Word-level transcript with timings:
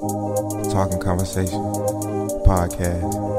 Talking 0.00 0.98
Conversation 0.98 1.60
Podcast. 2.46 3.30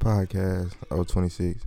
Podcast 0.00 0.72
026. 0.88 1.62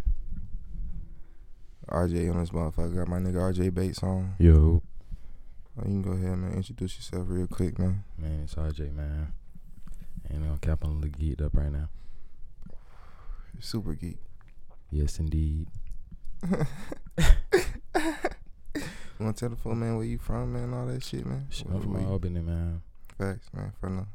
RJ 1.89 2.31
on 2.33 2.39
this 2.39 2.49
motherfucker. 2.49 2.95
Got 2.95 3.07
my 3.07 3.19
nigga 3.19 3.35
RJ 3.53 3.73
Bates 3.73 4.01
on. 4.01 4.35
Yo, 4.39 4.81
Oh, 5.75 5.81
you 5.87 6.01
can 6.01 6.01
go 6.03 6.11
ahead, 6.11 6.37
man. 6.37 6.53
Introduce 6.53 6.97
yourself 6.97 7.25
real 7.27 7.47
quick, 7.47 7.79
man. 7.79 8.03
man, 8.17 8.41
it's 8.43 8.53
RJ, 8.53 8.93
man. 8.93 9.33
Ain't 10.31 10.43
no 10.43 10.57
cap 10.61 10.85
on 10.85 11.01
the 11.01 11.07
geeked 11.07 11.41
up 11.43 11.55
right 11.55 11.71
now. 11.71 11.89
Super 13.59 13.93
geek. 13.95 14.17
Yes, 14.91 15.17
indeed. 15.17 15.67
You 18.75 19.25
want 19.25 19.37
to 19.37 19.39
tell 19.39 19.49
the 19.49 19.55
full 19.55 19.75
man 19.75 19.95
where 19.95 20.05
you 20.05 20.17
from, 20.17 20.53
man? 20.53 20.73
All 20.73 20.87
that 20.87 21.03
shit, 21.03 21.25
man. 21.25 21.47
Shit, 21.49 21.67
I'm 21.71 21.81
from 21.81 22.01
you- 22.01 22.07
Albany, 22.07 22.41
man. 22.41 22.81
Facts, 23.17 23.47
man. 23.53 23.71
From 23.79 23.97
the, 23.97 24.05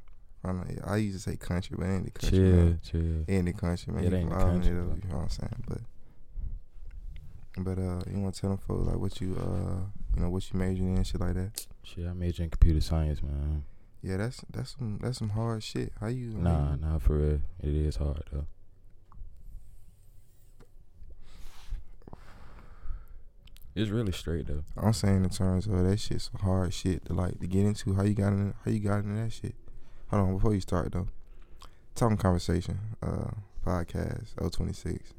from 0.42 0.64
the, 0.66 0.86
I 0.88 0.96
used 0.96 1.16
to 1.24 1.30
say 1.30 1.36
country, 1.36 1.76
but 1.78 1.86
ain't 1.86 2.04
the 2.06 2.10
country, 2.10 2.38
Chill, 2.38 2.52
man. 2.56 2.80
chill. 2.82 3.24
Ain't 3.28 3.46
the 3.46 3.52
country, 3.52 3.92
man. 3.92 4.04
It 4.04 4.10
You 4.10 4.16
ain't 4.18 4.28
from 4.30 4.38
the 4.38 4.44
country, 4.44 4.70
though. 4.74 4.80
You 5.02 5.08
know 5.08 5.16
what 5.16 5.22
I'm 5.22 5.28
saying? 5.30 5.64
But, 5.68 5.78
but 7.64 7.78
uh, 7.78 8.00
you 8.12 8.18
want 8.20 8.34
to 8.34 8.40
tell 8.40 8.50
them 8.50 8.58
folks 8.58 8.86
like 8.86 8.96
what 8.96 9.20
you 9.20 9.36
uh, 9.40 9.80
you 10.16 10.22
know, 10.22 10.30
what 10.30 10.52
you 10.52 10.58
majored 10.58 10.84
in, 10.84 10.96
and 10.96 11.06
shit 11.06 11.20
like 11.20 11.34
that. 11.34 11.64
Shit, 11.84 12.06
I 12.06 12.12
major 12.12 12.42
in 12.42 12.50
computer 12.50 12.80
science, 12.80 13.22
man. 13.22 13.64
Yeah, 14.02 14.16
that's 14.18 14.44
that's 14.50 14.76
some 14.76 14.98
that's 15.02 15.18
some 15.18 15.30
hard 15.30 15.62
shit. 15.62 15.92
How 16.00 16.08
you? 16.08 16.30
Nah, 16.34 16.72
you- 16.74 16.80
nah, 16.80 16.98
for 16.98 17.16
real. 17.16 17.40
It 17.62 17.74
is 17.74 17.96
hard, 17.96 18.22
though. 18.32 18.46
It's 23.78 23.90
really 23.90 24.10
straight, 24.10 24.48
though. 24.48 24.64
I'm 24.76 24.92
saying 24.92 25.22
in 25.22 25.30
terms 25.30 25.68
of 25.68 25.84
that 25.84 26.00
shit, 26.00 26.20
some 26.20 26.40
hard 26.40 26.74
shit 26.74 27.04
to 27.04 27.12
like 27.12 27.38
to 27.38 27.46
get 27.46 27.64
into. 27.64 27.94
How 27.94 28.02
you 28.02 28.14
got 28.14 28.32
in? 28.32 28.52
How 28.64 28.72
you 28.72 28.80
got 28.80 29.04
into 29.04 29.22
that 29.22 29.32
shit? 29.32 29.54
Hold 30.08 30.22
on, 30.22 30.34
before 30.34 30.52
you 30.52 30.60
start 30.60 30.90
though, 30.90 31.06
talking 31.94 32.16
conversation, 32.16 32.76
uh, 33.00 33.30
podcast 33.64 34.34
026 34.50 35.14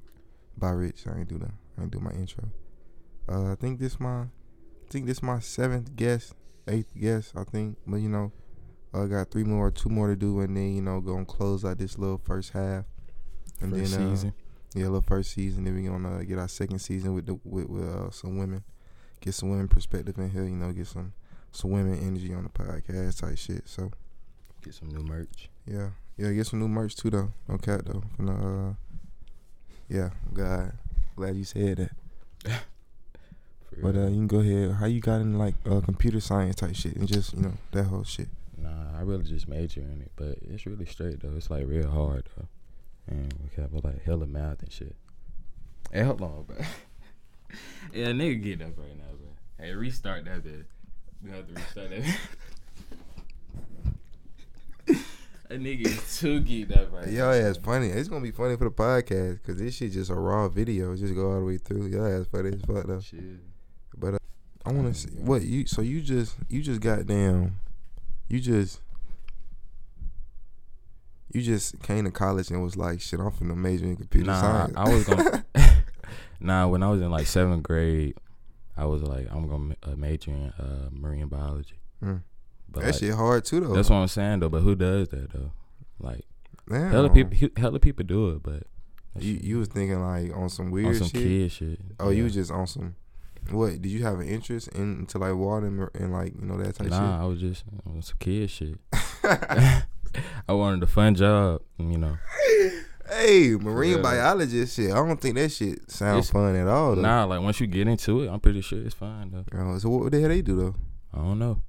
by 0.58 0.72
Rich. 0.72 1.06
I 1.08 1.20
ain't 1.20 1.30
do 1.30 1.38
that. 1.38 1.52
I 1.78 1.84
ain't 1.84 1.92
do 1.92 2.02
my 2.02 2.12
intro. 2.12 2.50
Uh, 3.30 3.54
I 3.54 3.56
think 3.56 3.80
this 3.80 3.98
my, 3.98 4.24
I 4.24 4.28
think 4.90 5.06
this 5.06 5.24
my 5.24 5.40
seventh 5.40 5.96
guest, 5.96 6.34
eighth 6.68 6.92
guest. 7.00 7.32
I 7.38 7.46
think, 7.46 7.78
but 7.88 8.02
you 8.02 8.10
know, 8.10 8.34
I 8.94 9.06
got 9.06 9.32
three 9.32 9.46
more, 9.46 9.72
two 9.72 9.88
more 9.88 10.08
to 10.08 10.18
do, 10.18 10.42
and 10.42 10.58
then 10.58 10.76
you 10.76 10.82
know, 10.82 11.00
gonna 11.00 11.24
close 11.24 11.64
out 11.64 11.78
this 11.78 11.98
little 11.98 12.20
first 12.26 12.52
half, 12.52 12.84
and 13.62 13.72
First 13.72 13.94
then 13.94 14.02
uh, 14.02 14.10
season. 14.10 14.34
Yeah, 14.74 14.86
little 14.86 15.02
first 15.02 15.32
season. 15.32 15.64
Then 15.64 15.76
we 15.76 15.84
gonna 15.84 16.18
uh, 16.18 16.24
get 16.24 16.38
our 16.40 16.48
second 16.48 16.80
season 16.80 17.14
with 17.14 17.26
the 17.26 17.40
with, 17.44 17.68
with 17.70 17.84
uh, 17.90 18.12
some 18.12 18.38
women, 18.38 18.64
get 19.22 19.34
some 19.34 19.50
women 19.50 19.68
perspective 19.68 20.18
in 20.18 20.30
here. 20.30 20.44
You 20.44 20.56
know, 20.56 20.72
get 20.72 20.88
some 20.88 21.14
some 21.52 21.72
women 21.72 22.00
energy 22.00 22.34
on 22.34 22.44
the 22.44 22.50
podcast 22.50 23.22
type 23.22 23.38
shit. 23.38 23.68
So 23.68 23.92
Get 24.64 24.74
some 24.74 24.90
new 24.90 25.02
merch. 25.04 25.50
yeah, 25.66 25.90
yeah, 26.18 26.32
get 26.34 26.46
some 26.48 26.60
new 26.60 26.68
merch 26.68 26.96
too 26.96 27.10
though. 27.10 27.32
No 27.48 27.58
cat 27.58 27.86
though. 27.86 28.04
From 28.16 28.26
the 28.26 28.34
uh, 28.34 28.74
yeah, 29.88 30.10
God, 30.34 30.74
glad 31.16 31.36
you 31.36 31.44
said 31.46 31.90
that. 32.44 32.62
But 33.82 33.96
uh, 33.96 34.08
you 34.08 34.16
can 34.16 34.28
go 34.28 34.40
ahead. 34.40 34.74
How 34.74 34.88
you 34.88 35.00
got 35.00 35.22
in 35.22 35.38
like 35.38 35.56
uh, 35.66 35.80
computer 35.80 36.20
science 36.20 36.56
type 36.56 36.76
shit 36.76 36.96
and 36.98 37.08
just 37.08 37.34
you 37.34 37.42
know 37.44 37.54
that 37.72 37.84
whole 37.86 38.04
shit. 38.04 38.28
Nah, 38.58 38.98
I 38.98 39.02
really 39.04 39.24
just 39.24 39.48
major 39.48 39.80
in 39.82 40.02
it, 40.02 40.12
but 40.18 40.38
it's 40.42 40.66
really 40.66 40.86
straight 40.86 41.22
though. 41.22 41.34
It's 41.38 41.50
like 41.50 41.66
real 41.66 41.90
hard 41.90 42.28
though, 42.36 42.48
and 43.10 43.34
we 43.42 43.62
have 43.62 43.74
like 43.84 44.04
hella 44.04 44.28
math 44.28 44.62
and 44.62 44.72
shit. 44.72 44.96
Hey, 45.92 46.04
hold 46.04 46.22
on, 46.22 46.44
bro. 46.44 46.58
yeah, 47.94 48.08
nigga, 48.08 48.42
get 48.44 48.62
up 48.62 48.78
right 48.78 48.98
now, 48.98 49.16
bro. 49.18 49.30
Hey, 49.58 49.74
restart 49.74 50.26
that 50.26 50.44
bit. 50.44 50.66
We 51.24 51.32
have 51.32 51.48
to 51.48 51.54
restart 51.54 51.90
that. 51.90 52.18
A 55.50 55.54
nigga 55.58 55.88
is 55.88 56.20
too 56.20 56.42
geeked 56.42 56.78
up 56.78 56.92
right 56.94 57.08
Y'all 57.08 57.32
now. 57.32 57.48
ass 57.50 57.58
funny. 57.58 57.88
It's 57.88 58.08
gonna 58.08 58.22
be 58.22 58.32
funny 58.32 58.56
for 58.56 58.66
the 58.66 58.72
podcast 58.72 59.42
because 59.42 59.58
this 59.58 59.76
shit 59.76 59.92
just 59.92 60.12
a 60.12 60.16
raw 60.16 60.48
video. 60.48 60.96
Just 60.96 61.16
go 61.16 61.32
all 61.32 61.40
the 61.40 61.46
way 61.46 61.58
through. 61.58 61.88
Y'all 61.88 62.06
ass 62.06 62.28
funny 62.32 62.50
as 62.50 62.62
fuck 62.62 62.86
though. 62.86 63.02
Shit. 63.02 63.20
But 63.98 64.14
uh, 64.16 64.18
I 64.66 64.72
want 64.72 64.94
to 64.94 65.00
see 65.00 65.10
what 65.10 65.42
you. 65.42 65.66
So 65.66 65.82
you 65.82 66.02
just 66.02 66.36
you 66.48 66.62
just 66.62 66.82
got 66.82 67.06
down. 67.08 67.56
You 68.28 68.40
just 68.40 68.80
you 71.32 71.42
just 71.42 71.82
came 71.84 72.06
to 72.06 72.12
college 72.12 72.50
and 72.52 72.62
was 72.64 72.76
like, 72.78 73.02
shit. 73.02 73.20
I'm 73.20 73.32
finna 73.32 73.56
major 73.56 73.86
in 73.86 73.96
computer 73.96 74.28
Nah, 74.28 74.42
science. 74.42 74.74
I 74.76 74.90
was 74.94 75.04
gonna. 75.06 75.46
nah, 76.40 76.68
when 76.68 76.84
I 76.84 76.90
was 76.90 77.02
in 77.02 77.12
like 77.12 77.28
seventh 77.28 77.64
grade, 77.64 78.16
I 78.78 78.86
was 78.86 79.04
like, 79.04 79.28
I'm 79.32 79.48
gonna 79.48 79.76
uh, 79.84 79.96
major 79.96 80.32
in 80.32 80.54
uh, 80.60 80.90
marine 80.92 81.28
biology. 81.28 81.80
Mm. 82.04 82.22
But 82.72 82.82
that 82.82 82.92
like, 82.92 83.00
shit 83.00 83.14
hard 83.14 83.46
too 83.46 83.60
though. 83.62 83.74
That's 83.74 83.90
what 83.90 83.98
I'm 83.98 84.08
saying 84.08 84.40
though. 84.40 84.50
But 84.50 84.62
who 84.62 84.76
does 84.76 85.10
that 85.10 85.32
though? 85.34 85.52
Like 86.00 86.26
Damn. 86.70 86.92
hella 86.92 87.10
people, 87.10 87.50
hella 87.58 87.80
people 87.80 88.06
do 88.06 88.30
it, 88.30 88.44
but 88.44 88.64
You 89.20 89.34
shit- 89.36 89.44
you 89.44 89.58
was 89.60 89.68
thinking 89.68 90.00
like 90.02 90.36
on 90.36 90.50
some 90.50 90.72
weird 90.72 90.88
on 90.88 90.96
some 90.96 91.08
shit. 91.10 91.24
kid 91.24 91.52
shit. 91.52 91.80
Oh, 92.00 92.10
you 92.10 92.18
Yeah. 92.20 92.24
was 92.26 92.34
just 92.36 92.52
on 92.52 92.68
some. 92.68 92.96
What 93.52 93.82
did 93.82 93.90
you 93.90 94.04
have 94.04 94.20
an 94.20 94.28
interest 94.28 94.68
in 94.70 95.00
into 95.00 95.18
like 95.18 95.34
water 95.34 95.66
and, 95.68 95.90
and 95.96 96.12
like 96.14 96.34
you 96.40 96.46
know 96.46 96.58
that 96.58 96.76
type 96.76 96.88
shit? 96.88 96.92
nah. 96.92 97.22
I 97.24 97.26
was 97.26 97.40
just 97.40 97.64
on 97.88 98.02
some 98.02 98.18
kid 98.20 98.50
shit. 98.50 98.78
I 100.48 100.54
wanted 100.54 100.84
a 100.84 100.88
fun 100.88 101.16
job, 101.16 101.62
you 101.78 101.98
know. 101.98 102.18
hey, 103.10 103.56
marine 103.60 103.96
real. 103.96 104.04
biologist 104.04 104.76
shit. 104.76 104.92
I 104.92 104.96
don't 104.96 105.20
think 105.20 105.36
that 105.36 105.52
shit 105.52 105.90
sounds 105.92 106.30
It's- 106.30 106.32
fun 106.32 106.56
at 106.56 106.68
all. 106.68 106.96
Though. 106.96 107.02
Nah, 107.02 107.26
like 107.26 107.42
once 107.42 107.60
you 107.60 107.68
get 107.68 107.88
into 107.88 108.24
it, 108.24 108.30
I'm 108.30 108.40
pretty 108.40 108.62
sure 108.62 108.80
it's 108.82 108.96
fine 108.96 109.32
though. 109.32 109.46
Oh, 109.54 109.78
so 109.78 109.90
what 109.90 110.12
the 110.12 110.20
hell 110.20 110.30
they 110.30 110.42
do 110.42 110.56
though? 110.56 110.76
I 111.14 111.18
don't 111.20 111.40
know. 111.40 111.62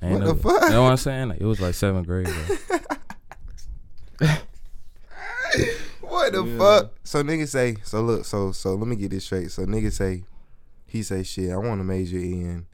I 0.00 0.12
What 0.12 0.24
the 0.24 0.34
fuck? 0.34 0.62
You 0.64 0.70
know 0.70 0.82
what 0.82 0.90
I'm 0.90 0.96
saying? 0.96 1.28
Like, 1.28 1.40
it 1.40 1.44
was 1.46 1.60
like 1.60 1.74
seventh 1.74 2.06
grade. 2.06 2.26
Though. 2.26 4.28
What 6.00 6.32
the 6.32 6.44
Yeah. 6.44 6.58
fuck? 6.58 6.92
So 7.04 7.22
niggas 7.22 7.48
say, 7.48 7.76
so 7.84 8.02
look, 8.02 8.24
so 8.24 8.52
so 8.52 8.74
let 8.74 8.86
me 8.86 8.96
get 8.96 9.10
this 9.10 9.24
straight. 9.24 9.50
So 9.50 9.64
niggas 9.64 9.92
say, 9.92 10.24
he 10.86 11.02
say 11.02 11.22
shit. 11.22 11.50
I 11.50 11.56
want 11.56 11.80
to 11.80 11.84
major 11.84 12.18
in 12.18 12.66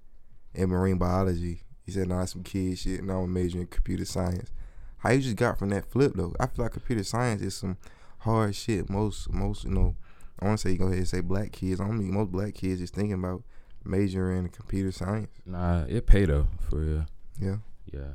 in 0.54 0.70
marine 0.70 0.98
biology. 0.98 1.62
He 1.84 1.92
said, 1.92 2.08
nah, 2.08 2.24
some 2.26 2.42
kid 2.42 2.78
shit, 2.78 3.00
and 3.00 3.10
I'm 3.10 3.18
a 3.18 3.26
major 3.28 3.58
in 3.60 3.66
computer 3.66 4.04
science. 4.04 4.50
How 4.98 5.10
you 5.10 5.20
just 5.20 5.36
got 5.36 5.58
from 5.58 5.68
that 5.70 5.86
flip 5.90 6.12
though? 6.14 6.34
I 6.40 6.46
feel 6.46 6.64
like 6.64 6.72
computer 6.72 7.04
science 7.04 7.40
is 7.42 7.54
some 7.56 7.76
hard 8.18 8.54
shit. 8.54 8.88
Most 8.90 9.30
most 9.32 9.64
you 9.64 9.70
know, 9.70 9.94
I 10.40 10.46
want 10.46 10.58
to 10.60 10.68
say 10.68 10.76
go 10.76 10.86
ahead 10.86 10.98
and 10.98 11.08
say 11.08 11.20
black 11.20 11.52
kids. 11.52 11.80
I 11.80 11.84
don't 11.86 11.98
mean 11.98 12.12
most 12.12 12.30
black 12.32 12.54
kids 12.54 12.80
is 12.80 12.90
thinking 12.90 13.14
about 13.14 13.42
majoring 13.84 14.38
in 14.44 14.48
computer 14.48 14.90
science. 14.92 15.30
Nah, 15.46 15.84
it 15.88 16.06
pay 16.06 16.24
though 16.24 16.48
for 16.68 16.80
real. 16.80 17.06
Yeah. 17.40 17.56
Yeah, 17.92 18.14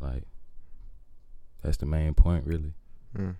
like 0.00 0.22
that's 1.62 1.76
the 1.78 1.86
main 1.86 2.14
point, 2.14 2.46
really. 2.46 2.72
Mm. 3.16 3.34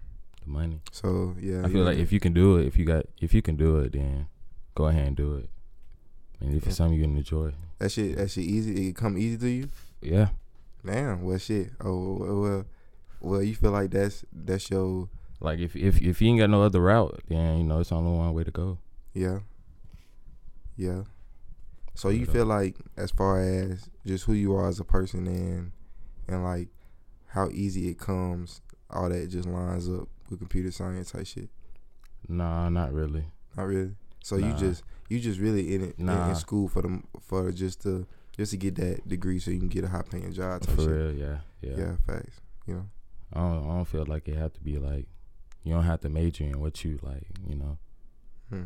The 0.44 0.50
money. 0.50 0.80
So 0.90 1.36
yeah, 1.40 1.64
I 1.64 1.68
feel 1.68 1.84
like 1.84 1.98
if 1.98 2.10
you 2.10 2.18
can 2.20 2.32
do 2.32 2.56
it, 2.56 2.66
if 2.66 2.76
you 2.78 2.84
got, 2.84 3.06
if 3.20 3.32
you 3.32 3.42
can 3.42 3.54
do 3.56 3.78
it, 3.78 3.92
then 3.92 4.26
go 4.74 4.86
ahead 4.86 5.06
and 5.06 5.16
do 5.16 5.36
it. 5.36 5.50
And 6.40 6.54
if 6.54 6.62
Yeah. 6.64 6.68
it's 6.68 6.76
something 6.78 6.98
you 6.98 7.04
can 7.04 7.16
enjoy, 7.16 7.52
that 7.78 7.92
shit 7.92 8.16
that 8.16 8.30
shit 8.30 8.44
easy, 8.44 8.88
it 8.88 8.96
come 8.96 9.16
easy 9.18 9.36
to 9.38 9.48
you. 9.48 9.68
yeah. 10.00 10.28
Damn, 10.84 11.22
well 11.22 11.38
shit. 11.38 11.70
Oh 11.80 12.16
well, 12.40 12.64
well, 13.20 13.42
you 13.42 13.54
feel 13.54 13.70
like 13.72 13.90
that's 13.90 14.24
that's 14.32 14.70
your 14.70 15.08
Like 15.40 15.58
if 15.58 15.74
if 15.76 16.00
if 16.02 16.20
you 16.20 16.28
ain't 16.30 16.40
got 16.40 16.50
no 16.50 16.62
other 16.62 16.80
route, 16.80 17.20
then 17.28 17.58
you 17.58 17.64
know 17.64 17.80
it's 17.80 17.92
only 17.92 18.16
one 18.16 18.32
way 18.34 18.44
to 18.44 18.50
go. 18.50 18.78
yeah, 19.14 19.40
yeah. 20.76 21.02
So 21.94 22.10
you 22.10 22.26
feel 22.26 22.46
like 22.46 22.76
as 22.96 23.10
far 23.10 23.40
as 23.40 23.90
just 24.06 24.24
who 24.24 24.32
you 24.32 24.54
are 24.54 24.68
as 24.68 24.78
a 24.78 24.84
person 24.84 25.26
and 25.26 25.72
and 26.28 26.44
like 26.44 26.68
how 27.28 27.48
easy 27.50 27.88
it 27.88 27.98
comes, 27.98 28.60
all 28.90 29.08
that 29.08 29.28
just 29.30 29.48
lines 29.48 29.88
up 29.88 30.08
with 30.30 30.38
computer 30.38 30.70
science 30.70 31.10
type 31.10 31.26
shit. 31.26 31.48
Nah, 32.28 32.68
not 32.68 32.92
really. 32.92 33.24
Not 33.56 33.66
really. 33.66 33.96
So 34.22 34.36
you 34.36 34.52
just 34.54 34.84
you 35.08 35.18
just 35.18 35.40
really 35.40 35.74
in 35.74 35.82
it 35.82 35.98
in- 35.98 36.08
in, 36.08 36.34
school 36.36 36.68
for 36.68 36.82
them 36.82 37.06
for 37.20 37.50
just 37.50 37.82
to 37.82 38.06
just 38.36 38.52
to 38.52 38.56
get 38.56 38.76
that 38.76 39.08
degree 39.08 39.40
so 39.40 39.50
you 39.50 39.58
can 39.58 39.68
get 39.68 39.82
a 39.84 39.88
high 39.88 40.02
paying 40.08 40.32
job 40.32 40.60
type 40.62 40.76
For 40.76 40.82
shit. 40.82 40.90
real, 40.90 41.12
yeah, 41.12 41.38
yeah. 41.62 41.76
Yeah, 41.76 41.92
facts. 42.06 42.40
You 42.66 42.74
know. 42.74 42.86
I 43.32 43.40
don't, 43.40 43.64
I 43.64 43.74
don't 43.74 43.84
feel 43.84 44.04
like 44.06 44.26
it 44.28 44.36
have 44.36 44.52
to 44.54 44.60
be 44.60 44.78
like 44.78 45.06
you 45.64 45.74
don't 45.74 45.84
have 45.84 46.00
to 46.00 46.08
major 46.08 46.44
in 46.44 46.60
what 46.60 46.84
you 46.84 46.98
like. 47.02 47.26
You 47.46 47.56
know. 47.56 47.78
Hmm. 48.50 48.62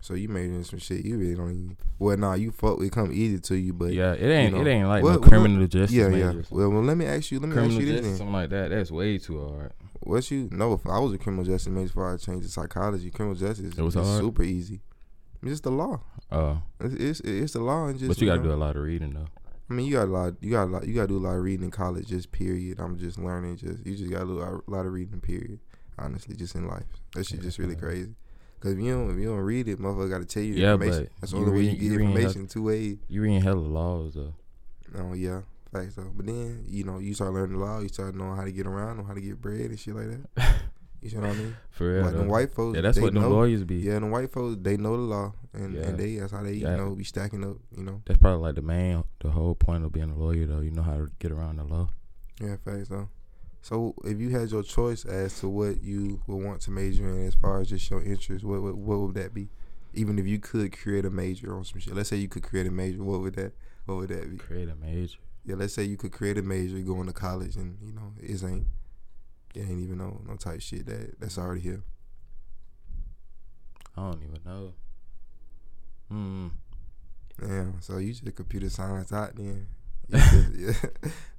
So 0.00 0.12
you 0.12 0.28
made 0.28 0.50
in 0.50 0.62
some 0.64 0.78
shit 0.80 1.02
you 1.06 1.16
really 1.16 1.34
don't 1.34 1.50
even. 1.50 1.76
Well, 1.98 2.16
nah, 2.18 2.34
you 2.34 2.50
fuck. 2.50 2.78
It 2.82 2.92
come 2.92 3.10
easy 3.10 3.38
to 3.38 3.56
you, 3.56 3.72
but 3.72 3.94
yeah, 3.94 4.12
it 4.12 4.28
ain't 4.30 4.54
know, 4.54 4.60
it 4.60 4.66
ain't 4.66 4.86
like 4.86 5.02
what- 5.02 5.12
no 5.14 5.18
what- 5.20 5.28
criminal 5.28 5.66
justice 5.66 5.96
yeah, 5.96 6.08
yeah. 6.08 6.32
Well, 6.50 6.68
well, 6.68 6.82
let 6.82 6.98
me 6.98 7.06
ask 7.06 7.32
you. 7.32 7.40
Let 7.40 7.48
me 7.48 7.54
criminal 7.54 7.78
ask 7.78 7.80
you 7.80 7.92
this 7.92 8.00
justice, 8.02 8.18
something 8.18 8.34
like 8.34 8.50
that. 8.50 8.68
That's 8.68 8.90
way 8.90 9.16
too 9.16 9.48
hard. 9.48 9.72
What's 10.00 10.30
you? 10.30 10.50
No, 10.52 10.74
if 10.74 10.86
I 10.86 10.98
was 10.98 11.14
a 11.14 11.18
criminal 11.18 11.46
justice 11.46 11.68
major 11.72 11.86
before 11.86 12.12
I 12.12 12.18
changed 12.18 12.44
to 12.46 12.52
psychology. 12.52 13.10
Criminal 13.10 13.34
justice 13.34 13.72
It 13.78 13.80
was 13.82 13.94
super 13.94 14.42
easy. 14.42 14.82
It's 15.40 15.52
just 15.52 15.62
the 15.62 15.70
law. 15.70 16.00
Uh, 16.30 16.56
It's 16.80 16.94
it's, 16.94 17.20
it's 17.20 17.52
the 17.54 17.60
law 17.60 17.86
and 17.86 17.98
just. 17.98 18.08
but 18.08 18.20
you 18.20 18.26
gotta 18.26 18.42
know, 18.42 18.48
do 18.48 18.54
a 18.54 18.56
lot 18.56 18.76
of 18.76 18.82
reading 18.82 19.14
though. 19.14 19.28
I 19.70 19.72
mean, 19.72 19.86
you 19.86 19.94
got 19.94 20.08
a 20.08 20.10
lot. 20.10 20.34
You 20.40 20.50
got 20.50 20.64
a 20.64 20.70
lot. 20.70 20.86
You 20.86 20.94
got 20.94 21.02
to 21.02 21.08
do 21.08 21.16
a 21.16 21.24
lot 21.26 21.36
of 21.36 21.42
reading 21.42 21.64
in 21.64 21.70
college. 21.70 22.06
Just 22.08 22.30
period. 22.32 22.78
I'm 22.78 22.98
just 22.98 23.18
learning. 23.18 23.56
Just 23.56 23.84
you 23.86 23.96
just 23.96 24.10
got 24.10 24.20
to 24.20 24.26
do 24.26 24.40
a 24.40 24.60
lot 24.70 24.84
of 24.86 24.92
reading. 24.92 25.20
Period. 25.20 25.58
Honestly, 25.98 26.34
just 26.36 26.54
in 26.54 26.66
life, 26.66 26.82
that 27.14 27.24
shit 27.24 27.38
Yeah, 27.38 27.44
just 27.44 27.58
really 27.58 27.74
yeah. 27.74 27.80
crazy. 27.80 28.14
Cause 28.60 28.72
if 28.72 28.78
you 28.78 28.92
don't, 28.92 29.10
if 29.10 29.16
you 29.18 29.26
don't 29.26 29.38
read 29.40 29.68
it, 29.68 29.78
motherfucker 29.78 30.10
got 30.10 30.18
to 30.20 30.24
tell 30.24 30.42
you 30.42 30.54
the 30.54 30.60
Yeah, 30.60 30.72
information. 30.72 31.04
but 31.04 31.20
That's 31.20 31.32
the 31.32 31.38
only 31.38 31.52
way 31.52 31.60
you 31.60 31.72
get 31.72 31.82
you 31.82 32.00
information 32.00 32.46
two 32.48 32.62
ways. 32.64 32.96
You 33.08 33.22
reading 33.22 33.42
hella 33.42 33.58
laws 33.60 34.14
though. 34.14 34.34
Oh 34.98 35.12
yeah, 35.12 35.42
facts 35.72 35.94
though. 35.96 36.10
But 36.16 36.26
then 36.26 36.64
you 36.66 36.82
know 36.84 36.98
you 36.98 37.14
start 37.14 37.32
learning 37.32 37.58
the 37.58 37.64
law, 37.64 37.80
you 37.80 37.88
start 37.88 38.14
knowing 38.14 38.36
how 38.36 38.44
to 38.44 38.52
get 38.52 38.66
around, 38.66 38.96
know 38.96 39.04
how 39.04 39.14
to 39.14 39.20
get 39.20 39.40
bread 39.40 39.60
and 39.70 39.78
shit 39.78 39.94
like 39.94 40.06
that. 40.34 40.54
You 41.12 41.20
know 41.20 41.28
what 41.28 41.36
I 41.36 41.38
mean? 41.38 41.56
For 41.70 41.92
real. 41.94 42.02
Like 42.04 42.12
though. 42.12 42.18
them 42.18 42.28
white 42.28 42.52
folks, 42.52 42.76
yeah, 42.76 42.80
that's 42.82 42.98
what 42.98 43.12
them 43.12 43.22
know. 43.22 43.28
lawyers 43.28 43.62
be. 43.64 43.76
Yeah, 43.76 43.98
the 43.98 44.06
white 44.06 44.32
folks 44.32 44.56
they 44.62 44.76
know 44.76 44.96
the 44.96 45.02
law, 45.02 45.34
and 45.52 45.74
Yeah. 45.74 45.82
and 45.82 45.98
they 45.98 46.16
that's 46.16 46.32
how 46.32 46.42
they 46.42 46.54
Yeah. 46.54 46.72
you 46.72 46.76
know 46.78 46.94
be 46.94 47.04
stacking 47.04 47.44
up. 47.44 47.56
You 47.76 47.84
know, 47.84 48.02
That's 48.06 48.18
probably 48.18 48.40
like 48.42 48.54
the 48.54 48.62
main, 48.62 49.04
the 49.20 49.30
whole 49.30 49.54
point 49.54 49.84
of 49.84 49.92
being 49.92 50.10
a 50.10 50.16
lawyer 50.18 50.46
though. 50.46 50.60
You 50.60 50.70
know 50.70 50.82
how 50.82 50.96
to 50.96 51.10
get 51.18 51.30
around 51.30 51.56
the 51.56 51.64
law. 51.64 51.90
yeah, 52.40 52.56
facts 52.64 52.88
though. 52.88 53.08
So 53.62 53.94
if 54.04 54.18
you 54.18 54.30
had 54.30 54.50
your 54.50 54.62
choice 54.62 55.04
as 55.04 55.38
to 55.40 55.48
what 55.48 55.82
you 55.82 56.20
would 56.26 56.42
want 56.44 56.60
to 56.62 56.70
major 56.70 57.08
in, 57.08 57.26
as 57.26 57.34
far 57.34 57.60
as 57.60 57.68
just 57.68 57.88
your 57.90 58.02
interest, 58.02 58.44
what 58.44 58.62
what, 58.62 58.76
what 58.76 59.00
would 59.00 59.14
that 59.14 59.32
be? 59.34 59.48
Even 59.94 60.18
if 60.18 60.26
you 60.26 60.38
could 60.38 60.76
create 60.76 61.04
a 61.04 61.10
major 61.10 61.54
on 61.56 61.64
some 61.64 61.80
shit, 61.80 61.94
let's 61.94 62.08
say 62.08 62.16
you 62.16 62.28
could 62.28 62.42
create 62.42 62.66
a 62.66 62.70
major, 62.70 63.02
what 63.02 63.20
would 63.20 63.34
that 63.36 63.52
what 63.86 63.96
would 63.98 64.08
that 64.08 64.30
be? 64.30 64.36
Create 64.38 64.68
a 64.68 64.74
major. 64.74 65.18
Yeah, 65.46 65.56
let's 65.56 65.74
say 65.74 65.84
you 65.84 65.96
could 65.98 66.12
create 66.12 66.38
a 66.38 66.42
major 66.42 66.78
going 66.80 67.06
to 67.06 67.12
college, 67.12 67.56
and 67.56 67.76
you 67.82 67.92
know 67.92 68.12
it 68.18 68.42
ain't 68.42 68.66
it 69.54 69.60
ain't 69.60 69.80
even 69.80 69.98
no 69.98 70.20
no 70.26 70.36
type 70.36 70.60
shit 70.60 70.86
that 70.86 71.20
that's 71.20 71.38
already 71.38 71.60
here. 71.60 71.82
I 73.96 74.00
don't 74.10 74.22
even 74.22 74.40
know. 74.44 74.72
Hmm. 76.10 76.48
Damn, 77.40 77.80
so 77.80 77.98
you 77.98 78.12
just 78.12 78.36
computer 78.36 78.68
science 78.70 79.12
out 79.12 79.34
then. 79.36 79.66
You 80.08 80.18
just- 80.18 80.50
yeah. 80.84 80.90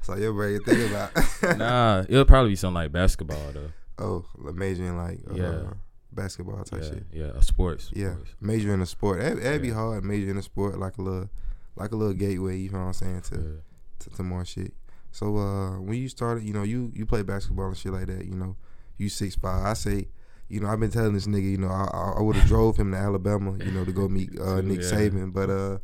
so 0.02 0.16
your 0.16 0.34
brain 0.34 0.60
think 0.64 0.90
about. 0.90 1.12
nah, 1.58 2.04
it'll 2.10 2.26
probably 2.26 2.52
be 2.52 2.56
something 2.56 2.76
like 2.76 2.92
basketball 2.92 3.52
though. 3.54 3.72
Oh, 3.98 4.26
majoring 4.54 4.98
like 4.98 5.20
uh, 5.30 5.36
Yeah. 5.36 5.64
basketball 6.12 6.64
type 6.64 6.82
Yeah, 6.84 6.90
shit. 6.90 7.04
yeah, 7.14 7.26
a 7.36 7.42
sports. 7.42 7.92
Yeah, 7.94 8.14
sports. 8.14 8.36
major 8.42 8.74
in 8.74 8.82
a 8.82 8.86
sport. 8.86 9.20
That, 9.22 9.42
that'd 9.42 9.62
be 9.62 9.70
hard. 9.70 10.04
Major 10.04 10.32
in 10.32 10.38
a 10.38 10.42
sport 10.42 10.78
like 10.80 10.98
a 10.98 11.02
little, 11.02 11.30
like 11.76 11.92
a 11.92 11.96
little 11.96 12.14
gateway. 12.14 12.58
You 12.58 12.72
know 12.72 12.80
what 12.80 12.86
I'm 12.88 12.94
saying 12.94 13.22
to 13.22 13.36
Yeah. 13.36 13.60
to, 14.00 14.10
to 14.18 14.24
more 14.24 14.44
shit. 14.44 14.74
So 15.16 15.38
uh, 15.38 15.80
when 15.80 15.98
you 15.98 16.10
started, 16.10 16.44
you 16.44 16.52
know, 16.52 16.64
you 16.64 16.92
you 16.94 17.06
play 17.06 17.22
basketball 17.24 17.68
and 17.68 17.78
shit 17.78 17.94
like 17.94 18.08
that. 18.08 18.26
You 18.26 18.36
know, 18.36 18.58
you 18.98 19.08
six 19.08 19.34
five. 19.34 19.66
I 19.66 19.72
say, 19.72 20.10
you 20.50 20.60
know, 20.60 20.68
I've 20.68 20.82
been 20.82 20.92
telling 20.92 21.14
this 21.14 21.26
nigga, 21.26 21.50
you 21.50 21.58
know, 21.58 21.70
I 21.70 22.18
I, 22.18 22.22
would 22.22 22.36
have 22.36 22.48
drove 22.50 22.76
him 22.76 22.92
to 22.92 22.98
Alabama, 22.98 23.56
you 23.64 23.72
know, 23.72 23.86
to 23.86 23.94
go 23.94 24.10
meet 24.10 24.38
uh, 24.38 24.60
Nick 24.60 24.82
Yeah. 24.82 24.92
Saban, 24.92 25.32
but 25.32 25.50
uh, 25.50 25.78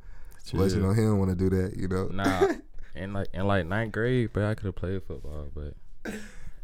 but 0.54 0.72
you 0.72 0.81
know, 0.81 0.92
he 0.92 1.04
don't 1.04 1.18
want 1.18 1.30
to 1.30 1.38
do 1.38 1.50
that. 1.50 1.78
You 1.78 1.88
know, 1.88 2.07
Nah, 2.07 2.56
in 2.94 3.13
like 3.13 3.30
in 3.33 3.48
like 3.48 3.66
ninth 3.68 3.94
grade, 3.94 4.31
but 4.33 4.44
I 4.44 4.54
could 4.54 4.66
have 4.66 4.75
played 4.75 5.01
football, 5.04 5.48
but 5.56 6.13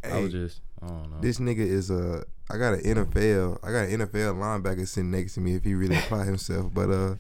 I 0.04 0.20
was 0.20 0.34
just 0.34 0.60
I 0.84 0.88
don't 0.88 1.10
know. 1.10 1.22
This 1.22 1.40
nigga 1.40 1.60
is 1.60 1.90
a. 1.90 2.26
I 2.52 2.58
got 2.58 2.74
an 2.74 2.82
NFL. 2.82 3.60
I 3.64 3.72
got 3.72 3.88
an 3.88 4.00
NFL 4.02 4.36
linebacker 4.36 4.86
sitting 4.86 5.12
next 5.12 5.36
to 5.36 5.40
me 5.40 5.56
if 5.56 5.64
he 5.64 5.74
really 5.74 5.96
apply 5.96 6.26
himself. 6.26 6.74
But 6.74 6.90
uh, 6.90 7.16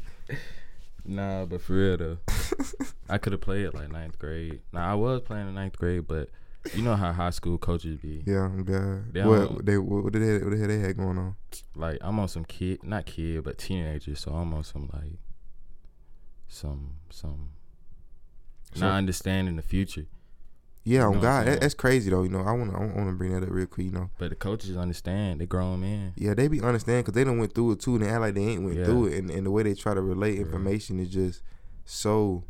Nah, 1.07 1.45
but 1.45 1.62
for 1.62 1.74
real 1.74 1.98
though, 1.98 2.18
I 3.09 3.18
could 3.18 3.31
have 3.31 3.42
played 3.42 3.74
like 3.74 3.89
ninth 3.92 4.19
grade. 4.19 4.59
Nah, 4.74 4.92
I 4.92 4.95
was 4.95 5.21
playing 5.21 5.48
in 5.48 5.56
ninth 5.56 5.77
grade, 5.77 6.06
but 6.07 6.30
you 6.74 6.81
know 6.83 6.95
how 6.95 7.13
high 7.13 7.30
school 7.30 7.57
coaches 7.57 7.98
be. 8.01 8.24
yeah, 8.25 8.44
I'm 8.44 8.65
They 9.13 9.24
What 9.24 9.65
they 9.65 9.77
what, 9.77 10.04
what 10.04 10.13
the 10.13 10.19
hell 10.19 10.39
what 10.42 10.51
the 10.51 10.57
hell 10.57 10.68
they 10.68 10.80
had 10.80 10.98
going 10.98 11.18
on? 11.18 11.36
Like 11.75 11.98
I'm 12.01 12.19
on 12.19 12.27
some 12.27 12.44
kid, 12.45 12.83
not 12.83 13.06
kid, 13.06 13.44
but 13.45 13.57
teenagers. 13.57 14.19
So 14.19 14.31
I'm 14.33 14.54
on 14.54 14.63
some 14.65 14.89
like 14.94 15.13
some 16.48 16.95
some 17.09 17.50
So- 18.74 18.81
not 18.86 18.98
understanding 18.98 19.56
the 19.56 19.62
future. 19.62 20.06
Yeah, 20.87 20.99
You 20.99 21.05
on 21.07 21.11
know 21.13 21.19
what 21.19 21.27
I'm 21.27 21.45
God, 21.45 21.47
that, 21.53 21.61
that's 21.61 21.73
crazy 21.73 22.09
though. 22.09 22.23
You 22.23 22.29
know, 22.29 22.41
I 22.41 22.51
want 22.53 22.71
to 22.71 22.77
I 22.77 22.79
want 22.79 23.09
to 23.09 23.15
bring 23.15 23.33
that 23.33 23.43
up 23.43 23.49
real 23.51 23.65
quick. 23.67 23.85
You 23.87 23.91
know, 23.91 24.09
But 24.17 24.29
the 24.29 24.35
coaches 24.35 24.77
understand. 24.77 25.41
They 25.41 25.45
grown 25.45 25.81
men. 25.81 26.13
yeah, 26.15 26.33
they 26.33 26.47
be 26.47 26.61
understand 26.61 27.03
because 27.05 27.13
they 27.15 27.23
don't 27.25 27.37
went 27.39 27.53
through 27.53 27.73
it 27.73 27.79
too, 27.81 27.95
and 27.95 28.03
they 28.05 28.09
act 28.09 28.21
like 28.21 28.35
they 28.35 28.43
ain't 28.45 28.63
went 28.63 28.77
Yeah. 28.77 28.85
through 28.85 29.07
it, 29.07 29.17
and, 29.19 29.29
and 29.31 29.45
the 29.45 29.51
way 29.51 29.63
they 29.63 29.73
try 29.73 29.93
to 29.93 30.01
relate 30.01 30.35
Yeah. 30.35 30.41
information 30.45 30.99
is 30.99 31.09
just 31.09 31.41
so 31.85 32.43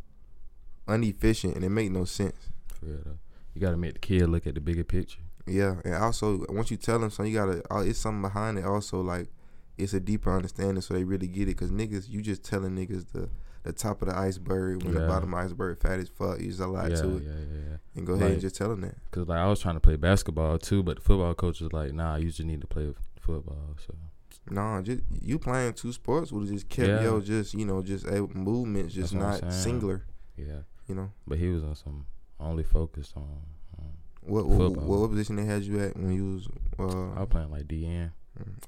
inefficient, 0.88 1.54
and 1.56 1.64
it 1.64 1.70
make 1.70 1.90
no 1.90 2.04
sense. 2.04 2.48
For 2.78 2.86
real 2.86 2.98
though. 3.04 3.18
You 3.54 3.60
gotta 3.60 3.76
make 3.76 3.94
the 3.94 3.98
kid 3.98 4.28
look 4.28 4.46
at 4.46 4.54
the 4.54 4.60
bigger 4.60 4.84
picture. 4.84 5.18
Yeah, 5.46 5.76
and 5.84 5.94
also 5.94 6.44
once 6.50 6.70
you 6.70 6.76
tell 6.76 6.98
them 6.98 7.10
something, 7.10 7.32
you 7.32 7.38
gotta. 7.38 7.62
uh, 7.74 7.80
It's 7.80 7.98
something 7.98 8.22
behind 8.22 8.58
it. 8.58 8.64
Also, 8.64 9.00
like 9.00 9.28
it's 9.76 9.94
a 9.94 10.00
deeper 10.00 10.34
understanding, 10.34 10.80
so 10.80 10.94
they 10.94 11.04
really 11.04 11.26
get 11.28 11.48
it. 11.48 11.54
Cause 11.56 11.70
niggas, 11.70 12.08
you 12.08 12.20
just 12.22 12.44
telling 12.44 12.76
niggas 12.76 13.12
the 13.12 13.28
the 13.64 13.72
top 13.72 14.00
of 14.02 14.08
the 14.08 14.16
iceberg 14.16 14.82
when 14.84 14.94
the 14.94 15.00
bottom 15.00 15.34
of 15.34 15.40
the 15.40 15.44
iceberg 15.46 15.78
fat 15.80 15.98
as 15.98 16.08
fuck. 16.08 16.40
You 16.40 16.46
just 16.48 16.60
a 16.60 16.66
lot 16.66 16.90
yeah, 16.90 17.00
to 17.02 17.08
yeah, 17.08 17.16
it, 17.16 17.22
yeah, 17.24 17.30
yeah. 17.30 17.57
And 17.98 18.06
go 18.06 18.14
ahead 18.14 18.30
and 18.32 18.40
just 18.40 18.56
tell 18.56 18.68
them 18.70 18.80
that. 18.82 18.94
Cause 19.10 19.28
like 19.28 19.38
I 19.38 19.46
was 19.46 19.60
trying 19.60 19.74
to 19.76 19.80
play 19.80 19.96
basketball 19.96 20.58
too, 20.58 20.82
but 20.82 20.96
the 20.96 21.02
football 21.02 21.34
coach 21.34 21.60
was 21.60 21.72
like, 21.72 21.92
"Nah, 21.92 22.16
you 22.16 22.26
just 22.28 22.42
need 22.44 22.60
to 22.62 22.66
play 22.66 22.92
football." 23.20 23.76
So 23.86 23.94
Nah, 24.50 24.80
just 24.80 25.02
you 25.20 25.38
playing 25.38 25.74
two 25.74 25.92
sports 25.92 26.32
would 26.32 26.44
have 26.44 26.52
just 26.52 26.68
kept 26.70 26.88
Yeah. 26.88 27.02
yo 27.02 27.20
just 27.20 27.52
you 27.54 27.66
know 27.66 27.82
just 27.82 28.06
a 28.06 28.22
movements 28.32 28.94
just 28.94 29.12
That's 29.18 29.42
not 29.42 29.52
singular. 29.52 30.04
yeah, 30.36 30.60
You 30.86 30.94
know 30.94 31.10
but 31.26 31.36
he 31.38 31.48
was 31.48 31.62
on 31.62 31.74
some 31.74 32.06
only 32.40 32.62
focused 32.62 33.14
on. 33.16 33.24
on 33.78 33.84
what 34.22 34.46
what, 34.46 34.72
what 34.72 35.00
what 35.00 35.10
position 35.10 35.36
they 35.36 35.44
had 35.44 35.64
you 35.64 35.80
at 35.80 35.96
when 35.96 36.12
you 36.14 36.34
was? 36.34 36.48
Uh, 36.78 37.12
I 37.16 37.20
was 37.20 37.28
playing 37.28 37.50
like 37.50 37.64
DN. 37.68 38.10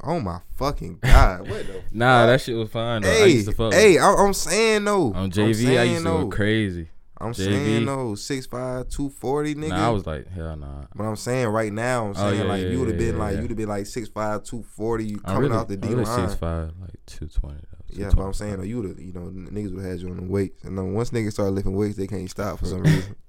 oh 0.05 0.21
my 0.21 0.41
fucking 0.57 0.99
god! 1.03 1.49
what 1.49 1.67
the? 1.67 1.83
Nah, 1.93 2.23
fuck? 2.23 2.27
that 2.29 2.41
shit 2.43 2.57
was 2.57 2.69
fine 2.71 3.03
though. 3.03 3.09
I 3.11 3.15
Hey, 3.15 3.29
used 3.31 3.49
to 3.49 3.55
fuck. 3.55 3.73
hey, 3.73 3.99
I, 3.99 4.13
I'm 4.15 4.35
saying 4.35 4.85
no. 4.85 5.13
on 5.15 5.17
I'm 5.17 5.31
JV, 5.31 5.49
I 5.51 5.55
saying 5.55 5.91
used 5.93 6.03
to 6.05 6.09
though. 6.11 6.23
go 6.25 6.29
crazy. 6.29 6.89
I'm 7.21 7.33
JV. 7.33 7.37
saying 7.37 7.85
no, 7.85 8.15
six 8.15 8.47
five, 8.47 8.89
two 8.89 9.11
forty, 9.11 9.55
nigga. 9.55 9.69
Nah, 9.71 9.89
I 9.89 9.91
was 9.91 10.07
like, 10.07 10.27
hell 10.29 10.57
nah. 10.57 10.85
But 10.95 11.05
I'm 11.05 11.17
saying 11.17 11.49
right 11.49 11.73
now, 11.73 12.07
I'm 12.07 12.11
Oh, 12.11 12.15
saying 12.15 12.39
yeah, 12.41 12.45
like 12.47 12.63
yeah, 12.63 12.69
you 12.71 12.79
would 12.81 12.89
have 12.89 12.99
been 12.99 13.17
yeah, 13.17 13.23
like 13.25 13.37
you'd 13.41 13.51
have 13.51 13.57
been 13.59 13.69
like 13.69 13.87
six 13.87 14.09
five, 14.09 14.43
two 14.43 14.63
forty, 14.63 15.05
you 15.05 15.19
coming 15.19 15.43
really, 15.43 15.55
off 15.57 15.69
the 15.69 15.77
D 15.77 15.89
really 15.89 16.05
line. 16.05 16.29
six 16.29 16.39
five, 16.41 16.73
like 16.81 16.95
two 17.07 17.27
twenty. 17.27 17.61
Yeah, 17.93 18.11
but 18.15 18.23
I'm 18.23 18.33
saying 18.33 18.57
though, 18.57 18.63
you 18.63 18.81
would 18.81 18.89
have, 18.91 19.01
you 19.01 19.13
know, 19.13 19.23
niggas 19.33 19.75
would 19.75 19.83
have 19.83 19.93
had 19.93 20.01
you 20.01 20.11
on 20.11 20.17
the 20.17 20.23
weights, 20.33 20.63
and 20.65 20.79
then 20.79 20.95
once 20.95 21.11
niggas 21.11 21.33
start 21.33 21.53
lifting 21.53 21.75
weights, 21.75 21.97
they 21.97 22.07
can't 22.07 22.31
stop 22.31 22.59
for 22.61 22.67
some 22.67 22.83
reason. 22.83 23.17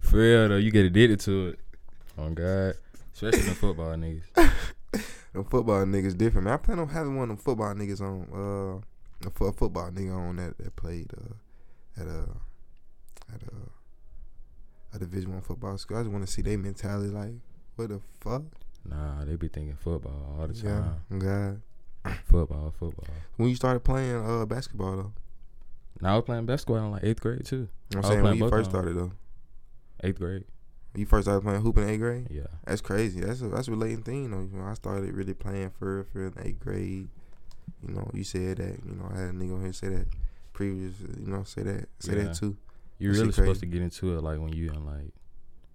For 0.00 0.16
real 0.16 0.48
though, 0.48 0.56
you 0.56 0.70
get 0.70 0.86
addicted 0.86 1.20
to 1.20 1.48
it. 1.48 1.58
On 2.18 2.32
God, 2.34 2.74
especially 3.14 3.40
the 3.42 3.54
football 3.54 3.88
niggas. 3.94 4.22
the 4.92 5.44
football 5.44 5.84
niggas 5.84 6.16
different, 6.16 6.46
man. 6.46 6.54
I 6.54 6.56
plan 6.56 6.78
on 6.78 6.88
having 6.88 7.16
one 7.16 7.30
of 7.30 7.36
them 7.36 7.44
football 7.44 7.74
niggas 7.74 8.00
on, 8.00 8.82
uh, 9.22 9.26
a, 9.28 9.44
a 9.44 9.52
football 9.52 9.90
nigga 9.90 10.16
on 10.16 10.36
that 10.36 10.56
that 10.58 10.74
played 10.76 11.10
uh, 11.16 12.00
at 12.00 12.06
a 12.08 12.24
at 13.34 13.42
a 13.42 14.96
a 14.96 14.98
Division 14.98 15.32
One 15.32 15.40
football 15.42 15.78
school. 15.78 15.96
I 15.98 16.00
just 16.02 16.12
want 16.12 16.26
to 16.26 16.30
see 16.32 16.42
their 16.42 16.58
mentality. 16.58 17.08
Like, 17.10 17.32
what 17.76 17.88
the 17.88 18.00
fuck? 18.20 18.42
Nah, 18.84 19.24
they 19.24 19.36
be 19.36 19.48
thinking 19.48 19.76
football 19.76 20.36
all 20.38 20.46
the 20.46 20.54
time. 20.54 20.96
Yeah. 21.10 21.18
God. 21.18 21.62
Football, 22.24 22.74
football. 22.78 23.06
When 23.36 23.48
you 23.48 23.54
started 23.54 23.80
playing 23.80 24.16
uh 24.16 24.44
basketball 24.44 24.96
though, 24.96 25.12
Now 26.00 26.14
I 26.14 26.16
was 26.16 26.24
playing 26.24 26.46
basketball 26.46 26.78
in 26.78 26.90
like 26.90 27.04
eighth 27.04 27.20
grade 27.20 27.44
too. 27.46 27.68
I'm 27.92 27.98
I 27.98 28.00
was 28.00 28.06
saying 28.08 28.22
when 28.24 28.36
you 28.38 28.48
first 28.48 28.70
started 28.70 28.96
though, 28.96 29.12
Eighth 30.02 30.18
grade. 30.18 30.44
you 30.96 31.06
first 31.06 31.26
started 31.26 31.42
playing 31.42 31.60
hoop 31.62 31.78
in 31.78 31.88
eighth 31.88 32.00
grade. 32.00 32.26
Yeah. 32.28 32.48
That's 32.66 32.80
crazy. 32.80 33.20
That's 33.20 33.40
a 33.40 33.48
that's 33.48 33.68
a 33.68 33.70
relating 33.70 34.02
thing 34.02 34.32
though. 34.32 34.40
You 34.52 34.58
know, 34.58 34.64
I 34.66 34.74
started 34.74 35.14
really 35.14 35.32
playing 35.34 35.70
for 35.78 36.04
for 36.12 36.26
in 36.26 36.34
eighth 36.42 36.58
grade. 36.58 37.08
You 37.86 37.94
know, 37.94 38.10
you 38.12 38.24
said 38.24 38.56
that. 38.56 38.80
You 38.84 38.96
know, 38.96 39.08
I 39.14 39.18
had 39.20 39.28
a 39.28 39.32
nigga 39.32 39.54
on 39.54 39.62
here 39.62 39.72
say 39.72 39.88
that 39.90 40.08
previous. 40.52 40.94
You 41.00 41.28
know, 41.28 41.44
say 41.44 41.62
that 41.62 41.88
say 42.00 42.16
Yeah. 42.16 42.24
that 42.24 42.34
too. 42.34 42.56
You're 43.02 43.12
really 43.14 43.32
supposed 43.32 43.60
to 43.60 43.66
get 43.66 43.82
into 43.82 44.16
it 44.16 44.22
like 44.22 44.38
when 44.38 44.52
you 44.52 44.68
in 44.70 44.84
like 44.86 45.12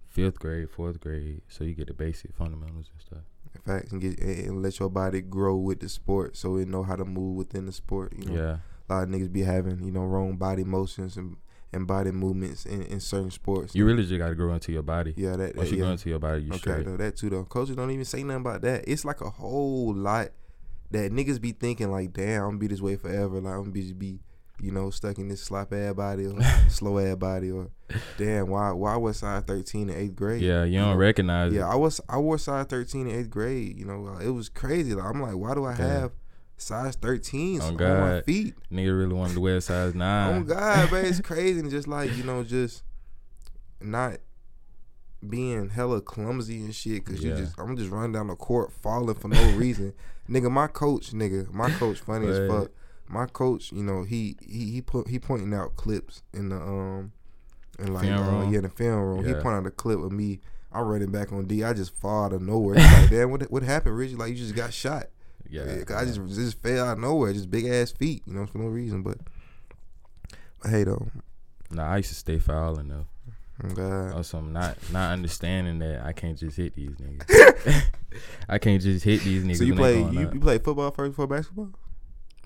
fifth 0.06 0.38
grade, 0.38 0.70
fourth 0.70 1.00
grade, 1.00 1.42
so 1.48 1.64
you 1.64 1.74
get 1.74 1.86
the 1.88 1.94
basic 1.94 2.34
fundamentals 2.34 2.90
and 2.92 3.00
stuff. 3.00 3.24
In 3.54 3.60
fact, 3.62 3.92
and 3.92 4.00
get 4.00 4.18
and 4.20 4.62
let 4.62 4.78
your 4.78 4.88
body 4.90 5.20
grow 5.20 5.56
with 5.56 5.80
the 5.80 5.88
sport, 5.88 6.36
so 6.36 6.56
it 6.56 6.68
know 6.68 6.82
how 6.82 6.96
to 6.96 7.04
move 7.04 7.36
within 7.36 7.66
the 7.66 7.72
sport. 7.72 8.12
You 8.16 8.30
know, 8.30 8.34
Yeah. 8.34 8.56
a 8.88 8.94
lot 8.94 9.02
of 9.04 9.08
niggas 9.10 9.32
be 9.32 9.42
having 9.42 9.82
you 9.82 9.90
know 9.90 10.04
wrong 10.04 10.36
body 10.36 10.64
motions 10.64 11.16
and 11.16 11.36
and 11.72 11.86
body 11.86 12.10
movements 12.10 12.64
in, 12.64 12.82
in 12.84 12.98
certain 13.00 13.30
sports. 13.30 13.74
You 13.74 13.84
really 13.84 14.02
just 14.06 14.16
gotta 14.18 14.34
grow 14.34 14.54
into 14.54 14.72
your 14.72 14.82
body. 14.82 15.12
yeah, 15.16 15.36
that, 15.36 15.54
Once 15.54 15.68
that 15.68 15.74
you 15.76 15.78
yeah. 15.78 15.84
grow 15.84 15.92
into 15.92 16.08
your 16.08 16.18
body, 16.18 16.42
you 16.42 16.52
should. 16.52 16.54
Okay, 16.54 16.70
straight. 16.82 16.86
though, 16.86 16.96
that 16.96 17.16
too 17.16 17.28
though. 17.30 17.44
Coaches 17.44 17.76
don't 17.76 17.90
even 17.90 18.04
say 18.06 18.22
nothing 18.22 18.40
about 18.40 18.62
that. 18.62 18.84
It's 18.88 19.04
like 19.04 19.20
a 19.20 19.28
whole 19.30 19.94
lot 19.94 20.28
that 20.90 21.12
niggas 21.12 21.38
be 21.40 21.52
thinking 21.52 21.90
like, 21.90 22.12
damn, 22.14 22.42
I'm 22.42 22.48
gonna 22.48 22.58
be 22.58 22.66
this 22.68 22.80
way 22.80 22.96
forever. 22.96 23.40
Like 23.40 23.52
I'm 23.52 23.60
gonna 23.60 23.70
be, 23.70 23.82
just 23.82 23.98
be 23.98 24.20
you 24.60 24.72
know, 24.72 24.90
stuck 24.90 25.18
in 25.18 25.28
this 25.28 25.42
slop 25.42 25.72
ass 25.72 25.94
body 25.94 26.26
or 26.26 26.40
slow 26.68 26.98
ass 26.98 27.16
body 27.16 27.50
or 27.50 27.68
damn, 28.16 28.48
why 28.48 28.72
why 28.72 28.96
was 28.96 29.18
size 29.18 29.42
thirteen 29.46 29.88
in 29.90 29.96
eighth 29.96 30.16
grade? 30.16 30.42
Yeah, 30.42 30.64
you 30.64 30.78
don't 30.78 30.90
know, 30.90 30.96
recognize 30.96 31.52
Yeah, 31.52 31.68
it. 31.68 31.72
I 31.72 31.76
was 31.76 32.00
I 32.08 32.18
wore 32.18 32.38
size 32.38 32.66
thirteen 32.66 33.06
in 33.08 33.18
eighth 33.18 33.30
grade. 33.30 33.78
You 33.78 33.84
know, 33.84 34.08
uh, 34.08 34.18
it 34.18 34.30
was 34.30 34.48
crazy. 34.48 34.94
Like 34.94 35.06
I'm 35.06 35.20
like, 35.22 35.36
why 35.36 35.54
do 35.54 35.64
I 35.64 35.70
Yeah. 35.78 35.86
have 36.00 36.12
size 36.56 36.96
thirteens 36.96 37.60
Oh, 37.62 37.66
on 37.68 38.00
my 38.00 38.20
feet? 38.22 38.54
Nigga 38.72 38.98
really 38.98 39.14
wanted 39.14 39.34
to 39.34 39.40
wear 39.40 39.60
size 39.60 39.92
Oh 39.94 39.98
nine. 39.98 40.44
God, 40.44 40.90
man, 40.92 41.04
it's 41.04 41.20
crazy 41.22 41.60
and 41.60 41.70
just 41.70 41.86
like 41.86 42.12
you 42.16 42.24
know, 42.24 42.42
just 42.42 42.82
not 43.80 44.16
being 45.28 45.68
hella 45.70 46.00
clumsy 46.00 46.58
and 46.58 46.74
shit. 46.74 47.04
Cause 47.04 47.22
you 47.22 47.34
just, 47.34 47.58
I'm 47.58 47.76
just 47.76 47.90
running 47.90 48.12
down 48.12 48.28
the 48.28 48.36
court 48.36 48.72
falling 48.72 49.14
for 49.16 49.28
no 49.28 49.50
reason. 49.52 49.92
nigga, 50.28 50.50
my 50.50 50.66
coach, 50.66 51.12
nigga, 51.12 51.50
my 51.52 51.70
coach, 51.70 52.00
funny 52.00 52.28
as 52.28 52.38
fuck. 52.48 52.70
My 53.08 53.26
coach, 53.26 53.72
you 53.72 53.82
know, 53.82 54.02
he 54.02 54.36
he 54.46 54.70
he 54.70 54.80
put 54.82 55.08
he 55.08 55.18
pointing 55.18 55.54
out 55.54 55.76
clips 55.76 56.22
in 56.34 56.48
the 56.50 56.56
um, 56.56 57.12
in 57.78 57.92
like 57.94 58.04
Film 58.04 58.40
uh, 58.40 58.50
yeah, 58.50 58.60
the 58.60 58.68
film 58.68 59.00
room. 59.00 59.24
He 59.26 59.32
pointed 59.34 59.58
out 59.60 59.66
a 59.66 59.70
clip 59.70 59.98
of 60.00 60.12
me. 60.12 60.40
I'm 60.70 60.84
running 60.84 61.10
back 61.10 61.32
on 61.32 61.46
D. 61.46 61.64
I 61.64 61.72
just 61.72 61.94
fall 61.94 62.24
out 62.26 62.32
of 62.34 62.42
nowhere. 62.42 62.74
Like, 62.74 63.08
damn, 63.10 63.30
what 63.30 63.50
what 63.50 63.62
happened, 63.62 63.96
Reggie? 63.96 64.16
Like 64.16 64.30
you 64.30 64.36
just 64.36 64.54
got 64.54 64.72
shot. 64.74 65.06
Yeah, 65.50 65.82
'cause 65.84 65.96
I 65.96 66.04
just 66.04 66.20
just 66.36 66.62
fell 66.62 66.84
out 66.86 66.92
of 66.92 66.98
nowhere, 66.98 67.32
just 67.32 67.50
big 67.50 67.64
ass 67.66 67.90
feet, 67.90 68.22
you 68.26 68.34
know, 68.34 68.44
for 68.46 68.58
no 68.58 68.66
reason. 68.66 69.02
But, 69.02 69.16
but 70.62 70.70
hey 70.70 70.84
though, 70.84 71.08
Nah, 71.70 71.90
I 71.92 71.96
used 71.98 72.10
to 72.10 72.14
stay 72.14 72.38
fouling 72.38 72.88
though. 72.88 73.06
oh 73.64 73.68
God. 73.74 74.12
Also, 74.12 74.36
I'm 74.38 74.52
not 74.52 74.76
not 74.92 75.12
understanding 75.12 75.78
that 75.78 76.04
I 76.04 76.12
can't 76.12 76.36
just 76.36 76.58
hit 76.58 76.74
these 76.74 76.90
niggas. 76.96 77.84
I 78.48 78.58
can't 78.58 78.82
just 78.82 79.04
hit 79.04 79.22
these 79.22 79.44
niggas. 79.44 79.56
so 79.58 79.64
you 79.64 79.74
play 79.74 80.00
you, 80.02 80.30
you 80.34 80.40
play 80.40 80.58
football 80.58 80.90
first 80.90 81.12
before 81.12 81.26
basketball? 81.26 81.70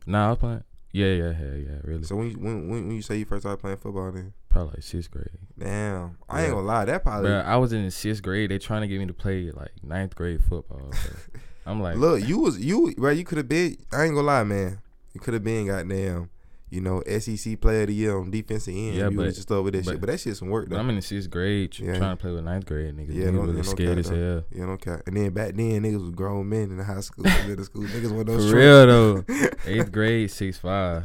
Nah, 0.07 0.27
I 0.27 0.31
was 0.31 0.39
playing. 0.39 0.65
Yeah, 0.93 1.07
yeah, 1.07 1.33
yeah, 1.41 1.55
yeah. 1.55 1.79
Really. 1.85 2.05
So 2.05 2.17
when 2.17 2.31
you, 2.31 2.37
when 2.37 2.69
when 2.69 2.87
when 2.89 2.97
you 2.97 3.03
say 3.03 3.17
you 3.17 3.25
first 3.25 3.43
started 3.43 3.59
playing 3.59 3.79
football, 3.79 4.13
then 4.13 4.35
Probably 4.51 4.73
like 4.75 4.83
sixth 4.83 5.11
grade. 5.11 5.31
damn, 5.59 6.19
I 6.29 6.43
ain't 6.43 6.53
gonna 6.53 6.67
lie, 6.67 6.85
that 6.85 7.03
probably 7.03 7.31
But 7.31 7.47
I 7.47 7.57
was 7.57 7.73
in 7.73 7.91
sixth 7.91 8.23
grade. 8.23 8.51
They 8.51 8.59
trying 8.59 8.83
to 8.83 8.89
get 8.89 8.99
me 8.99 9.07
to 9.07 9.15
play 9.15 9.51
like 9.51 9.71
ninth 9.83 10.15
grade 10.15 10.45
football. 10.45 10.91
I'm 11.67 11.81
like, 11.81 11.97
look 11.97 12.23
you 12.29 12.39
was 12.39 12.59
you 12.61 12.95
bro 12.97 13.11
you 13.11 13.25
could 13.25 13.39
have 13.39 13.49
been 13.49 13.79
I 13.93 14.05
ain't 14.05 14.15
gonna 14.15 14.27
lie 14.27 14.45
man 14.45 14.81
you 15.15 15.21
could 15.21 15.35
have 15.35 15.45
been 15.45 15.69
goddamn 15.69 16.29
you 16.73 16.81
know 16.81 17.03
SEC 17.19 17.61
player 17.61 17.83
of 17.83 17.89
the 17.89 17.95
year 17.95 18.19
on 18.19 18.31
defensive 18.31 18.75
end 18.75 18.95
Yeah, 18.97 19.09
you 19.11 19.17
but- 19.17 19.35
just 19.35 19.53
over 19.53 19.71
that 19.71 19.85
but- 19.85 19.91
shit 19.93 20.01
but 20.01 20.07
that 20.09 20.19
shit's 20.21 20.39
some 20.39 20.49
work 20.49 20.69
though 20.69 20.79
I'm 20.79 20.89
in 20.89 20.97
the 20.97 21.03
sixth 21.03 21.29
grade 21.31 21.79
Yeah. 21.79 21.99
trying 21.99 22.17
to 22.17 22.21
play 22.21 22.33
with 22.33 22.45
ninth 22.45 22.65
grade 22.67 22.97
niggas. 22.97 23.15
Yeah, 23.15 23.27
Yeah, 23.27 23.31
no- 23.31 23.41
niggas 23.43 23.47
really 23.47 23.57
no 23.57 23.63
scared 23.63 23.99
as 23.99 24.09
hell. 24.09 24.45
you 24.51 24.67
know 24.67 24.73
okay 24.73 24.97
and 25.07 25.17
then 25.17 25.31
back 25.33 25.55
then 25.55 25.83
niggas 25.83 26.01
was 26.01 26.11
grown 26.11 26.49
men 26.49 26.71
in 26.71 26.79
the 26.79 26.85
high 26.85 27.01
school 27.01 27.25
middle 27.47 27.65
school 27.65 27.83
niggas 27.85 28.09
For 28.09 28.25
those 28.25 28.53
real 28.53 28.87
though. 28.87 29.25
Eighth 29.67 29.93
grade, 29.93 30.31
six 30.31 30.57
five. 30.59 31.05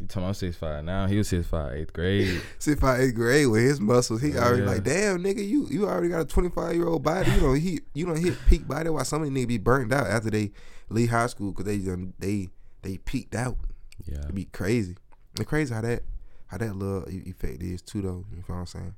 You 0.00 0.06
talking 0.06 0.22
about 0.22 0.36
six 0.36 0.56
five 0.56 0.82
now? 0.84 1.06
He 1.06 1.18
was 1.18 1.28
six 1.28 1.46
five, 1.46 1.74
eighth 1.74 1.92
grade. 1.92 2.40
Six 2.58 2.80
five 2.80 3.00
eighth 3.00 3.14
grade 3.14 3.48
with 3.48 3.60
his 3.62 3.80
muscles, 3.80 4.22
he 4.22 4.34
Oh, 4.34 4.40
already 4.40 4.62
yeah. 4.62 4.68
like, 4.68 4.82
damn 4.84 5.22
nigga, 5.22 5.46
you 5.46 5.66
you 5.68 5.86
already 5.86 6.08
got 6.08 6.20
a 6.22 6.24
twenty 6.24 6.48
five 6.48 6.74
year 6.74 6.86
old 6.86 7.02
body. 7.02 7.30
You 7.32 7.40
know 7.42 7.52
he 7.52 7.80
you 7.92 8.06
don't 8.06 8.16
hit 8.18 8.34
peak 8.48 8.66
body. 8.66 8.88
Why 8.88 9.02
some 9.02 9.22
of 9.22 9.28
these 9.34 9.44
niggas 9.44 9.48
be 9.48 9.58
burned 9.58 9.92
out 9.92 10.06
after 10.06 10.30
they 10.30 10.52
leave 10.88 11.10
high 11.10 11.26
school 11.26 11.52
because 11.52 11.66
they 11.66 11.78
they 12.18 12.48
they 12.82 12.96
peaked 12.98 13.34
out. 13.34 13.56
Yeah. 14.04 14.20
It'd 14.24 14.34
be 14.34 14.46
crazy. 14.46 14.96
And 15.36 15.46
crazy 15.46 15.74
how 15.74 15.80
that 15.82 16.02
how 16.48 16.58
that 16.58 16.74
little 16.74 17.08
effect 17.08 17.62
is 17.62 17.82
too 17.82 18.02
though. 18.02 18.24
You 18.30 18.38
know 18.38 18.44
what 18.46 18.56
I'm 18.56 18.66
saying? 18.66 18.94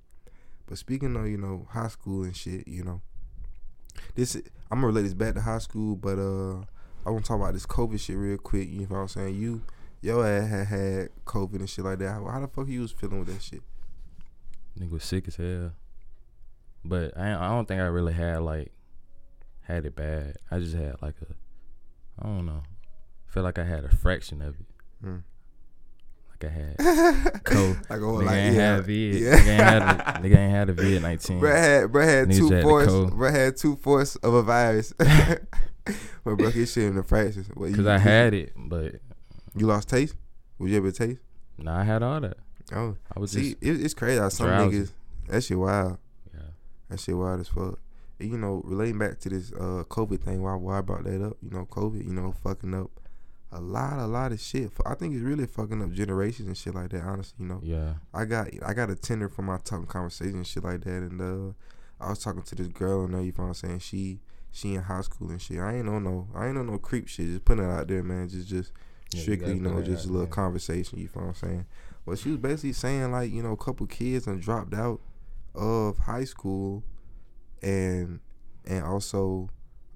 But 0.67 0.79
speaking 0.79 1.15
of 1.17 1.29
you 1.29 1.37
know 1.37 1.67
high 1.71 1.89
school 1.89 2.25
and 2.25 2.37
shit, 2.37 2.67
you 2.67 2.85
know, 2.85 3.03
this 4.15 4.37
I'm 4.71 4.79
gonna 4.79 4.87
relate 4.87 5.03
this 5.03 5.15
back 5.15 5.35
to 5.35 5.41
high 5.41 5.59
school, 5.59 5.97
but 5.97 6.19
uh, 6.19 6.65
I 7.05 7.11
want 7.11 7.25
to 7.25 7.29
talk 7.29 7.41
about 7.41 7.53
this 7.53 7.67
COVID 7.67 8.01
shit 8.01 8.17
real 8.17 8.39
quick. 8.39 8.69
You 8.69 8.81
know 8.81 8.87
what 8.97 8.99
I'm 8.99 9.09
saying? 9.09 9.35
You 9.35 9.63
your 10.01 10.27
ass 10.27 10.49
had 10.49 10.67
had 10.67 11.09
COVID 11.27 11.57
and 11.57 11.69
shit 11.69 11.85
like 11.85 11.99
that. 11.99 12.11
How, 12.11 12.27
how 12.27 12.41
the 12.41 12.49
fuck 12.49 12.69
you 12.69 12.81
was 12.81 12.93
feeling 12.93 13.21
with 13.21 13.29
that 13.29 13.43
shit? 13.43 13.63
Nigga 14.79 14.91
was 14.91 15.05
sick 15.05 15.29
as 15.29 15.37
hell. 15.37 15.73
But 16.85 17.17
I 17.17 17.35
I 17.35 17.49
don't 17.51 17.69
think 17.69 17.81
I 17.81 17.85
really 17.85 18.15
had 18.15 18.41
like 18.43 18.73
had 19.63 19.85
it 19.85 19.95
bad. 19.95 20.37
I 20.51 20.59
just 20.59 20.75
had 20.75 21.01
like 21.03 21.17
a 21.23 21.35
I 22.19 22.27
don't 22.27 22.47
know. 22.47 22.63
feel 23.27 23.43
like 23.43 23.59
I 23.59 23.65
had 23.65 23.85
a 23.85 23.89
fraction 23.89 24.43
of 24.43 24.55
it. 24.61 24.67
Hmm. 25.03 25.17
Like 26.31 26.45
I 26.51 26.55
had 26.55 27.45
cold. 27.45 27.77
like, 27.91 28.01
oh, 28.01 28.05
nigga 28.19 28.25
like 28.27 28.37
ain't 28.37 28.57
yeah, 28.57 28.75
had 28.77 28.85
vid. 28.87 29.15
yeah. 29.15 29.31
Nigga 29.37 29.49
ain't 29.49 29.61
had 29.63 29.83
a, 29.83 29.87
nigga 30.21 30.37
ain't 30.39 30.53
had 30.53 30.69
a 30.71 30.73
vid 30.83 31.03
nineteen. 31.03 31.39
Brett 31.41 31.57
had 31.83 31.93
Brett 31.93 32.09
had 32.09 32.29
Niggas 32.29 32.37
two 32.49 32.63
fourths. 32.63 33.15
Brett 33.15 33.35
had 33.35 33.57
two 33.57 33.77
fourths 33.77 34.17
of 34.17 34.35
a 34.35 34.43
virus. 34.43 34.93
but 34.99 35.39
bro, 36.25 36.51
his 36.51 36.73
shit 36.73 36.85
in 36.85 36.97
the 36.97 37.03
fractions. 37.03 37.49
What, 37.55 37.71
you- 37.71 37.77
Cause 37.77 37.87
I 37.87 37.99
had 37.99 38.35
it, 38.35 38.53
but 38.57 38.97
You 39.57 39.67
lost 39.67 39.89
taste. 39.89 40.15
Was 40.59 40.71
you 40.71 40.77
ever 40.79 40.91
taste? 40.93 41.21
nah, 41.59 41.81
I 41.81 41.85
had 41.85 42.03
all 42.03 42.21
that. 42.21 42.37
Oh, 42.75 42.97
I 43.15 43.21
was 43.21 43.33
see, 43.33 43.57
it, 43.61 43.81
it's 43.85 43.95
crazy. 43.95 44.19
How 44.21 44.29
some 44.29 44.47
drowsy. 44.47 44.79
niggas 44.81 44.91
that 45.29 45.45
shit 45.45 45.59
wild. 45.59 45.99
yeah. 46.33 46.41
That 46.89 47.01
shit 47.01 47.17
wild 47.17 47.41
as 47.41 47.49
fuck. 47.49 47.79
And, 48.19 48.31
you 48.31 48.39
know, 48.39 48.63
relating 48.65 48.99
back 48.99 49.19
to 49.21 49.29
this 49.29 49.53
uh 49.53 49.85
COVID 49.89 50.21
thing, 50.21 50.43
why 50.43 50.55
why 50.55 50.79
I 50.79 50.81
brought 50.81 51.05
that 51.05 51.23
up? 51.25 51.37
You 51.43 51.51
know, 51.51 51.67
COVID. 51.71 52.05
You 52.05 52.13
know, 52.13 52.33
fucking 52.43 52.73
up 52.75 52.91
a 53.53 53.61
lot, 53.61 53.99
a 53.99 54.07
lot 54.07 54.33
of 54.33 54.41
shit. 54.41 54.71
I 54.87 54.95
think 54.95 55.15
it's 55.15 55.23
really 55.23 55.47
fucking 55.47 55.83
up 55.83 55.93
generations 55.93 56.49
and 56.49 56.57
shit 56.57 56.75
like 56.75 56.91
that. 56.91 57.03
Honestly, 57.03 57.37
you 57.45 57.47
know. 57.47 57.61
Yeah. 57.63 57.95
I 58.15 58.25
got 58.25 58.49
I 58.65 58.73
got 58.75 58.91
a 58.91 58.97
Tinder 58.97 59.29
for 59.29 59.43
my 59.43 59.59
talking 59.59 59.87
conversation 59.87 60.37
and 60.37 60.47
shit 60.47 60.65
like 60.65 60.83
that, 60.85 61.03
and 61.03 61.21
uh, 61.21 61.53
I 62.05 62.11
was 62.11 62.19
talking 62.19 62.43
to 62.43 62.55
this 62.55 62.69
girl 62.69 63.05
and 63.05 63.13
you 63.25 63.33
know 63.37 63.45
what 63.45 63.49
I'm 63.49 63.55
saying 63.55 63.79
she 63.81 64.21
she 64.51 64.75
in 64.75 64.83
high 64.83 65.03
school 65.03 65.31
and 65.31 65.41
shit. 65.41 65.59
I 65.59 65.77
ain't 65.77 65.87
know 65.87 65.99
no 65.99 66.29
I 66.35 66.47
ain't 66.47 66.55
know 66.57 66.63
no 66.63 66.79
creep 66.79 67.09
shit. 67.09 67.27
Just 67.27 67.45
putting 67.45 67.65
it 67.65 67.71
out 67.71 67.89
there, 67.89 68.03
man. 68.03 68.29
Just 68.29 68.49
just 68.49 68.73
Yeah, 69.13 69.23
strictly, 69.23 69.55
gotta 69.59 69.71
you 69.71 69.77
know, 69.77 69.83
just 69.83 70.05
a 70.07 70.09
little 70.09 70.27
there. 70.27 70.35
conversation. 70.35 70.99
You 70.99 71.09
know 71.15 71.23
what 71.23 71.29
I'm 71.29 71.35
saying? 71.35 71.67
But 72.07 72.19
she 72.19 72.31
was 72.31 72.39
basically 72.39 72.73
saying 72.73 73.13
like 73.13 73.31
you 73.33 73.43
know 73.43 73.53
a 73.53 73.57
couple 73.57 73.87
kids 73.87 74.27
and 74.27 74.41
dropped 74.41 74.75
out 74.75 75.01
of 75.55 75.99
high 75.99 76.25
school, 76.25 76.83
and 77.63 78.21
and 78.65 78.85
also 78.85 79.51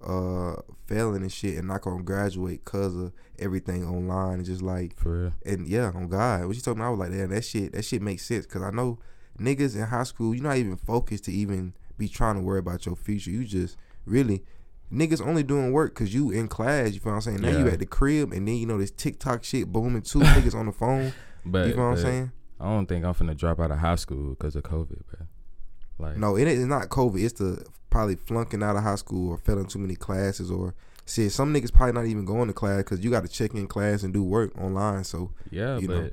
uh 0.05 0.55
failing 0.87 1.23
and 1.23 1.33
shit 1.33 1.57
and 1.57 1.69
not 1.69 1.83
gonna 1.83 2.03
graduate 2.03 2.65
cause 2.65 2.95
of 2.95 3.13
everything 3.39 3.85
online 3.85 4.35
and 4.35 4.45
just 4.45 4.63
like 4.63 4.97
For 4.99 5.23
real. 5.23 5.33
and 5.45 5.67
yeah, 5.69 5.91
on 5.95 6.09
God, 6.09 6.47
what 6.47 6.55
you 6.57 6.63
told 6.63 6.79
me, 6.79 6.85
I 6.85 6.89
was 6.91 6.99
like, 6.99 7.11
damn, 7.11 7.31
that 7.31 7.45
shit, 7.45 7.73
that 7.73 7.85
shit 7.85 8.03
makes 8.03 8.25
sense. 8.25 8.47
Cause 8.47 8.63
I 8.63 8.71
know 8.71 8.99
niggas 9.41 9.75
in 9.75 9.83
high 9.83 10.05
school, 10.05 10.35
you're 10.35 10.45
not 10.45 10.57
even 10.57 10.77
focused 10.77 11.25
to 11.25 11.33
even 11.33 11.75
be 11.99 12.09
trying 12.09 12.37
to 12.37 12.41
worry 12.43 12.59
about 12.59 12.87
your 12.87 12.97
future. 12.97 13.31
You 13.31 13.45
just 13.45 13.77
really 14.05 14.45
niggas 14.93 15.27
only 15.27 15.43
doing 15.43 15.73
work 15.73 15.95
cause 15.95 16.15
you 16.15 16.31
in 16.31 16.47
class. 16.49 16.93
You 16.93 17.01
feel 17.01 17.13
what 17.13 17.17
I'm 17.17 17.23
saying? 17.23 17.41
Now 17.41 17.59
you 17.59 17.69
at 17.69 17.79
the 17.81 17.87
crib, 17.87 18.33
and 18.33 18.47
then 18.47 18.57
you 18.57 18.67
know 18.67 18.79
this 18.79 18.91
TikTok 18.91 19.45
shit 19.45 19.73
booming 19.73 20.03
two 20.03 20.19
niggas 20.21 20.55
on 20.55 20.67
the 20.67 20.73
phone. 20.73 21.13
But, 21.45 21.69
you 21.69 21.75
know 21.75 21.91
what 21.91 21.99
I'm 21.99 22.03
saying? 22.03 22.33
I 22.61 22.65
don't 22.65 22.87
think 22.87 23.05
I'm 23.05 23.15
finna 23.15 23.37
drop 23.37 23.61
out 23.61 23.71
of 23.71 23.79
high 23.79 23.97
school 23.97 24.31
because 24.31 24.57
of 24.57 24.63
COVID, 24.63 25.01
bro. 25.07 25.27
Like 25.99 26.17
No, 26.17 26.37
it 26.37 26.47
is 26.49 26.67
not 26.67 26.89
COVID. 26.89 27.23
It's 27.23 27.39
the 27.39 27.65
probably 27.91 28.17
flunking 28.17 28.63
out 28.63 28.77
of 28.77 28.83
high 28.83 28.97
school 28.97 29.31
or 29.31 29.39
failing 29.39 29.67
too 29.67 29.79
many 29.79 29.95
classes 29.97 30.51
or 30.51 30.75
shit. 31.07 31.33
Some 31.33 31.55
niggas 31.55 31.73
probably 31.73 31.93
not 31.95 32.07
even 32.07 32.25
going 32.25 32.49
to 32.49 32.53
class 32.55 32.79
because 32.79 33.03
you 33.05 33.11
got 33.11 33.23
to 33.25 33.29
check 33.29 33.55
in 33.55 33.67
class 33.67 34.03
and 34.03 34.13
do 34.13 34.23
work 34.23 34.57
online. 34.61 35.05
So 35.05 35.33
yeah, 35.51 35.79
you 35.79 35.89
but 35.89 35.97
know. 35.97 36.11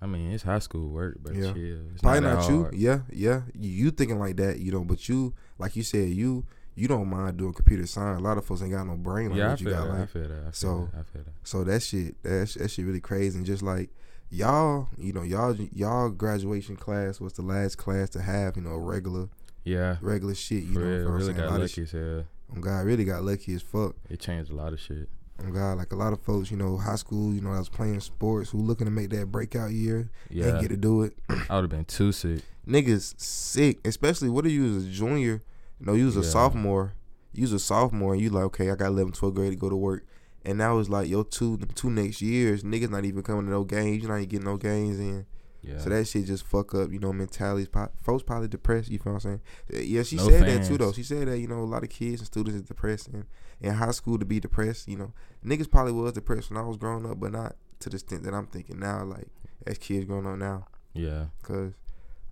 I 0.00 0.06
mean 0.06 0.30
it's 0.30 0.44
high 0.44 0.60
school 0.60 0.88
work, 0.88 1.18
but 1.22 1.34
Yeah. 1.34 1.52
chill. 1.52 1.80
It's 1.92 2.02
Probably 2.02 2.20
not, 2.20 2.34
not, 2.40 2.48
you. 2.50 2.62
hard. 2.62 2.74
Yeah, 2.74 3.00
yeah. 3.12 3.42
You, 3.58 3.70
you 3.70 3.90
thinking 3.90 4.18
like 4.18 4.36
that, 4.36 4.58
you 4.60 4.72
know, 4.72 4.84
but 4.84 5.08
you, 5.08 5.34
like 5.58 5.76
you 5.76 5.82
said, 5.82 6.08
you 6.10 6.44
you 6.76 6.86
don't 6.86 7.08
mind 7.08 7.36
doing 7.36 7.52
computer 7.52 7.84
science. 7.88 8.20
A 8.20 8.22
lot 8.22 8.38
of 8.38 8.44
folks 8.44 8.62
ain't 8.62 8.70
got 8.70 8.86
no 8.86 8.94
brain 8.96 9.30
like 9.30 9.38
yeah, 9.38 9.46
I 9.46 9.50
what 9.50 9.60
you 9.60 9.66
feel 9.66 9.74
got. 9.76 9.84
that. 9.88 9.94
I 9.94 9.98
Like, 10.00 10.08
feel 10.10 10.22
that. 10.28 10.38
I 10.38 10.42
feel 10.44 10.52
So- 10.52 10.88
that. 10.92 10.98
I 11.00 11.02
feel 11.02 11.22
that. 11.24 11.32
so 11.42 11.64
that 11.64 11.82
shit, 11.82 12.22
that, 12.22 12.54
that 12.56 12.70
shit 12.70 12.86
really 12.86 13.00
crazy. 13.00 13.36
And 13.36 13.44
just 13.44 13.62
like 13.64 13.90
y'all, 14.30 14.88
you 14.96 15.12
know, 15.12 15.22
y'all 15.22 15.54
y'all 15.72 16.10
graduation 16.10 16.76
class 16.76 17.20
was 17.20 17.32
the 17.34 17.42
last 17.42 17.76
class 17.78 18.10
to 18.10 18.22
have, 18.22 18.56
you 18.56 18.62
know, 18.62 18.76
regular 18.76 19.28
Yeah, 19.64 19.96
regular 20.00 20.34
shit. 20.34 20.64
You 20.64 20.74
for 20.74 20.80
know, 20.80 20.86
real. 20.86 21.04
what 21.04 21.10
I'm 21.10 21.18
Really 21.18 21.34
saying? 21.34 21.36
got 21.48 21.56
a 21.56 21.58
lucky 21.58 21.82
as 21.82 21.90
hell. 21.92 22.24
Oh 22.56 22.60
God, 22.60 22.86
really 22.86 23.04
got 23.04 23.22
lucky 23.24 23.54
as 23.54 23.62
fuck. 23.62 23.94
It 24.08 24.20
changed 24.20 24.50
a 24.50 24.54
lot 24.54 24.72
of 24.72 24.80
shit. 24.80 25.08
Oh 25.46 25.50
God, 25.52 25.78
like 25.78 25.92
a 25.92 25.96
lot 25.96 26.12
of 26.12 26.20
folks, 26.20 26.50
you 26.50 26.56
know, 26.56 26.76
high 26.78 26.96
school, 26.96 27.32
you 27.32 27.40
know, 27.40 27.52
I 27.52 27.58
was 27.58 27.68
playing 27.68 28.00
sports, 28.00 28.50
who 28.50 28.58
looking 28.58 28.86
to 28.86 28.90
make 28.90 29.10
that 29.10 29.30
breakout 29.30 29.70
year, 29.70 30.10
Yeah, 30.30 30.46
ain't 30.48 30.60
get 30.60 30.68
to 30.70 30.76
do 30.76 31.02
it. 31.02 31.14
I 31.48 31.54
would 31.56 31.62
have 31.62 31.70
been 31.70 31.84
too 31.84 32.10
sick. 32.12 32.42
niggas 32.66 33.20
sick, 33.20 33.78
especially 33.84 34.30
what 34.30 34.46
if 34.46 34.52
you 34.52 34.74
was 34.74 34.86
a 34.86 34.90
junior, 34.90 35.42
you 35.78 35.86
know, 35.86 35.92
you 35.94 36.06
was 36.06 36.16
a 36.16 36.22
Yeah. 36.22 36.28
sophomore, 36.30 36.94
you 37.32 37.42
was 37.42 37.52
a 37.52 37.58
sophomore, 37.60 38.14
and 38.14 38.22
you 38.22 38.30
like, 38.30 38.44
okay, 38.44 38.70
I 38.70 38.74
got 38.74 38.86
11, 38.88 39.12
12 39.12 39.34
grade 39.34 39.50
to 39.52 39.56
go 39.56 39.68
to 39.70 39.76
work, 39.76 40.04
and 40.48 40.58
now 40.58 40.78
it's 40.78 40.88
like 40.88 41.08
your 41.08 41.24
two, 41.24 41.58
two 41.74 41.90
next 41.90 42.22
years, 42.22 42.62
niggas 42.62 42.90
not 42.90 43.04
even 43.04 43.22
coming 43.22 43.44
to 43.46 43.50
no 43.50 43.64
games, 43.64 44.02
you 44.02 44.08
not 44.08 44.16
even 44.16 44.28
getting 44.28 44.46
no 44.46 44.56
games 44.56 44.98
in, 44.98 45.26
Yeah. 45.62 45.78
so 45.78 45.90
that 45.90 46.06
shit 46.06 46.24
just 46.26 46.44
fuck 46.46 46.74
up, 46.74 46.90
you 46.92 46.98
know, 46.98 47.12
mentalities. 47.12 47.68
Folks 48.02 48.22
probably 48.22 48.48
depressed. 48.48 48.90
You 48.90 48.98
feel 48.98 49.12
what 49.14 49.24
I'm 49.24 49.40
saying? 49.72 49.86
Yeah, 49.88 50.02
she 50.04 50.16
No 50.16 50.28
said 50.28 50.42
that 50.46 50.66
too, 50.66 50.78
though. 50.78 50.92
She 50.92 51.02
said 51.02 51.28
that 51.28 51.38
you 51.38 51.46
know 51.48 51.58
a 51.60 51.70
lot 51.74 51.82
of 51.82 51.90
kids 51.90 52.20
and 52.20 52.26
students 52.26 52.56
is 52.56 52.62
depressed, 52.62 53.08
and 53.08 53.26
in 53.60 53.74
high 53.74 53.90
school 53.90 54.18
to 54.18 54.24
be 54.24 54.40
depressed, 54.40 54.88
you 54.88 54.96
know, 54.96 55.12
niggas 55.44 55.70
probably 55.70 55.92
was 55.92 56.12
depressed 56.12 56.50
when 56.50 56.58
I 56.58 56.66
was 56.66 56.76
growing 56.76 57.04
up, 57.10 57.18
but 57.20 57.32
not 57.32 57.56
to 57.80 57.90
the 57.90 57.96
extent 57.96 58.22
that 58.24 58.34
I'm 58.34 58.46
thinking 58.46 58.78
now. 58.80 59.04
Like 59.04 59.28
as 59.66 59.78
kids 59.78 60.04
growing 60.06 60.26
up 60.26 60.38
now. 60.38 60.66
yeah. 60.94 61.26
Cause 61.42 61.72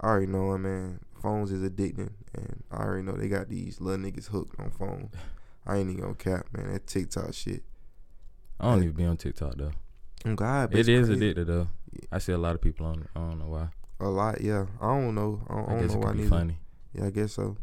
I 0.01 0.07
already 0.09 0.27
know, 0.27 0.53
it, 0.55 0.59
man. 0.59 1.01
Phones 1.23 1.51
is 1.51 1.69
addicting, 1.69 2.11
and 2.35 2.63
I 2.71 2.77
already 2.85 3.03
know 3.03 3.13
they 3.13 3.29
got 3.29 3.49
these 3.49 3.81
little 3.81 4.05
niggas 4.05 4.29
hooked 4.29 4.59
on 4.61 4.71
phones. 4.71 5.13
I 5.67 5.79
ain't 5.79 5.91
even 5.91 6.03
gonna 6.03 6.15
cap, 6.15 6.47
man. 6.53 6.73
That 6.73 6.87
TikTok 6.87 7.35
shit. 7.35 7.65
I 8.61 8.65
don't 8.71 8.83
even 8.83 8.95
be 8.97 9.05
on 9.05 9.17
TikTok 9.17 9.55
though. 9.57 9.73
Oh 10.25 10.35
God, 10.35 10.71
but 10.71 10.81
It 10.81 10.89
is 10.89 11.07
crazy. 11.09 11.13
addicted 11.25 11.47
though. 11.47 11.69
I 12.11 12.19
see 12.19 12.33
a 12.33 12.39
lot 12.39 12.55
of 12.55 12.61
people 12.61 12.87
on. 12.87 13.07
I 13.15 13.21
don't 13.21 13.39
know 13.39 13.47
why. 13.49 13.69
A 14.01 14.09
lot, 14.09 14.41
yeah. 14.41 14.67
I 14.81 14.87
don't 14.89 15.15
know. 15.15 15.43
I 15.49 15.55
don't, 15.55 15.63
I 15.63 15.67
I 15.67 15.75
don't 15.75 15.81
guess 15.87 15.95
know 15.95 16.01
it 16.01 16.05
why 16.05 16.13
be 16.13 16.27
funny. 16.27 16.59
Yeah, 16.95 17.07
I 17.07 17.11
guess 17.11 17.33
so. 17.33 17.57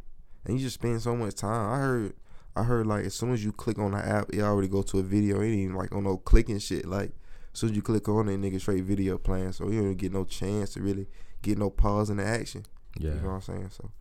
And 0.45 0.57
you 0.57 0.63
just 0.63 0.75
spend 0.75 1.01
so 1.01 1.15
much 1.15 1.35
time. 1.35 1.71
I 1.71 1.77
heard, 1.77 2.13
I 2.55 2.63
heard 2.63 2.88
like 2.88 3.05
as 3.05 3.13
soon 3.13 3.33
as 3.33 3.43
you 3.43 3.51
click 3.51 3.77
on 3.79 3.91
the 3.91 3.97
app, 4.05 4.29
it 4.33 4.41
already 4.41 4.67
go 4.67 4.81
to 4.83 5.00
a 5.00 5.03
video. 5.03 5.41
It 5.41 5.47
ain't 5.47 5.59
even 5.59 5.75
like 5.75 5.93
on 5.93 6.03
no 6.03 6.17
clicking 6.17 6.59
shit. 6.59 6.85
Like 6.85 7.12
as 7.53 7.59
soon 7.59 7.69
as 7.71 7.75
you 7.75 7.81
click 7.81 8.07
on 8.09 8.29
it, 8.29 8.38
nigga 8.39 8.59
straight 8.59 8.83
video 8.83 9.17
playing. 9.17 9.51
So 9.53 9.69
you 9.69 9.81
don't 9.81 9.95
get 9.95 10.12
no 10.12 10.23
chance 10.25 10.73
to 10.73 10.81
really 10.81 11.07
get 11.41 11.57
no 11.57 11.69
pause 11.69 12.09
in 12.09 12.17
the 12.17 12.25
action. 12.25 12.65
Yeah. 12.97 13.13
You 13.15 13.21
know 13.21 13.27
what 13.29 13.33
I'm 13.35 13.41
saying? 13.41 13.69
So 13.71 13.91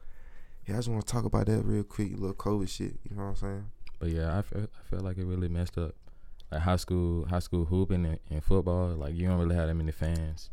yeah, 0.67 0.75
I 0.75 0.79
just 0.79 0.89
want 0.89 1.07
to 1.07 1.13
talk 1.13 1.25
about 1.25 1.47
that 1.47 1.63
real 1.65 1.85
quick, 1.85 2.13
little 2.13 2.35
COVID 2.35 2.69
shit. 2.69 2.97
You 3.09 3.17
know 3.17 3.25
what 3.25 3.29
I'm 3.31 3.37
saying? 3.37 3.65
But 3.99 4.09
yeah, 4.11 4.39
I 4.39 4.43
feel 4.43 4.63
I 4.63 4.89
feel 4.89 5.01
like 5.01 5.19
it 5.19 5.27
really 5.27 5.49
messed 5.49 5.77
up. 5.79 5.95
Like 6.53 6.61
high 6.61 6.77
school, 6.77 7.27
high 7.27 7.39
school 7.41 7.65
hooping 7.65 8.05
and, 8.07 8.19
and 8.31 8.45
football, 8.45 8.89
like 8.91 9.15
you 9.15 9.27
don't 9.27 9.39
really 9.39 9.57
have 9.57 9.69
that 9.69 9.75
many 9.75 9.91
fans 9.93 10.51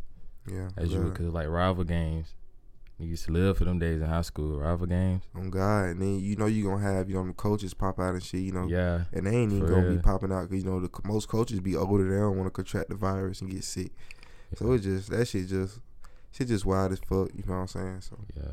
Yeah. 0.47 0.69
as 0.77 0.91
you 0.93 1.01
would, 1.01 1.13
cause 1.13 1.27
like 1.27 1.47
rival 1.47 1.83
games, 1.83 2.33
You 2.97 3.07
used 3.07 3.25
to 3.25 3.31
live 3.31 3.57
for 3.57 3.65
them 3.65 3.79
days 3.79 4.01
in 4.01 4.07
high 4.07 4.21
school, 4.23 4.59
rival 4.59 4.87
games. 4.87 5.23
On 5.35 5.49
God, 5.49 5.89
and 5.89 6.01
then 6.01 6.19
you 6.19 6.35
know 6.37 6.45
you 6.47 6.63
gonna 6.63 6.81
have 6.81 7.09
you 7.09 7.15
know 7.15 7.33
coaches 7.33 7.73
pop 7.73 7.99
out 7.99 8.13
and 8.13 8.23
shit. 8.23 8.41
You 8.41 8.53
know, 8.53 8.67
Yeah, 8.67 9.03
and 9.13 9.27
they 9.27 9.35
ain't 9.35 9.51
even 9.53 9.67
gonna 9.67 9.89
be 9.91 9.97
popping 9.99 10.31
out 10.31 10.49
because 10.49 10.63
you 10.63 10.69
know 10.69 10.79
the 10.79 10.89
most 11.03 11.27
coaches 11.27 11.59
be 11.59 11.75
older. 11.75 12.09
They 12.09 12.15
don't 12.19 12.37
want 12.37 12.47
to 12.47 12.51
contract 12.51 12.89
the 12.89 12.95
virus 12.95 13.41
and 13.41 13.49
get 13.51 13.63
sick. 13.63 13.91
So 14.55 14.71
it's 14.73 14.83
just 14.85 15.09
that 15.11 15.27
shit 15.27 15.47
just 15.47 15.79
shit 16.31 16.47
just 16.47 16.65
wild 16.65 16.91
as 16.93 16.99
fuck. 16.99 17.29
You 17.35 17.43
know 17.47 17.55
what 17.55 17.61
I'm 17.61 17.67
saying? 17.67 18.01
So 18.01 18.17
yeah. 18.35 18.51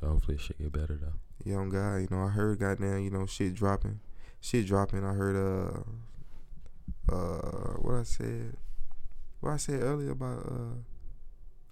Hopefully, 0.00 0.36
it 0.36 0.40
should 0.40 0.58
get 0.58 0.72
better 0.72 0.96
though. 0.96 1.14
yeah, 1.44 1.56
on 1.56 1.68
God, 1.70 1.96
you 1.96 2.08
know 2.10 2.22
I 2.24 2.28
heard 2.28 2.58
goddamn 2.58 3.00
you 3.00 3.10
know 3.10 3.26
shit 3.26 3.54
dropping, 3.54 4.00
shit 4.40 4.66
dropping. 4.66 5.04
I 5.04 5.12
heard 5.12 5.36
uh 5.36 5.80
uh 7.14 7.72
what 7.80 7.94
I 7.94 8.02
said, 8.02 8.56
what 9.40 9.50
I 9.52 9.56
said 9.56 9.82
earlier 9.82 10.10
about 10.12 10.46
uh 10.46 10.74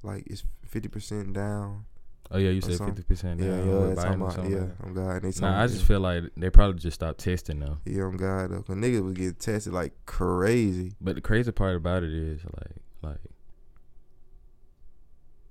like 0.02 0.24
it's 0.26 0.44
fifty 0.64 0.88
percent 0.88 1.32
down. 1.32 1.84
Oh 2.30 2.38
yeah, 2.38 2.50
you 2.50 2.60
said 2.60 2.78
fifty 2.78 3.02
percent. 3.02 3.40
Yeah, 3.40 3.62
yeah, 3.62 3.94
talking 3.94 4.20
about, 4.20 4.50
yeah, 4.50 4.66
God. 4.92 5.22
They 5.22 5.32
Nah, 5.40 5.62
I 5.62 5.66
just 5.68 5.84
feel 5.84 6.00
like 6.00 6.24
they 6.36 6.50
probably 6.50 6.80
just 6.80 6.96
stopped 6.96 7.18
testing 7.18 7.60
though. 7.60 7.78
yeah, 7.84 8.02
on 8.02 8.16
God 8.16 8.50
though, 8.50 8.62
cause 8.62 8.76
niggas 8.76 9.04
was 9.04 9.14
getting 9.14 9.34
tested 9.34 9.72
like 9.72 9.92
crazy. 10.06 10.92
But 11.00 11.14
the 11.14 11.20
crazy 11.20 11.52
part 11.52 11.76
about 11.76 12.02
it 12.02 12.12
is 12.12 12.40
like 12.44 12.76
like 13.02 13.20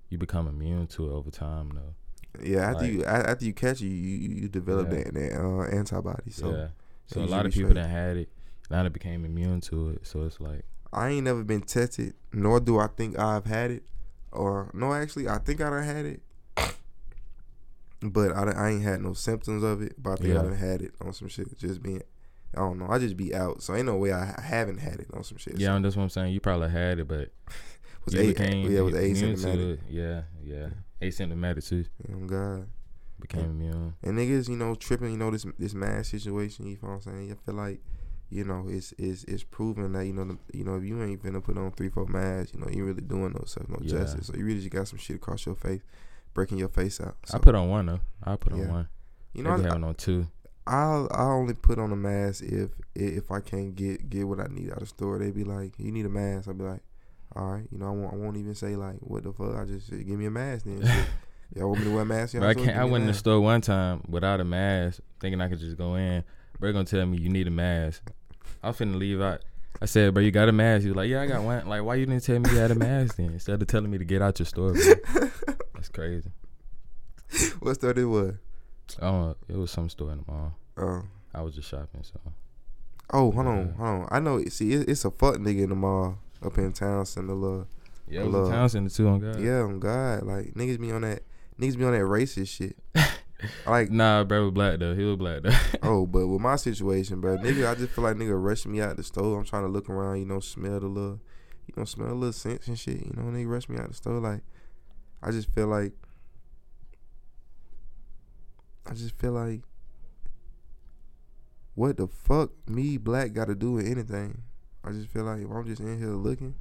you 0.10 0.17
become 0.17 0.48
immune 0.48 0.88
to 0.88 1.07
it 1.10 1.12
over 1.13 1.31
time 1.31 1.72
though. 1.74 2.43
Yeah, 2.43 2.69
after 2.72 2.84
Like- 2.84 2.91
you 2.93 3.05
after 3.05 3.45
you 3.45 3.53
catch 3.53 3.81
it, 3.81 3.86
you 3.88 3.91
you, 3.95 4.36
you 4.41 4.48
develop 4.50 4.89
Yeah. 4.91 5.03
that, 5.03 5.13
that 5.13 5.41
uh, 5.41 5.63
antibody. 5.77 6.31
So 6.31 6.51
yeah. 6.51 6.67
So 7.07 7.21
a 7.21 7.25
lot 7.25 7.45
of 7.45 7.53
people 7.53 7.74
that 7.74 7.89
had 7.89 8.17
it 8.17 8.29
now 8.69 8.83
they 8.83 8.89
became 8.89 9.25
immune 9.25 9.62
to 9.62 9.89
it. 9.89 10.07
So 10.07 10.24
it's 10.24 10.39
like 10.39 10.63
I 10.91 11.09
ain't 11.09 11.25
never 11.25 11.43
been 11.43 11.62
tested, 11.62 12.13
nor 12.31 12.59
do 12.59 12.79
I 12.79 12.88
think 12.88 13.17
I've 13.19 13.45
had 13.45 13.71
it. 13.71 13.83
Or 14.31 14.71
no, 14.74 14.93
actually, 14.93 15.27
I 15.29 15.38
think 15.38 15.62
I 15.62 15.69
done 15.69 15.83
had 15.83 16.05
it, 16.05 16.21
but 18.01 18.31
I, 18.35 18.51
I 18.51 18.69
ain't 18.71 18.83
had 18.83 19.01
no 19.01 19.13
symptoms 19.13 19.63
of 19.63 19.81
it. 19.81 19.93
But 20.01 20.12
I 20.12 20.15
think 20.15 20.33
Yeah. 20.33 20.39
I 20.41 20.43
done 20.43 20.55
had 20.55 20.81
it 20.81 20.93
on 21.01 21.13
some 21.13 21.27
shit. 21.27 21.57
Just 21.57 21.81
being, 21.81 22.01
I 22.53 22.59
don't 22.59 22.79
know. 22.79 22.88
I 22.89 23.00
just 23.00 23.17
be 23.17 23.33
out, 23.33 23.62
so 23.62 23.75
ain't 23.75 23.85
no 23.85 23.95
way 23.95 24.12
I 24.12 24.39
haven't 24.41 24.79
had 24.79 25.00
it 25.00 25.07
on 25.13 25.24
some 25.24 25.38
shit. 25.38 25.57
yeah, 25.57 25.67
so, 25.67 25.75
and 25.75 25.85
that's 25.85 25.95
what 25.95 26.03
I'm 26.03 26.09
saying. 26.09 26.33
You 26.33 26.39
probably 26.39 26.69
had 26.69 27.00
it, 27.00 27.07
but 27.07 27.31
was 28.05 28.13
you 28.13 28.21
a, 28.21 28.27
became 28.27 28.71
yeah, 28.71 28.79
it 28.79 28.81
was 28.81 28.95
asymptomatic. 28.95 29.79
Yeah, 29.89 30.21
yeah, 30.43 30.67
asymptomatic 31.01 31.67
too. 31.67 31.85
Oh 32.13 32.25
God. 32.25 32.67
Became 33.19 33.45
immune. 33.45 33.93
And 34.03 34.17
niggas, 34.17 34.50
you 34.50 34.57
know, 34.57 34.75
tripping, 34.75 35.12
you 35.12 35.17
know, 35.17 35.31
this 35.31 35.45
this 35.57 35.74
mask 35.74 36.12
situation, 36.12 36.67
you 36.67 36.77
know 36.81 36.89
what 36.89 36.95
I'm 36.95 37.01
saying? 37.01 37.31
I 37.31 37.45
feel 37.45 37.55
like, 37.55 37.79
you 38.29 38.43
know, 38.43 38.65
it's 38.67 38.93
it's 38.98 39.24
it's 39.24 39.43
proven 39.43 39.93
that, 39.93 40.05
you 40.05 40.13
know, 40.13 40.25
the, 40.25 40.38
you 40.53 40.63
know, 40.63 40.75
if 40.75 40.84
you 40.84 41.01
ain't 41.01 41.24
finna 41.24 41.43
put 41.43 41.57
on 41.57 41.72
three, 41.72 41.89
four 41.89 42.05
masks, 42.05 42.53
you 42.53 42.60
know, 42.60 42.67
you 42.69 42.84
really 42.86 43.01
doing 43.01 43.31
no 43.34 43.43
self 43.45 43.69
no 43.69 43.77
Yeah. 43.81 44.00
justice. 44.00 44.27
So 44.27 44.36
you 44.36 44.45
really 44.45 44.60
just 44.60 44.72
got 44.72 44.88
some 44.88 45.00
shit 45.00 45.15
across 45.15 45.45
your 45.45 45.55
face, 45.55 45.81
breaking 46.34 46.57
your 46.57 46.67
face 46.69 47.00
out. 47.00 47.15
So, 47.25 47.38
I 47.38 47.39
put 47.39 47.55
on 47.55 47.69
one 47.69 47.86
though. 47.86 48.00
I 48.24 48.36
put 48.36 48.53
on 48.53 48.60
Yeah. 48.60 48.67
one. 48.67 48.88
you 49.34 49.39
You 49.39 49.43
know, 49.43 49.55
know, 49.55 49.63
I, 49.63 49.67
having 49.67 49.84
on 49.86 49.95
two. 49.95 50.27
I'll 50.67 51.07
I 51.12 51.24
only 51.24 51.53
put 51.53 51.79
on 51.79 51.91
a 51.91 51.95
mask 51.95 52.43
if 52.43 52.72
if 52.95 53.31
I 53.31 53.39
can't 53.39 53.75
get 53.75 54.10
get 54.10 54.27
what 54.27 54.39
I 54.39 54.48
need 54.50 54.69
out 54.72 54.77
of 54.77 54.79
the 54.81 54.86
store. 54.88 55.19
They 55.19 55.31
be 55.31 55.43
like, 55.43 55.74
you 55.77 55.91
need 55.91 56.05
a 56.05 56.10
mask. 56.10 56.48
I'll 56.48 56.53
be 56.53 56.63
like, 56.63 56.81
all 57.36 57.51
right, 57.51 57.67
you 57.72 57.77
know, 57.77 57.88
I 57.88 57.91
won't 57.91 58.13
I 58.13 58.17
won't 58.17 58.38
even 58.38 58.55
say 58.55 58.75
like, 58.75 58.98
what 59.00 59.24
the 59.24 59.31
fuck? 59.31 59.55
I 59.55 59.65
just 59.65 59.89
give 59.91 60.07
me 60.19 60.25
a 60.25 60.31
mask 60.31 60.65
then. 60.65 60.81
Y'all 61.53 61.67
want 61.67 61.79
me 61.79 61.85
to 61.85 61.91
wear 61.93 62.01
a 62.01 62.05
mask? 62.05 62.33
But 62.33 62.43
I 62.43 62.53
can't. 62.53 62.77
I 62.77 62.83
went 62.85 63.03
in 63.03 63.07
the 63.07 63.13
store 63.13 63.39
one 63.39 63.61
time 63.61 64.03
without 64.09 64.39
a 64.39 64.43
mask, 64.43 64.99
thinking 65.19 65.41
I 65.41 65.47
could 65.47 65.59
just 65.59 65.77
go 65.77 65.95
in. 65.95 66.23
Bro, 66.59 66.73
gonna 66.73 66.85
tell 66.85 67.05
me 67.05 67.17
you 67.17 67.29
need 67.29 67.47
a 67.47 67.51
mask. 67.51 68.01
I 68.63 68.69
was 68.69 68.77
finna 68.77 68.95
leave 68.97 69.21
out. 69.21 69.41
I 69.81 69.85
said, 69.85 70.13
bro, 70.13 70.23
you 70.23 70.31
got 70.31 70.47
a 70.47 70.53
mask? 70.53 70.83
He 70.83 70.89
was 70.89 70.95
like, 70.95 71.09
yeah, 71.09 71.21
I 71.21 71.27
got 71.27 71.43
one. 71.43 71.67
Like, 71.67 71.83
why 71.83 71.95
you 71.95 72.05
didn't 72.05 72.23
tell 72.23 72.39
me 72.39 72.49
you 72.49 72.57
had 72.57 72.71
a 72.71 72.75
mask 72.75 73.17
then? 73.17 73.31
Instead 73.31 73.61
of 73.61 73.67
telling 73.67 73.91
me 73.91 73.97
to 73.97 74.05
get 74.05 74.21
out 74.21 74.39
your 74.39 74.45
store, 74.45 74.73
bro. 74.73 75.29
That's 75.73 75.89
crazy. 75.89 76.31
what 77.59 77.75
store 77.75 77.91
it 77.91 78.05
was? 78.05 78.35
Oh, 79.01 79.35
it 79.49 79.57
was 79.57 79.71
some 79.71 79.89
store 79.89 80.11
in 80.13 80.19
the 80.25 80.31
mall. 80.31 80.55
Oh. 80.77 81.03
I 81.33 81.41
was 81.41 81.53
just 81.55 81.67
shopping, 81.69 82.03
so 82.03 82.19
Oh, 83.11 83.31
hold 83.31 83.47
on, 83.47 83.73
hold 83.77 83.89
on. 83.89 84.07
I 84.09 84.19
know. 84.19 84.43
See, 84.45 84.71
it, 84.73 84.89
it's 84.89 85.05
a 85.05 85.11
fuck 85.11 85.35
nigga 85.35 85.63
in 85.63 85.69
the 85.69 85.75
mall 85.75 86.17
up 86.43 86.57
in 86.57 86.71
Townsend. 86.71 87.29
The 87.29 87.33
little, 87.33 87.67
yeah, 88.07 88.21
it 88.21 88.31
was 88.31 88.49
a 88.49 88.51
town 88.51 88.69
center 88.69 88.89
too 88.89 89.07
on 89.07 89.19
God. 89.19 89.39
yeah, 89.39 89.59
on 89.59 89.79
God, 89.79 90.24
like 90.24 90.53
niggas 90.53 90.79
be 90.79 90.91
on 90.91 91.01
that. 91.01 91.22
Niggas 91.59 91.77
be 91.77 91.85
on 91.85 91.94
that 91.94 92.00
racist 92.00 92.50
shit. 92.50 92.77
like, 93.65 93.89
Nah, 93.89 94.24
bro 94.24 94.44
was 94.44 94.51
black 94.51 94.79
though. 94.79 94.94
He 94.94 95.03
was 95.03 95.15
black 95.15 95.44
though. 95.44 95.55
oh, 95.83 96.05
but 96.05 96.27
with 96.27 96.41
my 96.41 96.55
situation, 96.57 97.22
bro, 97.22 97.37
nigga, 97.37 97.70
I 97.70 97.75
just 97.75 97.91
feel 97.91 98.03
like 98.03 98.18
nigga 98.18 98.41
rushing 98.41 98.72
me 98.72 98.81
out 98.81 98.98
the 98.98 99.03
store. 99.03 99.37
I'm 99.37 99.46
trying 99.46 99.63
to 99.63 99.70
look 99.70 99.89
around, 99.89 100.20
you 100.20 100.25
know, 100.25 100.39
smell 100.39 100.79
the 100.79 100.87
little, 100.87 101.20
you 101.68 101.74
know, 101.77 101.85
smell 101.85 102.09
a 102.09 102.13
little 102.13 102.33
scents 102.33 102.68
and 102.68 102.77
shit. 102.77 103.05
You 103.05 103.13
know, 103.15 103.24
nigga 103.24 103.50
rush 103.50 103.70
me 103.70 103.77
out 103.77 103.87
the 103.87 103.94
store. 103.94 104.20
Like, 104.20 104.41
I 105.24 105.31
just 105.31 105.50
feel 105.51 105.68
like, 105.68 105.94
I 108.85 108.94
just 108.94 109.18
feel 109.18 109.31
like, 109.31 109.61
what 111.74 111.98
the 111.98 112.07
fuck 112.07 112.51
me 112.70 112.98
black 112.98 113.33
got 113.33 113.48
to 113.48 113.55
do 113.55 113.74
with 113.74 113.87
anything? 113.87 114.44
I 114.83 114.91
just 114.91 115.09
feel 115.09 115.24
like 115.24 115.41
if 115.41 115.50
I'm 115.50 115.65
just 115.65 115.81
in 115.81 115.98
here 115.98 116.09
looking, 116.09 116.55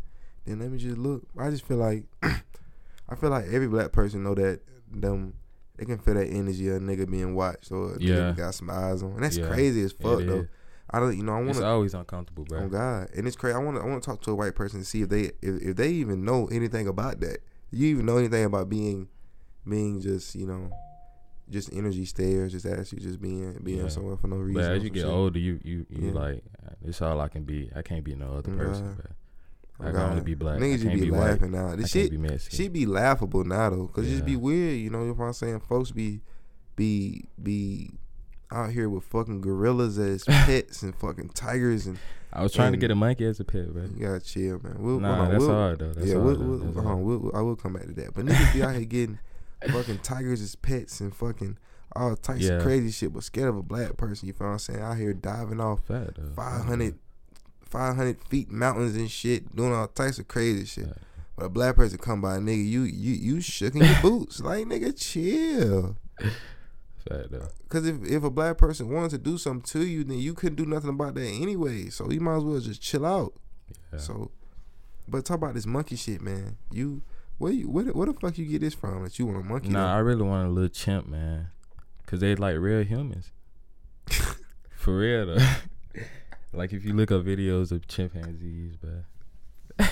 then 0.45 0.61
let 0.61 0.71
me 0.71 0.79
just 0.79 0.99
look. 0.99 1.25
I 1.39 1.51
just 1.51 1.67
feel 1.67 1.77
like, 1.77 2.05
I 2.23 3.15
feel 3.17 3.31
like 3.31 3.47
every 3.47 3.69
black 3.69 3.93
person 3.93 4.23
know 4.23 4.35
that 4.35 4.61
them. 5.01 5.35
They 5.77 5.85
can 5.85 5.99
feel 5.99 6.15
that 6.15 6.29
energy 6.29 6.69
of 6.69 6.77
a 6.77 6.81
nigga 6.81 7.11
being 7.11 7.35
watched 7.35 7.73
or 7.73 7.97
Yeah. 7.99 8.33
got 8.37 8.55
some 8.55 8.71
eyes 8.71 9.03
on. 9.03 9.13
And 9.15 9.23
that's 9.25 9.37
Yeah. 9.39 9.49
crazy 9.49 9.83
as 9.83 9.93
fuck 9.93 10.21
It 10.21 10.27
though. 10.27 10.41
is. 10.43 10.49
I 10.91 11.01
don't, 11.01 11.17
you 11.17 11.25
know, 11.25 11.33
I 11.33 11.39
want 11.39 11.51
It's 11.51 11.61
always 11.61 11.95
uncomfortable, 11.95 12.45
bro. 12.45 12.65
Oh 12.65 12.69
God, 12.69 13.09
and 13.17 13.27
it's 13.27 13.37
crazy. 13.37 13.57
I 13.57 13.59
want 13.59 13.77
to. 13.79 13.83
I 13.83 13.87
want 13.87 14.03
to 14.03 14.07
talk 14.09 14.21
to 14.23 14.31
a 14.31 14.35
white 14.35 14.55
person 14.55 14.79
to 14.81 14.85
see 14.87 15.03
if 15.03 15.09
they, 15.09 15.33
if, 15.43 15.63
if 15.63 15.77
they 15.77 15.91
even 15.91 16.25
know 16.25 16.47
anything 16.47 16.87
about 16.87 17.21
that. 17.21 17.39
You 17.71 17.89
even 17.89 18.07
know 18.07 18.19
anything 18.19 18.45
about 18.45 18.69
being, 18.69 19.09
being 19.69 20.01
just, 20.01 20.37
you 20.37 20.47
know, 20.47 20.71
just 21.51 21.73
energy 21.73 22.05
stairs, 22.05 22.53
just 22.53 22.67
ask 22.67 22.93
you, 22.93 22.99
just 23.01 23.21
being, 23.21 23.59
being 23.65 23.79
Yeah. 23.81 23.89
somewhere 23.89 24.17
for 24.17 24.29
no 24.29 24.37
reason. 24.37 24.63
But 24.63 24.71
as 24.73 24.85
you 24.85 24.91
get 24.91 25.01
shit. 25.01 25.11
older, 25.11 25.39
you 25.39 25.59
you 25.65 25.87
you 25.89 26.09
Yeah. 26.09 26.13
like 26.13 26.45
it's 26.85 27.03
all 27.03 27.21
I 27.21 27.29
can 27.29 27.43
be. 27.45 27.71
I 27.75 27.83
can't 27.83 28.05
be 28.05 28.15
no 28.15 28.35
other 28.35 28.55
person, 28.55 28.97
I 29.81 29.91
can 29.91 29.97
only 29.97 30.23
be 30.23 30.35
black. 30.35 30.59
Niggas 30.61 30.83
just 30.83 30.95
be, 30.95 31.01
be 31.03 31.11
white. 31.11 31.21
laughing 31.21 31.51
now. 31.51 31.75
This 31.75 31.91
shit, 31.91 32.11
be 32.11 32.17
Mexican. 32.19 32.57
she 32.57 32.69
be 32.69 32.87
laughable 32.87 33.45
now 33.45 33.71
though, 33.71 33.89
cause 33.89 34.07
it 34.07 34.11
just 34.11 34.25
be 34.25 34.37
weird. 34.37 34.79
You 34.79 34.91
know, 34.91 35.01
you 35.01 35.07
know 35.09 35.13
what 35.15 35.27
I'm 35.27 35.33
saying? 35.33 35.61
Folks 35.61 35.91
be, 35.91 36.21
be, 36.77 37.25
be 37.43 37.91
out 38.53 38.71
here 38.71 38.89
with 38.89 39.05
fucking 39.05 39.41
gorillas 39.41 39.99
as 39.99 40.23
pets 40.29 40.83
and 40.83 40.95
fucking 40.95 41.31
tigers 41.31 41.87
and 41.87 41.99
I 42.33 42.43
was 42.43 42.53
trying 42.53 42.73
to 42.73 42.79
get 42.79 42.91
a 42.91 42.95
monkey 42.97 43.25
as 43.27 43.39
a 43.39 43.45
pet, 43.45 43.73
bro. 43.73 43.85
you 43.85 44.07
gotta 44.07 44.21
chill, 44.21 44.61
man. 44.63 44.77
We'll, 44.79 44.99
Nah, 45.01 45.23
on, 45.23 45.31
that's 45.31 45.41
we'll, 45.41 45.51
hard 45.55 45.79
though. 45.79 45.93
That's 45.93 46.07
yeah, 46.09 46.15
hard. 46.15 46.25
we'll, 46.25 46.59
though. 46.59 46.65
That's 46.67 46.77
on, 46.87 47.05
we'll, 47.05 47.31
I 47.37 47.41
will 47.41 47.55
come 47.57 47.75
back 47.75 47.85
to 47.87 47.93
that. 47.93 48.15
But 48.15 48.27
niggas 48.27 48.53
be 48.53 48.63
out 48.63 48.75
here 48.75 48.85
getting 48.85 49.19
fucking 49.69 49.99
tigers 49.99 50.41
as 50.43 50.57
pets 50.57 51.01
and 51.01 51.15
fucking 51.15 51.59
all 51.95 52.17
types 52.17 52.41
Yeah. 52.43 52.55
of 52.55 52.63
crazy 52.65 52.91
shit, 52.91 53.13
but 53.13 53.23
scared 53.23 53.49
of 53.51 53.57
a 53.57 53.63
black 53.63 53.97
person. 53.97 54.27
You 54.27 54.35
feel 54.35 54.49
what 54.49 54.53
I'm 54.55 54.59
saying? 54.59 54.81
Out 54.81 54.97
here 54.97 55.13
diving 55.15 55.61
off 55.61 55.85
Fat 55.87 56.17
though. 56.17 56.33
500, 57.75 58.19
500 58.19 58.29
feet 58.29 58.51
mountains 58.51 58.97
and 58.97 59.11
shit, 59.11 59.55
doing 59.55 59.73
all 59.73 59.89
types 59.89 60.19
of 60.19 60.29
crazy 60.29 60.65
shit. 60.65 60.87
Yeah. 60.87 60.93
But 61.37 61.47
a 61.47 61.49
black 61.49 61.75
person 61.75 61.99
come 61.99 62.21
by, 62.21 62.39
nigga, 62.39 62.65
you 62.65 62.83
you 62.83 63.13
you 63.15 63.41
shook 63.41 63.75
in 63.75 63.83
your 63.83 64.01
boots, 64.03 64.41
like 64.41 64.67
nigga, 64.67 64.97
chill. 64.97 65.97
Cause 67.69 67.87
if 67.87 68.03
if 68.05 68.23
a 68.25 68.31
black 68.31 68.57
person 68.57 68.89
wanted 68.89 69.11
to 69.11 69.19
do 69.19 69.37
something 69.37 69.63
to 69.81 69.87
you, 69.87 70.05
then 70.05 70.19
you 70.19 70.33
couldn't 70.33 70.57
do 70.57 70.65
nothing 70.65 70.91
about 70.91 71.15
that 71.17 71.27
anyway. 71.27 71.91
So 71.91 72.09
you 72.11 72.21
might 72.21 72.37
as 72.37 72.45
well 72.45 72.61
just 72.61 72.81
chill 72.81 73.05
out. 73.05 73.35
Yeah. 73.93 73.99
So, 73.99 74.31
but 75.09 75.25
talk 75.25 75.37
about 75.39 75.55
this 75.55 75.67
monkey 75.67 75.97
shit, 75.97 76.23
man. 76.23 76.57
You 76.71 77.03
where 77.39 77.53
you 77.53 77.69
where, 77.69 77.85
the- 77.85 77.93
where 77.93 78.07
the 78.07 78.15
fuck 78.15 78.39
you 78.39 78.47
get 78.47 78.61
this 78.61 78.75
from? 78.75 79.03
That 79.03 79.19
you 79.19 79.27
want 79.27 79.39
a 79.41 79.43
monkey? 79.43 79.69
Nah, 79.69 79.95
I 79.95 79.99
really 79.99 80.23
want 80.23 80.47
a 80.47 80.51
little 80.51 80.69
chimp, 80.71 81.09
man. 81.09 81.49
Cause 82.07 82.21
they 82.21 82.37
like 82.37 82.57
real 82.59 82.85
humans. 82.85 83.33
For 84.77 84.97
real 84.97 85.27
though. 85.27 85.47
like 86.57 86.73
if 86.73 86.85
you 86.85 86.93
look 86.95 87.11
up 87.11 87.23
videos 87.25 87.73
of 87.73 87.87
chimpanzees, 87.89 88.77
bro. 88.77 89.05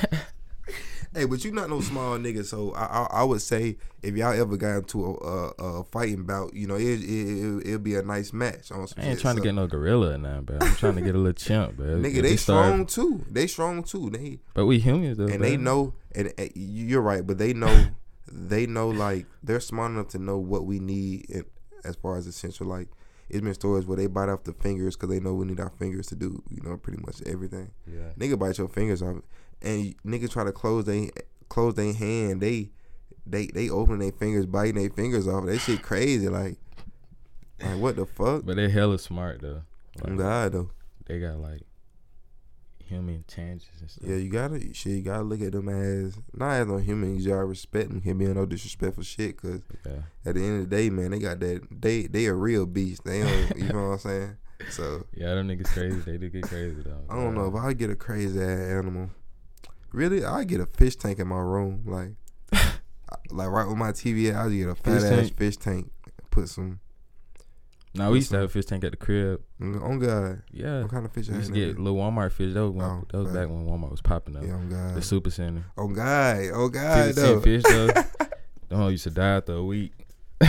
hey, 1.14 1.25
but 1.27 1.44
you 1.44 1.53
not 1.53 1.68
no 1.68 1.81
small 1.81 2.16
nigga. 2.18 2.44
So 2.44 2.72
I, 2.72 2.85
I 2.85 3.07
I 3.20 3.25
would 3.25 3.42
say 3.42 3.77
if 4.03 4.16
y'all 4.16 4.33
ever 4.38 4.57
got 4.57 4.77
into 4.79 5.05
a, 5.05 5.12
a, 5.12 5.48
a 5.81 5.85
fighting 5.85 6.25
bout, 6.25 6.55
you 6.55 6.66
know, 6.66 6.77
it 6.77 6.83
it 6.83 7.03
it 7.03 7.66
it'll 7.66 7.79
be 7.79 7.94
a 7.96 8.03
nice 8.03 8.33
match. 8.33 8.70
On 8.70 8.87
some 8.87 9.03
I 9.03 9.07
ain't 9.09 9.14
shit. 9.18 9.22
trying 9.22 9.37
to 9.37 9.42
get 9.42 9.55
no 9.55 9.66
gorilla 9.66 10.16
now, 10.18 10.40
bro. 10.40 10.59
I'm 10.61 10.75
trying 10.77 10.94
to 10.96 11.01
get 11.03 11.14
a 11.14 11.18
little 11.18 11.33
chimp, 11.33 11.77
bro. 11.77 11.87
Nigga, 11.96 12.16
If 12.16 12.22
they 12.22 12.31
we 12.33 12.37
start- 12.37 12.66
strong 12.66 12.87
too. 12.87 13.25
They 13.31 13.46
strong 13.46 13.83
too. 13.83 14.11
They 14.11 14.40
But 14.55 14.66
we 14.66 14.79
humans 14.79 15.18
though, 15.18 15.27
and 15.27 15.38
bro. 15.38 15.48
they 15.48 15.57
know. 15.57 15.94
And, 16.14 16.33
and 16.38 16.51
you're 16.55 17.03
right, 17.03 17.27
but 17.27 17.38
they 17.38 17.53
know. 17.53 17.87
they 18.35 18.66
know 18.66 18.88
like 18.88 19.27
they're 19.42 19.61
smart 19.61 19.90
enough 19.90 20.09
to 20.09 20.18
know 20.18 20.38
what 20.38 20.64
we 20.64 20.79
need 20.79 21.27
in, 21.29 21.44
as 21.85 21.96
far 21.96 22.16
as 22.16 22.27
essential. 22.27 22.66
Like 22.66 22.88
it's 23.33 23.40
been 23.40 23.55
stories 23.55 23.87
where 23.87 23.97
they 23.97 24.07
bite 24.07 24.29
off 24.29 24.45
the 24.45 24.53
fingers 24.53 24.95
because 24.97 25.09
they 25.09 25.18
know 25.21 25.35
we 25.35 25.47
need 25.47 25.59
our 25.59 25.71
fingers 25.71 26.07
to 26.09 26.14
do 26.14 26.42
you 26.51 26.61
know 26.62 26.77
pretty 26.77 27.03
much 27.05 27.21
everything. 27.27 27.71
Yeah. 27.87 28.11
Nigga 28.18 28.38
bite 28.38 28.59
your 28.59 28.68
fingers 28.68 29.03
off, 29.03 29.16
and 29.61 29.95
nigga 30.05 30.31
try 30.31 30.45
to 30.45 30.53
close 30.53 30.85
they 30.85 31.11
close 31.49 31.75
their 31.75 31.92
hand. 31.92 32.40
They 32.40 32.71
they 33.27 33.47
they 33.47 33.68
open 33.71 33.99
their 33.99 34.12
fingers, 34.12 34.47
biting 34.47 34.75
their 34.81 34.90
fingers 34.90 35.27
off. 35.27 35.47
That 35.47 35.59
shit 35.59 35.83
crazy. 35.83 36.29
Like 36.29 36.57
like 37.62 37.79
what 37.79 37.97
the 37.97 38.07
fuck? 38.07 38.45
But 38.45 38.57
they 38.57 38.68
hella 38.68 38.99
smart 38.99 39.40
though. 39.40 39.62
Oh 40.05 40.09
Like, 40.09 40.18
God 40.18 40.53
though. 40.53 40.71
they 41.07 41.18
got 41.21 41.38
like 41.38 41.62
human 42.88 43.25
tangents 43.27 43.66
and 43.81 43.90
stuff. 43.90 44.09
Yeah, 44.09 44.16
you 44.16 44.31
gotta 44.31 44.75
shit. 44.75 44.92
You 44.92 45.03
gotta 45.03 45.23
look 45.23 45.40
at 45.40 45.53
them 45.53 45.68
as 45.68 46.18
not 46.35 46.53
as 46.53 46.66
no 46.66 46.77
humans. 46.79 47.25
You 47.25 47.33
gotta 47.33 47.45
respect 47.45 47.88
them. 47.88 48.01
Can't 48.01 48.18
be 48.18 48.27
no 48.27 48.47
disrespectful 48.47 49.03
shit. 49.03 49.40
Cause 49.40 49.62
yeah. 49.87 50.03
at 50.25 50.35
the 50.35 50.42
end 50.42 50.62
of 50.62 50.71
the 50.71 50.77
day, 50.77 50.90
man, 50.90 51.11
they 51.11 51.18
got 51.18 51.40
that. 51.40 51.62
They 51.71 52.03
they 52.03 52.27
a 52.27 52.35
real 52.35 52.66
beast. 52.66 53.05
They 53.05 53.23
don't. 53.23 53.57
you 53.57 53.73
know 53.73 53.88
what 53.88 53.95
I'm 53.95 53.99
saying? 53.99 54.37
So 54.71 55.07
Yeah, 55.14 55.35
them 55.35 55.49
niggas 55.49 55.66
crazy. 55.68 56.01
They 56.01 56.18
do 56.18 56.29
get 56.29 56.42
crazy 56.42 56.83
though. 56.85 57.03
I 57.09 57.16
don't 57.16 57.35
know 57.35 57.47
if 57.47 57.55
I 57.55 57.73
get 57.73 57.90
a 57.90 57.97
crazy 57.97 58.40
ass 58.40 58.59
animal. 58.59 59.11
Really, 59.92 60.25
I 60.25 60.45
get 60.45 60.61
a 60.61 60.66
fish 60.66 60.97
tank 60.97 61.18
in 61.18 61.29
my 61.29 61.38
room. 61.38 61.83
Like, 61.87 62.12
like 63.31 63.49
right 63.49 63.68
with 63.68 63.77
my 63.77 63.92
TV, 63.92 64.35
I 64.35 64.49
get 64.49 64.68
a 64.68 64.75
fat 64.75 64.85
Fish 64.85 65.03
ass 65.03 65.09
tank? 65.11 65.37
fish 65.37 65.57
tank. 65.57 65.90
Put 66.31 66.49
some. 66.49 66.81
Nah, 67.95 68.09
we 68.11 68.17
used 68.19 68.31
to 68.31 68.37
have 68.37 68.47
a 68.47 68.49
fish 68.49 68.65
tank 68.65 68.85
at 68.85 68.93
the 68.93 68.97
crib. 68.97 69.43
On 69.61 69.99
God, 69.99 70.43
Yeah. 70.51 70.81
what 70.83 70.91
kind 70.91 71.05
of 71.05 71.13
fish? 71.13 71.29
We 71.29 71.37
used 71.37 71.53
to 71.53 71.55
get 71.55 71.79
little 71.79 71.99
Walmart 71.99 72.33
fish. 72.33 72.55
That 72.55 72.63
was, 72.63 72.73
when, 72.73 72.85
Oh, 72.87 73.05
that 73.11 73.19
was 73.19 73.33
back 73.33 73.49
when 73.49 73.67
Walmart 73.67 73.91
was 73.91 74.01
popping 74.01 74.37
up. 74.37 74.45
Yeah, 74.45 74.55
oh, 74.55 74.77
on 74.77 74.95
The 74.95 75.03
super 75.03 75.31
center. 75.31 75.65
On 75.77 75.93
God. 75.93 76.51
On 76.53 76.71
God. 76.71 77.07
50 77.15 77.21
though. 77.21 77.41
fish 77.43 77.63
though. 77.65 77.87
Them 78.69 78.79
hoes 78.79 78.93
used 78.93 79.05
to 79.05 79.11
die 79.11 79.37
after 79.37 79.53
a 79.55 79.65
week. 79.65 79.93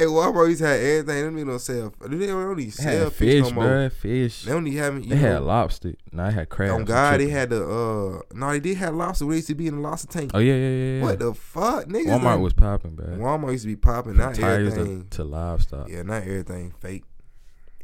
Hey, 0.00 0.06
Walmart 0.06 0.48
used 0.48 0.60
to 0.62 0.66
have 0.66 0.80
everything. 0.80 1.14
Niggas 1.14 1.24
don't 1.30 1.38
even 1.38 1.58
sell. 1.58 1.92
Do 2.08 2.16
they 2.18 2.26
don't 2.26 2.42
even 2.52 2.56
They 2.64 2.70
sell 2.70 3.10
fish, 3.10 3.42
no 3.44 3.50
more? 3.50 3.64
bruh. 3.64 3.92
Fish. 3.92 4.42
They 4.44 4.52
don't 4.52 4.66
even 4.66 4.78
have. 4.82 4.94
You 5.04 5.10
They 5.10 5.16
had 5.16 5.34
know, 5.34 5.42
lobster. 5.44 5.94
No, 6.10 6.26
they 6.26 6.32
had 6.32 6.48
crab. 6.48 6.70
Oh 6.80 6.84
God, 6.84 7.20
they 7.20 7.28
had 7.28 7.50
the. 7.50 7.62
uh 7.64 8.22
No, 8.34 8.50
they 8.50 8.60
did 8.60 8.78
have 8.78 8.94
lobster. 8.94 9.26
We 9.26 9.36
used 9.36 9.48
to 9.48 9.54
be 9.54 9.66
in 9.66 9.76
the 9.76 9.80
lobster 9.82 10.08
tank. 10.08 10.30
Oh 10.32 10.38
yeah, 10.38 10.54
yeah, 10.54 10.68
yeah. 10.96 11.02
What 11.02 11.18
the 11.18 11.34
fuck, 11.34 11.84
niggas? 11.84 12.06
Walmart 12.06 12.22
done- 12.22 12.40
was 12.40 12.52
popping, 12.54 12.94
bro. 12.94 13.06
Walmart 13.18 13.52
used 13.52 13.64
to 13.64 13.68
be 13.68 13.76
popping. 13.76 14.16
Not 14.16 14.34
Tires 14.34 14.72
to, 14.74 14.80
everything. 14.80 15.06
to 15.10 15.24
livestock. 15.24 15.88
Yeah, 15.90 16.02
not 16.02 16.22
everything 16.22 16.72
fake. 16.80 17.04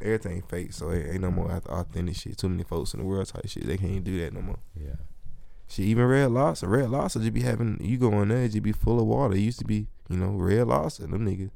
Everything 0.01 0.43
fake, 0.43 0.73
so 0.75 0.91
it 0.91 1.07
ain't 1.11 1.21
no 1.23 1.31
more 1.31 1.49
auth- 1.49 1.67
authentic 1.67 2.17
shit. 2.17 2.37
Too 2.37 2.49
many 2.51 2.65
folks 2.65 2.93
in 2.93 3.01
the 3.01 3.07
world 3.07 3.29
type 3.29 3.47
shit. 3.49 3.67
They 3.67 3.79
can't 3.79 4.05
do 4.05 4.19
that 4.21 4.33
no 4.35 4.43
more. 4.43 4.59
Yeah. 4.75 4.97
Shit, 5.69 5.87
even 5.87 6.05
red 6.05 6.31
lobster, 6.31 6.69
red 6.69 6.91
lobster 6.91 7.19
just 7.21 7.33
be 7.33 7.41
having 7.43 7.79
you 7.81 7.97
go 7.99 8.21
in 8.23 8.29
there, 8.29 8.45
it 8.45 8.51
just 8.51 8.63
be 8.63 8.73
full 8.73 9.01
of 9.01 9.07
water. 9.07 9.35
It 9.35 9.41
used 9.41 9.59
to 9.59 9.65
be, 9.65 9.89
you 10.09 10.17
know, 10.19 10.29
red 10.33 10.67
lobster. 10.67 11.07
Them 11.07 11.27
niggas, 11.27 11.51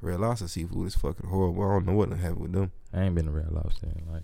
red 0.00 0.20
lobster 0.20 0.48
seafood 0.48 0.86
is 0.86 0.94
fucking 0.94 1.28
horrible. 1.28 1.62
I 1.64 1.72
don't 1.74 1.86
know 1.86 1.92
what 1.94 2.10
to 2.10 2.16
have 2.16 2.36
with 2.36 2.52
them. 2.52 2.72
I 2.92 3.02
ain't 3.02 3.14
been 3.14 3.26
to 3.26 3.30
Red 3.32 3.50
Lobster 3.52 3.86
in 3.86 4.12
like 4.12 4.22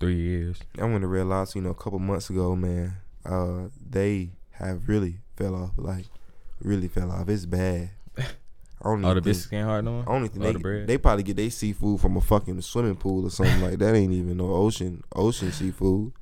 three 0.00 0.16
years. 0.20 0.58
I 0.78 0.84
went 0.84 1.00
to 1.02 1.06
red 1.06 1.26
lobster, 1.26 1.58
you 1.58 1.64
know, 1.64 1.70
a 1.70 1.74
couple 1.74 1.98
months 1.98 2.28
ago, 2.28 2.54
man. 2.56 2.94
Uh, 3.24 3.68
they 3.88 4.30
have 4.52 4.88
really 4.88 5.18
fell 5.36 5.54
off, 5.54 5.70
like 5.76 6.06
really 6.60 6.88
fell 6.88 7.10
off. 7.10 7.28
It's 7.28 7.46
bad. 7.46 7.90
Don't 8.82 9.04
Oh, 9.04 9.14
the 9.14 9.20
biscuits 9.22 9.52
ain't 9.52 9.64
hard 9.64 9.84
no 9.84 9.92
more? 9.92 10.08
Only 10.08 10.28
think 10.28 10.42
Oh, 10.42 10.46
they, 10.48 10.52
the 10.54 10.58
bread? 10.58 10.86
they 10.88 10.98
probably 10.98 11.22
get 11.22 11.36
their 11.36 11.50
seafood 11.50 12.00
from 12.00 12.16
a 12.16 12.20
fucking 12.20 12.60
swimming 12.62 12.96
pool 12.96 13.24
or 13.26 13.30
something 13.30 13.62
like 13.62 13.78
that. 13.78 13.94
Ain't 13.94 14.12
even 14.12 14.36
no 14.36 14.50
ocean 14.52 15.02
ocean 15.14 15.52
seafood. 15.52 16.12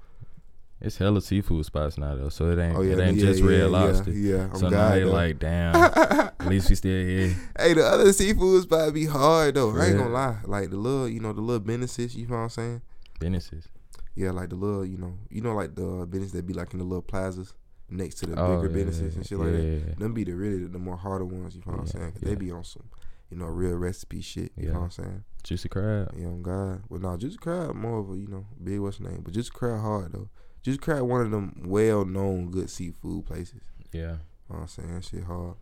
It's 0.82 0.96
hella 0.96 1.20
seafood 1.20 1.66
spots 1.66 1.98
now 1.98 2.14
though, 2.14 2.30
so 2.30 2.48
it 2.50 2.58
ain't 2.58 2.76
Oh 2.76 2.80
yeah, 2.80 2.94
it 2.94 3.00
ain't 3.00 3.16
yeah, 3.18 3.26
just 3.26 3.40
yeah, 3.42 3.48
Red 3.48 3.70
Lobster. 3.70 4.10
Yeah, 4.12 4.44
I'm 4.52 4.56
so 4.56 4.68
now 4.70 4.90
they 4.90 5.04
like, 5.04 5.38
damn, 5.38 5.74
at 5.94 6.46
least 6.46 6.70
we 6.70 6.74
still 6.74 7.04
here. 7.04 7.36
hey, 7.58 7.74
the 7.74 7.84
other 7.84 8.12
seafood 8.12 8.62
spot 8.62 8.94
be 8.94 9.04
hard 9.06 9.56
though. 9.56 9.76
I 9.76 9.86
ain't 9.88 9.98
gonna 9.98 10.08
lie. 10.10 10.38
Like 10.44 10.70
the 10.70 10.76
little, 10.76 11.08
you 11.08 11.20
know, 11.20 11.32
the 11.34 11.42
little 11.42 11.60
businesses. 11.60 12.16
You 12.16 12.26
know 12.26 12.36
what 12.36 12.42
I'm 12.42 12.48
saying? 12.48 12.82
Businesses. 13.18 13.68
Yeah, 14.14 14.30
like 14.30 14.48
the 14.50 14.56
little, 14.56 14.84
you 14.84 14.96
know, 14.96 15.18
you 15.28 15.40
know, 15.42 15.54
like 15.54 15.74
the 15.74 16.02
uh, 16.02 16.04
business 16.06 16.32
that 16.32 16.46
be 16.46 16.54
like 16.54 16.72
in 16.72 16.78
the 16.78 16.84
little 16.84 17.02
plazas 17.02 17.52
next 17.90 18.16
to 18.16 18.26
the 18.26 18.40
Oh, 18.40 18.56
bigger 18.56 18.72
businesses 18.72 19.16
and 19.16 19.26
shit 19.26 19.38
like 19.38 19.52
that. 19.52 19.96
Them 19.98 20.14
be 20.14 20.24
the 20.24 20.32
really 20.32 20.64
the 20.64 20.78
more 20.78 20.96
harder 20.96 21.24
ones. 21.26 21.54
You 21.56 21.62
know 21.66 21.72
what 21.72 21.80
I'm 21.80 21.86
saying? 21.88 22.02
saying? 22.04 22.12
'Cause 22.12 22.22
yeah. 22.22 22.28
they 22.30 22.34
be 22.36 22.50
on 22.52 22.64
some, 22.64 22.84
you 23.30 23.36
know, 23.36 23.46
real 23.46 23.74
recipe 23.76 24.20
shit. 24.22 24.52
You 24.56 24.68
Yeah. 24.68 24.72
know 24.72 24.78
what 24.80 24.84
I'm 24.86 24.90
saying? 24.92 25.24
Juicy 25.42 25.68
crab. 25.68 26.14
Yeah, 26.16 26.26
on 26.26 26.42
God. 26.42 26.82
Well, 26.88 27.00
no, 27.00 27.16
Juicy 27.16 27.36
Crab 27.38 27.74
more 27.74 27.98
of 28.00 28.10
a 28.10 28.16
you 28.16 28.26
know 28.28 28.46
big 28.62 28.78
what's 28.80 29.00
name, 29.00 29.20
but 29.22 29.34
Juicy 29.34 29.50
Crab 29.52 29.80
hard 29.80 30.12
though. 30.12 30.28
Juicy 30.62 30.78
Crab 30.78 31.02
one 31.02 31.22
of 31.22 31.30
them 31.30 31.62
well 31.66 32.04
known 32.04 32.50
good 32.50 32.68
seafood 32.70 33.26
places. 33.26 33.60
Yeah. 33.92 34.00
You 34.00 34.06
know 34.08 34.18
what 34.48 34.60
I'm 34.62 34.68
saying? 34.68 34.94
That 34.94 35.04
shit 35.04 35.24
hard. 35.24 35.54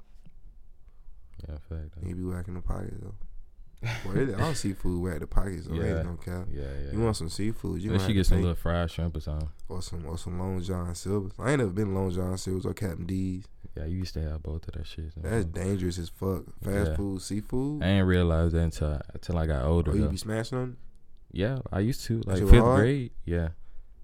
Yeah, 1.49 1.57
fact. 1.69 1.95
You 2.05 2.15
be 2.15 2.25
whacking 2.25 2.55
the 2.55 2.61
pockets 2.61 2.97
though. 3.01 3.15
Well, 4.05 4.15
really, 4.15 4.35
all 4.35 4.55
seafood 4.55 5.01
whack 5.03 5.21
the 5.21 5.29
pockets 5.29 5.69
though. 5.69 5.75
Yeah. 5.77 6.03
No 6.03 6.17
cap. 6.17 6.49
Yeah, 6.51 6.63
yeah. 6.63 6.93
You 6.93 7.01
want 7.01 7.17
some 7.17 7.29
seafood? 7.29 7.81
You 7.81 7.97
gonna 7.97 8.13
get 8.13 8.27
some 8.27 8.41
little 8.41 8.57
fried 8.57 8.91
shrimp 8.91 9.17
or 9.17 9.21
something. 9.21 9.49
or 9.69 9.81
some 9.83 10.05
or 10.05 10.19
some 10.19 10.37
Long 10.39 10.61
John 10.61 10.93
Silvers. 10.97 11.33
I 11.39 11.51
ain't 11.51 11.59
never 11.61 11.71
been 11.71 11.95
Long 11.95 12.11
John 12.11 12.37
Silvers 12.39 12.67
or 12.67 12.75
Captain 12.75 13.07
D's. 13.07 13.45
Yeah, 13.77 13.85
you 13.85 13.99
used 13.99 14.15
to 14.15 14.23
have 14.23 14.43
both 14.43 14.67
of 14.67 14.75
that 14.75 14.87
shit. 14.87 15.13
That's 15.17 15.45
know. 15.47 15.53
dangerous 15.53 15.97
as 15.99 16.09
fuck. 16.09 16.43
Fast 16.65 16.91
Yeah. 16.91 16.97
food, 16.97 17.23
seafood. 17.23 17.85
I 17.85 17.87
ain't 17.87 18.07
realize 18.09 18.51
that 18.53 18.59
until 18.63 19.01
until 19.15 19.39
I 19.39 19.47
got 19.47 19.65
older. 19.65 19.93
Oh, 19.93 19.95
you 19.95 20.01
though. 20.03 20.09
be 20.09 20.17
smashing 20.17 20.59
them? 20.59 20.77
Yeah, 21.31 21.59
I 21.71 21.79
used 21.81 22.03
to 22.07 22.21
like 22.27 22.39
fifth 22.41 22.51
hard? 22.59 22.81
grade. 22.81 23.13
Yeah, 23.25 23.51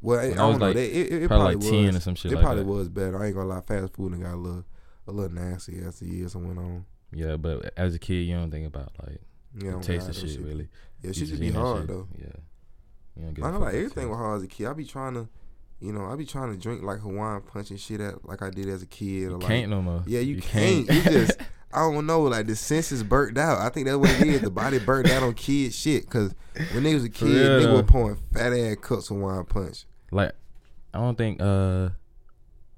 Well, 0.04 0.18
I, 0.20 0.22
I 0.22 0.26
I 0.26 0.34
don't 0.34 0.48
was 0.50 0.58
know. 0.58 0.66
like- 0.66 0.74
They, 0.76 0.86
it, 0.86 1.12
it, 1.12 1.22
it 1.24 1.28
probably 1.28 1.54
probably, 1.54 1.70
like 1.70 1.86
ten 1.86 1.96
or 1.96 2.00
some 2.00 2.14
shit 2.14 2.32
it 2.32 2.34
like 2.36 2.44
probably 2.44 2.62
that. 2.64 2.68
was 2.70 2.88
better. 2.88 3.22
I 3.22 3.26
ain't 3.26 3.34
gonna 3.34 3.48
lie. 3.48 3.60
Fast 3.62 3.94
food 3.94 4.12
and 4.12 4.22
got 4.22 4.34
a 4.34 4.36
little, 4.36 4.64
a 5.08 5.12
little 5.12 5.34
nasty 5.34 5.78
as 5.78 5.98
the 6.00 6.06
years 6.06 6.36
went 6.36 6.58
on. 6.58 6.84
Yeah, 7.12 7.36
but 7.36 7.72
as 7.76 7.94
a 7.94 7.98
kid, 7.98 8.22
you 8.24 8.34
don't 8.36 8.50
think 8.50 8.66
about 8.66 8.92
like 9.06 9.20
Yeah, 9.58 9.72
the 9.76 9.80
taste 9.80 10.08
of 10.08 10.14
that 10.20 10.28
shit, 10.28 10.40
really. 10.40 10.68
Yeah, 11.02 11.08
You 11.08 11.12
shit 11.14 11.28
just 11.28 11.30
just 11.30 11.40
be 11.40 11.50
hard 11.50 11.78
shit. 11.82 11.88
though. 11.88 12.08
Yeah, 12.18 12.26
you 13.16 13.22
don't 13.24 13.34
get. 13.34 13.44
I 13.44 13.50
know 13.50 13.58
like 13.60 13.74
everything 13.74 14.08
was 14.10 14.18
hard 14.18 14.36
as 14.38 14.42
a 14.42 14.46
kid. 14.48 14.66
I 14.66 14.72
be 14.74 14.84
trying 14.84 15.14
to, 15.14 15.28
you 15.80 15.92
know, 15.92 16.04
I 16.06 16.16
be 16.16 16.26
trying 16.26 16.52
to 16.52 16.58
drink 16.58 16.82
like 16.82 17.00
Hawaiian 17.00 17.42
punch 17.42 17.70
and 17.70 17.80
shit 17.80 18.00
at, 18.00 18.24
like 18.26 18.42
I 18.42 18.50
did 18.50 18.68
as 18.68 18.82
a 18.82 18.86
kid. 18.86 19.06
You 19.06 19.30
like, 19.38 19.46
can't 19.48 19.70
no 19.70 19.80
more. 19.80 20.02
Yeah, 20.06 20.20
you, 20.20 20.40
can't. 20.42 20.86
You 20.88 21.02
just, 21.02 21.32
I 21.72 21.78
don't 21.80 22.06
know, 22.06 22.22
like 22.22 22.46
the 22.46 22.56
senses 22.56 23.02
burnt 23.02 23.38
out. 23.38 23.58
I 23.58 23.68
think 23.70 23.86
that's 23.86 23.96
what 23.98 24.10
it 24.10 24.26
is. 24.28 24.40
The 24.42 24.50
body 24.50 24.78
burnt 24.78 25.08
out 25.10 25.22
on 25.22 25.34
kid 25.34 25.72
shit. 25.72 26.08
Cause 26.10 26.34
when 26.72 26.82
they 26.84 26.94
was 26.94 27.04
a 27.04 27.08
kid, 27.08 27.28
they 27.62 27.66
were 27.72 27.82
pouring 27.82 28.16
fat 28.32 28.52
ass 28.52 28.76
cups 28.80 29.10
of 29.10 29.16
wine 29.16 29.44
punch. 29.44 29.84
Like 30.14 30.32
I 30.92 30.98
don't 30.98 31.16
think 31.18 31.40
uh 31.40 31.90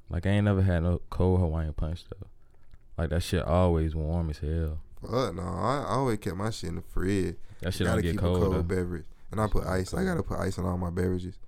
like 0.08 0.26
I 0.26 0.30
ain't 0.30 0.44
never 0.44 0.62
had 0.62 0.82
no 0.82 1.00
cold 1.10 1.40
Hawaiian 1.40 1.72
punch 1.72 2.04
though. 2.08 2.26
Like 2.96 3.10
that 3.10 3.22
shit 3.22 3.42
always 3.42 3.94
warm 3.94 4.30
as 4.30 4.38
hell. 4.38 4.78
Fuck 5.02 5.34
no, 5.34 5.42
I, 5.42 5.84
I 5.88 5.94
always 5.96 6.18
kept 6.18 6.36
my 6.36 6.50
shit 6.50 6.70
in 6.70 6.76
the 6.76 6.82
fridge. 6.82 7.36
That 7.60 7.74
shit 7.74 7.86
gotta 7.86 8.02
don't 8.02 8.02
get 8.02 8.10
keep 8.12 8.20
cold. 8.20 8.36
a 8.38 8.40
cold 8.40 8.54
though. 8.54 8.62
beverage, 8.62 9.04
and 9.30 9.40
I 9.40 9.46
put 9.46 9.64
ice. 9.66 9.92
I 9.94 10.04
gotta 10.04 10.22
put 10.22 10.38
ice 10.38 10.58
in 10.58 10.64
all 10.64 10.78
my 10.78 10.90
beverages. 10.90 11.38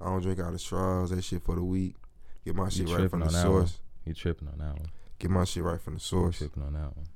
I 0.00 0.04
don't 0.06 0.20
drink 0.22 0.38
out 0.38 0.52
of 0.52 0.60
straws. 0.60 1.10
That 1.10 1.22
shit 1.24 1.42
for 1.42 1.54
the 1.54 1.64
week. 1.64 1.96
Get 2.44 2.54
my 2.54 2.68
shit 2.68 2.88
right 2.88 3.10
from 3.10 3.20
the 3.20 3.26
on 3.26 3.32
source. 3.32 3.78
You 4.04 4.14
tripping 4.14 4.48
on 4.48 4.58
that 4.58 4.78
one? 4.78 4.90
Get 5.18 5.30
my 5.30 5.44
shit 5.44 5.62
right 5.64 5.80
from 5.80 5.94
the 5.94 5.98
You 6.00 6.04
source. 6.04 6.38
tripping 6.38 6.62
on 6.62 6.74
that 6.74 6.96
one? 6.96 7.08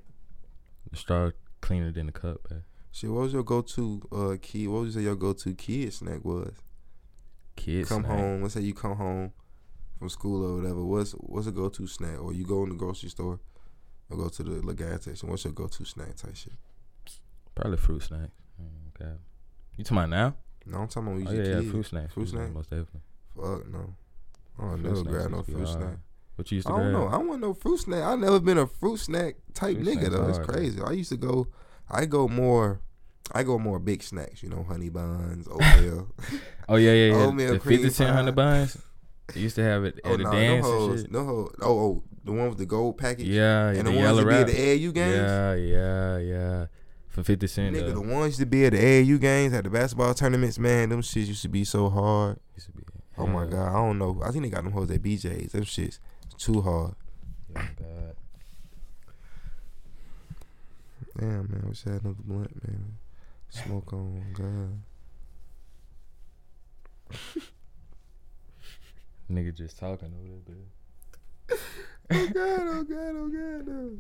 The 0.90 0.96
straw 0.96 1.30
cleaner 1.60 1.92
than 1.92 2.06
the 2.06 2.12
cup, 2.12 2.40
man. 2.50 2.64
Shit, 2.90 3.10
what 3.10 3.22
was 3.22 3.32
your 3.32 3.44
go 3.44 3.62
to 3.62 4.02
uh 4.12 4.36
kid? 4.42 4.66
What 4.68 4.80
would 4.80 4.86
you 4.86 4.92
say 4.92 5.00
your 5.02 5.16
go 5.16 5.32
to 5.32 5.54
kid 5.54 5.92
snack 5.92 6.24
was? 6.24 6.52
Kids 7.64 7.88
come 7.88 8.04
snack. 8.04 8.18
home. 8.18 8.42
Let's 8.42 8.54
say 8.54 8.60
you 8.60 8.74
come 8.74 8.96
home 8.96 9.32
from 9.98 10.08
school 10.08 10.44
or 10.44 10.56
whatever. 10.56 10.84
What's 10.84 11.12
what's 11.12 11.46
a 11.46 11.52
go 11.52 11.68
to 11.68 11.86
snack? 11.86 12.20
Or 12.20 12.32
you 12.32 12.44
go 12.44 12.62
in 12.64 12.70
the 12.70 12.74
grocery 12.74 13.08
store 13.10 13.38
or 14.10 14.16
go 14.16 14.28
to 14.28 14.42
the 14.42 14.50
little 14.50 14.72
gas 14.72 15.02
station. 15.02 15.28
What's 15.28 15.44
your 15.44 15.52
go 15.52 15.66
to 15.68 15.84
snack 15.84 16.16
type 16.16 16.36
shit? 16.36 16.52
Probably 17.54 17.76
fruit 17.76 18.02
snack. 18.02 18.30
Oh, 18.60 18.64
okay. 19.00 19.12
You 19.76 19.84
talking 19.84 19.98
about 19.98 20.10
now? 20.10 20.34
No, 20.66 20.78
I'm 20.78 20.88
talking 20.88 21.02
about 21.08 21.16
when 21.18 21.28
Oh 21.28 21.30
you 21.32 21.42
yeah, 21.42 21.60
yeah, 21.60 21.70
fruit 21.70 21.86
snack. 21.86 22.10
Fruit 22.12 22.28
snack? 22.28 22.52
most 22.52 22.70
definitely. 22.70 23.00
Fuck 23.36 23.66
no. 23.68 23.94
I 24.58 24.62
don't 24.62 24.80
Fruit 24.80 24.92
never 24.92 25.02
grab 25.04 25.30
no 25.30 25.36
used 25.38 25.46
to 25.46 25.52
be 25.52 25.52
fruit 25.52 25.68
hard. 25.68 25.82
snack. 25.82 25.98
What 26.36 26.50
you 26.50 26.56
used 26.56 26.68
I 26.68 26.70
to 26.70 26.76
don't 26.78 26.92
grab? 26.92 27.02
know. 27.02 27.08
I 27.08 27.16
want 27.18 27.40
no 27.40 27.54
fruit 27.54 27.78
snack. 27.80 28.02
I 28.02 28.16
never 28.16 28.40
been 28.40 28.58
a 28.58 28.66
fruit 28.66 28.98
snack 28.98 29.36
type 29.54 29.76
Fruit 29.76 29.86
nigga 29.86 30.10
though. 30.10 30.28
It's 30.28 30.38
hard, 30.38 30.48
crazy. 30.48 30.80
I 30.82 30.92
used 30.92 31.10
to 31.10 31.16
go. 31.16 31.46
I 31.90 32.06
go 32.06 32.26
more. 32.28 32.80
I 33.30 33.42
go 33.44 33.58
more 33.58 33.78
big 33.78 34.02
snacks. 34.02 34.42
You 34.42 34.48
know, 34.48 34.64
honey 34.68 34.88
buns, 34.88 35.46
oatmeal. 35.48 36.08
Oh 36.68 36.76
yeah, 36.76 36.92
yeah, 36.92 37.06
yeah. 37.12 37.24
Oatmeal 37.24 37.52
the 37.54 37.58
cream 37.58 37.80
50 37.80 37.92
cent 37.92 38.10
hundred 38.14 38.36
buns. 38.36 38.78
You 39.34 39.42
used 39.42 39.56
to 39.56 39.64
have 39.64 39.84
it 39.84 39.98
oh, 40.04 40.08
at 40.08 40.14
oh 40.14 40.16
the 40.16 40.24
no, 40.24 40.30
dance 40.30 40.64
no 40.64 40.72
and 40.72 40.90
hoes, 40.90 41.00
shit. 41.02 41.12
no 41.12 41.24
hoes. 41.24 41.54
Oh, 41.60 41.66
oh, 41.66 42.04
the 42.24 42.32
one 42.32 42.48
with 42.48 42.58
the 42.58 42.66
gold 42.66 42.98
package. 42.98 43.26
Yeah, 43.26 43.68
and 43.68 43.86
the, 43.86 43.90
the, 43.90 43.92
yellow 43.92 44.24
that 44.24 44.28
be 44.28 44.34
at 44.34 44.46
the 44.46 44.88
AAU 44.88 44.94
games. 44.94 45.16
Yeah, 45.16 45.54
yeah, 45.54 46.18
yeah. 46.18 46.66
For 47.08 47.24
fifty 47.24 47.48
cent. 47.48 47.76
Nigga, 47.76 47.88
though. 47.88 48.00
the 48.00 48.14
ones 48.14 48.38
to 48.38 48.46
be 48.46 48.64
at 48.64 48.72
the 48.72 48.78
AAU 48.78 49.20
games, 49.20 49.52
at 49.54 49.64
the 49.64 49.70
basketball 49.70 50.14
tournaments, 50.14 50.58
man, 50.58 50.90
them 50.90 51.02
shits 51.02 51.26
used 51.26 51.42
to 51.42 51.48
be 51.48 51.64
so 51.64 51.90
hard. 51.90 52.38
Used 52.54 52.66
to 52.66 52.72
be. 52.72 52.82
Oh 53.18 53.26
my 53.26 53.44
god, 53.44 53.68
I 53.68 53.74
don't 53.74 53.98
know. 53.98 54.22
I 54.24 54.30
think 54.30 54.44
they 54.44 54.50
got 54.50 54.64
them 54.64 54.72
hoes 54.72 54.90
at 54.90 55.02
BJ's. 55.02 55.52
Them 55.52 55.64
shits 55.64 55.98
too 56.38 56.62
hard. 56.62 56.94
Yeah, 57.50 57.66
God. 57.78 58.16
Damn, 61.18 61.50
man, 61.50 61.64
wish 61.68 61.86
I 61.86 61.90
had 61.90 62.04
another 62.04 62.16
blunt, 62.24 62.66
man. 62.66 62.98
Smoke 63.52 63.92
on, 63.92 64.24
God. 64.32 64.82
Nigga 69.30 69.54
just 69.54 69.78
talking 69.78 70.12
over 70.14 70.40
there, 70.46 71.58
Oh 72.10 72.26
God, 72.32 72.60
oh 72.66 72.84
God, 72.84 73.14
oh 73.16 73.28
God, 73.28 73.66
no. 73.66 73.90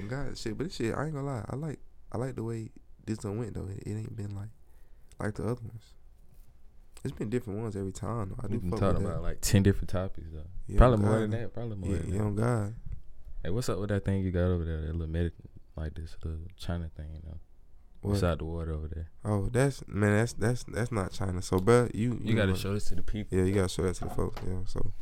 Oh 0.00 0.06
God, 0.08 0.38
shit, 0.38 0.56
but 0.56 0.64
this 0.68 0.76
shit, 0.76 0.94
I 0.94 1.04
ain't 1.06 1.14
gonna 1.14 1.26
lie. 1.26 1.44
I 1.48 1.56
like, 1.56 1.78
I 2.12 2.18
like 2.18 2.36
the 2.36 2.42
way 2.44 2.70
this 3.06 3.18
done 3.18 3.38
went 3.38 3.54
though. 3.54 3.66
It, 3.68 3.82
it 3.86 3.90
ain't 3.96 4.16
been 4.16 4.34
like, 4.36 4.48
like 5.18 5.34
the 5.34 5.42
other 5.42 5.62
ones. 5.62 5.82
It's 7.04 7.12
been 7.12 7.30
different 7.30 7.60
ones 7.60 7.74
every 7.76 7.92
time. 7.92 8.28
Though. 8.30 8.36
I 8.44 8.46
do 8.46 8.52
We've 8.52 8.62
been 8.62 8.70
talking 8.78 9.02
about 9.04 9.16
that. 9.16 9.22
like 9.22 9.40
ten 9.40 9.62
different 9.64 9.88
topics 9.88 10.28
though. 10.32 10.46
Yeah, 10.68 10.78
Probably 10.78 11.04
oh 11.04 11.08
more 11.08 11.20
than 11.20 11.30
that. 11.30 11.52
Probably 11.54 11.76
more 11.76 11.90
Yeah, 11.90 11.98
than 12.02 12.12
yeah, 12.12 12.18
that. 12.18 12.24
on 12.24 12.34
God. 12.36 12.74
Hey, 13.42 13.50
what's 13.50 13.68
up 13.68 13.78
with 13.78 13.88
that 13.90 14.04
thing 14.04 14.22
you 14.22 14.30
got 14.30 14.44
over 14.50 14.64
there? 14.64 14.80
That 14.82 14.92
little 14.92 15.06
medic, 15.08 15.32
like 15.76 15.94
this 15.94 16.16
little 16.22 16.40
China 16.58 16.90
thing, 16.96 17.06
you 17.14 17.20
know? 17.28 17.38
What? 18.02 18.14
beside 18.14 18.38
the 18.38 18.44
water 18.44 18.72
over 18.72 18.88
there. 18.88 19.08
Oh, 19.24 19.48
that's 19.52 19.82
man. 19.86 20.16
That's 20.16 20.32
that's 20.32 20.62
that's 20.64 20.90
not 20.90 21.12
China. 21.12 21.42
So, 21.42 21.58
bro, 21.58 21.88
you 21.92 22.18
You 22.22 22.34
gotta 22.34 22.48
know- 22.52 22.54
show 22.56 22.72
this 22.74 22.84
to 22.86 22.94
the 22.94 23.02
people. 23.02 23.36
Yeah, 23.38 23.44
you 23.44 23.52
gotta 23.54 23.68
show 23.68 23.82
that 23.82 23.94
to 23.96 24.04
the 24.04 24.10
folks. 24.10 24.40
Yeah. 24.46 24.58
So, 24.66 24.92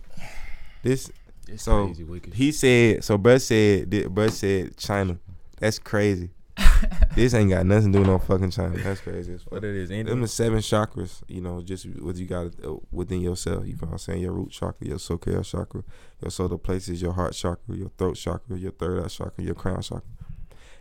this 0.83 1.11
It's 1.47 1.63
So, 1.63 1.87
crazy, 1.87 2.05
wicked. 2.05 2.35
he 2.35 2.53
said. 2.53 3.05
So, 3.05 3.17
bro 3.17 3.39
said. 3.39 3.91
thi- 3.91 4.07
Bro 4.09 4.29
said 4.29 4.77
China. 4.77 5.19
That's 5.61 5.79
crazy. 5.79 6.31
this 7.15 7.35
ain't 7.35 7.51
got 7.51 7.65
nothing 7.67 7.93
to 7.93 7.99
do 7.99 8.01
with 8.01 8.09
no 8.09 8.19
fucking 8.19 8.51
China. 8.51 8.77
That's 8.79 9.01
crazy. 9.01 9.33
As 9.35 9.43
fuck. 9.45 9.53
what 9.53 9.65
it 9.65 9.77
is, 9.77 9.91
ain't 9.93 10.09
Them 10.09 10.19
it? 10.19 10.23
the 10.23 10.29
seven 10.29 10.59
chakras, 10.59 11.23
you 11.29 11.41
know, 11.41 11.61
just 11.63 11.87
what 12.01 12.17
you 12.17 12.27
got 12.27 12.47
uh, 12.65 12.75
within 12.91 13.21
yourself. 13.21 13.65
You 13.65 13.75
know 13.75 13.79
what 13.83 13.93
I'm 13.93 13.99
saying? 13.99 14.23
Your 14.23 14.33
root 14.33 14.51
chakra, 14.51 14.87
your 14.89 14.99
solar 14.99 15.43
chakra, 15.45 15.85
your 16.21 16.31
solar 16.33 16.59
plexus, 16.59 17.01
your 17.01 17.13
heart 17.13 17.33
chakra, 17.35 17.77
your 17.77 17.91
throat 17.97 18.17
chakra, 18.17 18.59
your 18.59 18.73
third 18.73 19.05
eye 19.05 19.09
chakra, 19.09 19.45
your 19.45 19.55
crown 19.55 19.83
chakra. 19.83 20.03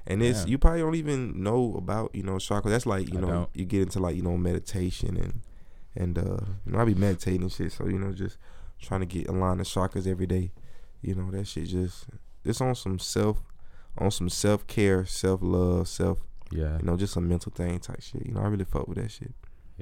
And 0.10 0.22
this, 0.22 0.44
Yeah. 0.44 0.48
you 0.52 0.58
probably 0.58 0.80
don't 0.80 0.96
even 0.96 1.44
know 1.44 1.76
about, 1.78 2.16
you 2.16 2.24
know, 2.24 2.40
chakra. 2.40 2.72
That's 2.72 2.86
like, 2.86 3.12
you 3.12 3.18
I 3.18 3.22
know, 3.22 3.28
don't. 3.28 3.50
you 3.54 3.66
get 3.66 3.82
into 3.84 4.00
like, 4.00 4.16
you 4.16 4.22
know, 4.24 4.38
meditation 4.38 5.18
and, 5.18 5.42
and, 5.96 6.18
uh, 6.18 6.46
you 6.66 6.72
know, 6.72 6.80
I 6.80 6.86
be 6.86 6.96
meditating 6.96 7.42
and 7.42 7.52
shit. 7.52 7.72
So, 7.74 7.88
you 7.88 8.00
know, 8.00 8.14
just 8.14 8.38
trying 8.82 9.02
to 9.02 9.06
get 9.06 9.28
a 9.28 9.32
line 9.34 9.60
of 9.60 9.66
chakras 9.68 10.08
every 10.08 10.26
day. 10.28 10.52
You 11.02 11.16
know, 11.16 11.30
that 11.32 11.46
shit 11.46 11.68
just, 11.68 12.06
it's 12.46 12.62
on 12.62 12.74
some 12.76 13.00
self, 13.00 13.44
on 13.98 14.10
some 14.12 14.30
self 14.30 14.66
care, 14.66 15.06
self 15.06 15.42
love, 15.44 15.88
self, 15.90 16.20
Yeah, 16.52 16.78
you 16.78 16.84
know, 16.86 16.96
just 16.96 17.14
some 17.14 17.28
mental 17.28 17.52
thing 17.52 17.78
type 17.80 18.02
shit. 18.02 18.26
You 18.26 18.34
know, 18.34 18.42
I 18.42 18.48
really 18.48 18.64
fuck 18.66 18.88
with 18.88 18.98
that 19.00 19.12
shit. 19.12 19.34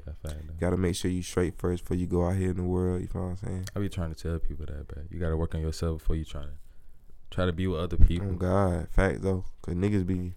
yeah, 0.04 0.12
fact. 0.22 0.58
Gotta 0.58 0.76
make 0.76 0.96
sure 0.96 1.10
you 1.10 1.22
straight 1.22 1.56
first 1.56 1.84
before 1.84 1.96
you 1.98 2.06
go 2.06 2.26
out 2.26 2.34
here 2.36 2.50
in 2.50 2.56
the 2.56 2.62
world. 2.64 3.00
You 3.00 3.08
know 3.14 3.20
what 3.28 3.28
I'm 3.28 3.36
saying? 3.36 3.68
I 3.76 3.78
be 3.80 3.88
trying 3.88 4.12
to 4.12 4.20
tell 4.20 4.38
people 4.40 4.66
that, 4.66 4.88
but 4.88 5.04
you 5.10 5.20
gotta 5.20 5.36
work 5.36 5.54
on 5.54 5.60
yourself 5.60 5.98
before 6.00 6.16
you 6.16 6.24
try 6.24 6.42
to 6.42 6.50
try 7.30 7.46
to 7.46 7.52
be 7.52 7.66
with 7.66 7.80
other 7.80 7.96
people. 7.96 8.28
Oh 8.30 8.34
God, 8.34 8.88
fact 8.90 9.22
though, 9.22 9.44
cause 9.62 9.74
niggas 9.74 10.06
be 10.06 10.34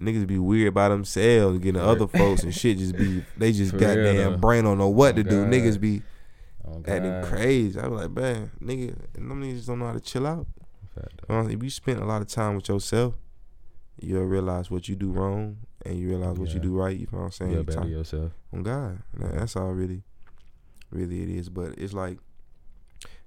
niggas 0.00 0.26
be 0.26 0.38
weird 0.38 0.74
by 0.74 0.88
themselves, 0.88 1.58
getting 1.58 1.80
other 1.80 2.06
folks 2.06 2.42
and 2.44 2.54
shit. 2.54 2.78
Just 2.78 2.96
be 2.96 3.24
they 3.36 3.52
just 3.52 3.70
For 3.72 3.78
real, 3.78 3.88
goddamn 3.94 4.32
though. 4.32 4.36
brain 4.38 4.64
don't 4.64 4.78
know 4.78 4.88
what 4.88 5.14
Oh, 5.14 5.16
to 5.16 5.22
do. 5.24 5.44
Niggas 5.44 5.80
be 5.80 6.02
Oh, 6.70 6.82
acting 6.86 7.22
crazy. 7.24 7.80
I 7.80 7.86
was 7.88 8.02
like, 8.02 8.10
man, 8.10 8.50
nigga, 8.62 8.94
and 9.16 9.30
them 9.30 9.42
niggas 9.42 9.66
don't 9.66 9.78
know 9.78 9.86
how 9.86 9.94
to 9.94 10.00
chill 10.00 10.26
out. 10.26 10.46
Fact, 10.94 11.50
if 11.50 11.62
you 11.62 11.70
spend 11.70 11.98
a 12.00 12.04
lot 12.04 12.20
of 12.20 12.28
time 12.28 12.56
with 12.56 12.68
yourself, 12.68 13.14
you'll 14.00 14.24
realize 14.24 14.70
what 14.70 14.86
you 14.88 14.94
do 14.94 15.10
wrong 15.10 15.56
and 15.86 15.98
you 15.98 16.08
realize 16.08 16.36
what 16.38 16.52
you 16.52 16.60
do 16.60 16.76
right. 16.76 16.94
You 16.98 17.06
know 17.10 17.18
what 17.20 17.24
I'm 17.24 17.30
saying? 17.32 17.52
though. 17.52 17.58
You 17.58 17.64
better 17.64 17.78
talk- 17.80 17.88
yourself. 17.88 18.32
on 18.52 18.62
God. 18.64 18.98
That- 19.14 19.34
That's 19.38 19.56
all 19.56 19.72
really, 19.72 20.02
really 20.90 21.22
it 21.22 21.30
is. 21.30 21.48
But 21.48 21.78
it's 21.78 21.94
like 21.94 22.18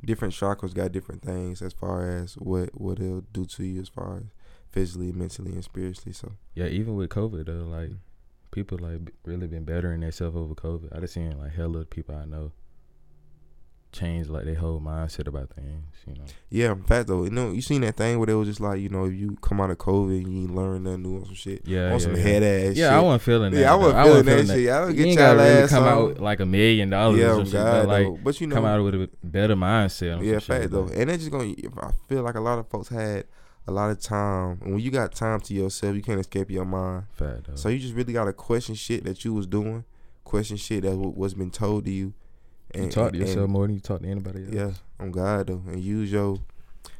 different 0.03 0.33
chakras 0.33 0.73
got 0.73 0.91
different 0.91 1.21
things 1.21 1.61
as 1.61 1.73
far 1.73 2.09
as 2.09 2.35
what 2.35 2.69
what 2.79 2.99
it'll 2.99 3.21
do 3.33 3.45
to 3.45 3.63
you 3.63 3.81
as 3.81 3.89
far 3.89 4.17
as 4.17 4.23
physically, 4.69 5.11
mentally, 5.11 5.51
and 5.51 5.63
spiritually. 5.63 6.13
So 6.13 6.33
Yeah, 6.55 6.65
even 6.67 6.95
with 6.95 7.09
COVID 7.09 7.45
though, 7.45 7.67
like 7.67 7.91
people 8.51 8.77
like 8.79 9.13
really 9.23 9.47
been 9.47 9.63
bettering 9.63 10.01
themselves 10.01 10.35
over 10.35 10.53
COVID. 10.55 10.95
I 10.95 10.99
just 10.99 11.13
seen 11.13 11.37
like 11.37 11.53
hella 11.53 11.85
people 11.85 12.15
I 12.15 12.25
know 12.25 12.51
change 13.91 14.29
like 14.29 14.45
their 14.45 14.55
whole 14.55 14.79
mindset 14.79 15.27
about 15.27 15.49
things. 15.49 15.83
You 16.07 16.13
know, 16.15 16.23
yeah, 16.49 16.71
in 16.71 16.83
fact 16.83 17.07
though, 17.07 17.23
you 17.23 17.29
know, 17.29 17.51
you 17.51 17.61
seen 17.61 17.81
that 17.81 17.97
thing 17.97 18.17
where 18.19 18.29
it 18.29 18.33
was 18.33 18.47
just 18.47 18.59
like 18.59 18.79
you 18.79 18.89
know 18.89 19.05
if 19.05 19.13
you 19.13 19.37
come 19.41 19.61
out 19.61 19.69
of 19.69 19.77
COVID 19.77 20.23
and 20.23 20.33
you 20.33 20.41
ain't 20.43 20.55
learn 20.55 20.83
nothing 20.83 21.03
new 21.03 21.17
on 21.17 21.25
some 21.25 21.35
shit 21.35 21.61
yeah, 21.65 21.85
on 21.87 21.91
yeah, 21.93 21.97
some 21.97 22.15
yeah. 22.15 22.21
head 22.21 22.43
ass. 22.43 22.75
Yeah, 22.75 22.89
shit. 22.89 22.93
I 22.93 22.99
wasn't 23.01 23.21
feeling 23.23 23.51
that. 23.53 23.59
Yeah, 23.59 23.73
I 23.73 23.77
though. 23.77 23.83
wasn't 23.83 24.27
feeling 24.27 24.47
that 24.47 24.55
shit. 24.55 24.69
I 24.69 24.79
don't 24.79 24.89
You 24.89 24.95
get 24.95 25.07
y'all 25.07 25.15
gotta 25.15 25.37
really 25.39 25.63
ass 25.63 25.69
come 25.69 25.83
out 25.83 26.19
like 26.19 26.39
a 26.39 26.45
million 26.45 26.89
dollars 26.89 27.19
Yeah, 27.19 27.35
or 27.35 27.45
shit, 27.45 27.53
God 27.53 27.81
but 27.81 27.87
like 27.87 28.05
though. 28.05 28.19
But 28.23 28.41
you 28.41 28.47
know, 28.47 28.55
come 28.55 28.65
out 28.65 28.83
with 28.83 28.95
a 28.95 29.09
better 29.23 29.55
mindset. 29.55 30.25
Yeah, 30.25 30.39
fact 30.39 30.63
shit, 30.63 30.71
though, 30.71 30.87
and 30.87 31.09
that's 31.09 31.19
just 31.19 31.31
gonna. 31.31 31.53
I 31.81 31.91
feel 32.07 32.23
like 32.23 32.35
a 32.35 32.41
lot 32.41 32.59
of 32.59 32.67
folks 32.69 32.89
had 32.89 33.25
a 33.67 33.71
lot 33.71 33.91
of 33.91 33.99
time, 33.99 34.59
and 34.63 34.73
when 34.73 34.79
you 34.79 34.91
got 34.91 35.13
time 35.13 35.39
to 35.41 35.53
yourself, 35.53 35.95
you 35.95 36.01
can't 36.01 36.19
escape 36.19 36.49
your 36.49 36.65
mind. 36.65 37.03
Fact. 37.13 37.57
So 37.59 37.69
you 37.69 37.79
just 37.79 37.93
really 37.93 38.13
gotta 38.13 38.33
question 38.33 38.75
shit 38.75 39.03
that 39.05 39.23
you 39.23 39.33
was 39.33 39.47
doing, 39.47 39.85
question 40.23 40.57
shit 40.57 40.83
that 40.83 40.95
wa- 40.95 41.09
was 41.09 41.33
been 41.33 41.51
told 41.51 41.85
to 41.85 41.91
you, 41.91 42.13
you 42.75 42.89
talk 42.89 43.11
to 43.11 43.19
and- 43.19 43.27
yourself 43.27 43.49
more 43.49 43.67
than 43.67 43.75
you 43.75 43.81
talk 43.81 44.01
to 44.01 44.07
anybody 44.07 44.43
else. 44.43 44.53
Yeah, 44.53 44.71
on 44.99 45.11
God 45.11 45.47
though, 45.47 45.63
and 45.67 45.79
use 45.79 46.11
your. 46.11 46.37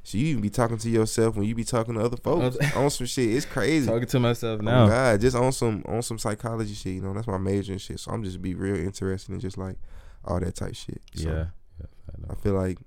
So 0.03 0.17
you 0.17 0.27
even 0.27 0.41
be 0.41 0.49
talking 0.49 0.79
to 0.79 0.89
yourself 0.89 1.35
when 1.35 1.45
you 1.45 1.53
be 1.53 1.63
talking 1.63 1.93
to 1.93 2.01
other 2.01 2.17
folks 2.17 2.57
on 2.75 2.89
some 2.89 3.05
shit. 3.05 3.29
It's 3.29 3.45
crazy. 3.45 3.85
Talking 3.85 4.07
to 4.07 4.19
myself 4.19 4.59
now. 4.61 4.87
God, 4.87 5.21
just 5.21 5.35
on 5.35 5.51
some 5.51 5.83
on 5.85 6.01
some 6.01 6.17
psychology 6.17 6.73
shit. 6.73 6.93
You 6.93 7.01
know, 7.01 7.13
that's 7.13 7.27
my 7.27 7.37
major 7.37 7.73
and 7.73 7.81
shit. 7.81 7.99
So 7.99 8.11
I'm 8.11 8.23
just 8.23 8.41
be 8.41 8.55
real 8.55 8.75
interested 8.75 9.31
in 9.31 9.39
just 9.39 9.57
like 9.57 9.77
all 10.25 10.39
that 10.39 10.55
type 10.55 10.75
shit. 10.75 11.01
So 11.13 11.29
yeah. 11.29 11.45
yeah 11.79 11.85
fact 12.11 12.31
I 12.31 12.35
feel 12.35 12.53
like 12.53 12.77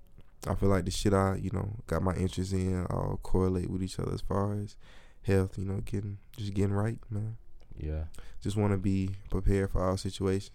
I 0.47 0.55
feel 0.55 0.68
like 0.68 0.85
the 0.85 0.90
shit 0.90 1.14
I 1.14 1.37
you 1.37 1.51
know 1.53 1.77
got 1.87 2.03
my 2.03 2.14
interest 2.14 2.53
in 2.53 2.87
all 2.87 3.18
correlate 3.23 3.70
with 3.70 3.83
each 3.83 3.99
other 3.99 4.12
as 4.12 4.20
far 4.20 4.55
as 4.55 4.77
health. 5.23 5.59
You 5.59 5.64
know, 5.64 5.81
getting 5.85 6.18
just 6.37 6.55
getting 6.55 6.75
right, 6.75 6.99
man. 7.11 7.37
yeah. 7.77 8.05
Just 8.42 8.57
want 8.57 8.73
to 8.73 8.79
be 8.79 9.11
prepared 9.31 9.70
for 9.70 9.83
all 9.83 9.97
situations. 9.97 10.51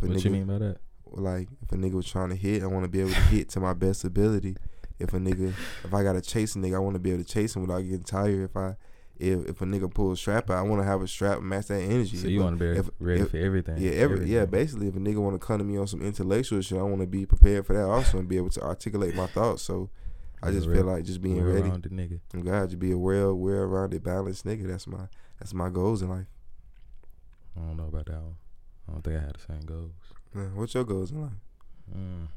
If 0.00 0.08
What 0.08 0.24
you 0.24 0.30
mean 0.30 0.46
by 0.46 0.58
that? 0.58 0.78
Like 1.12 1.48
if 1.62 1.72
a 1.72 1.76
nigga 1.76 1.92
was 1.94 2.06
trying 2.06 2.30
to 2.30 2.36
hit, 2.36 2.62
I 2.62 2.66
want 2.66 2.84
to 2.84 2.88
be 2.90 3.00
able 3.00 3.10
to 3.10 3.20
hit 3.22 3.48
to 3.50 3.60
my 3.60 3.72
best 3.72 4.04
ability. 4.04 4.56
If 4.98 5.14
a 5.14 5.18
nigga, 5.18 5.54
if 5.84 5.94
I 5.94 6.02
gotta 6.02 6.20
chase 6.20 6.56
a 6.56 6.58
nigga, 6.58 6.76
I 6.76 6.78
want 6.80 6.94
to 6.94 6.98
be 7.00 7.12
able 7.12 7.22
to 7.22 7.28
chase 7.28 7.54
him 7.54 7.62
without 7.62 7.80
getting 7.82 8.02
tired. 8.02 8.50
If 8.50 8.56
I, 8.56 8.76
if 9.16 9.46
if 9.48 9.60
a 9.60 9.64
nigga 9.64 9.92
pull 9.92 10.10
a 10.12 10.16
strap 10.16 10.50
out, 10.50 10.58
I 10.58 10.62
want 10.62 10.82
to 10.82 10.86
have 10.86 11.02
a 11.02 11.06
strap 11.08 11.40
match 11.40 11.66
that 11.66 11.80
energy. 11.80 12.16
So 12.16 12.26
you 12.28 12.40
want 12.40 12.58
to 12.58 12.64
be 12.74 12.78
if- 12.80 12.90
ready 12.98 13.20
if- 13.22 13.30
for 13.30 13.36
everything. 13.36 13.78
yeah, 13.78 13.92
every 13.92 14.26
yeah, 14.28 14.44
basically, 14.44 14.88
if 14.88 14.96
a 14.96 14.98
nigga 14.98 15.18
want 15.18 15.40
to 15.40 15.44
come 15.46 15.58
to 15.58 15.64
me 15.64 15.76
on 15.78 15.86
some 15.86 16.02
intellectual 16.02 16.60
shit, 16.62 16.78
I 16.78 16.82
want 16.82 17.00
to 17.00 17.06
be 17.06 17.26
prepared 17.26 17.64
for 17.66 17.74
that 17.74 17.84
also 17.84 18.18
and 18.18 18.28
be 18.28 18.36
able 18.36 18.50
to 18.50 18.60
articulate 18.62 19.14
my 19.14 19.26
thoughts. 19.26 19.62
So 19.62 19.88
I 20.42 20.50
just 20.50 20.66
real- 20.66 20.78
feel 20.82 20.86
like 20.92 21.04
just 21.04 21.22
being 21.22 21.42
ready. 21.42 21.68
nigga. 21.70 22.20
And 22.32 22.44
God, 22.44 22.68
just 22.70 22.78
be 22.80 22.90
a 22.92 22.98
well, 22.98 23.34
well-rounded, 23.34 24.02
balanced 24.02 24.44
nigga. 24.44 24.66
That's 24.66 24.86
my 24.88 25.06
that's 25.38 25.54
my 25.54 25.68
goals 25.68 26.02
in 26.02 26.08
life. 26.10 26.26
I 27.56 27.60
don't 27.60 27.76
know 27.76 27.86
about 27.86 28.06
that 28.06 28.20
one. 28.20 28.36
I 28.88 28.92
don't 28.92 29.02
think 29.02 29.16
I 29.16 29.20
had 29.20 29.34
the 29.34 29.40
same 29.40 29.60
goals. 29.66 29.92
Man, 30.34 30.56
what's 30.56 30.74
your 30.74 30.84
goals 30.84 31.10
in 31.10 31.22
life? 31.22 31.32
Mm. 31.96 32.28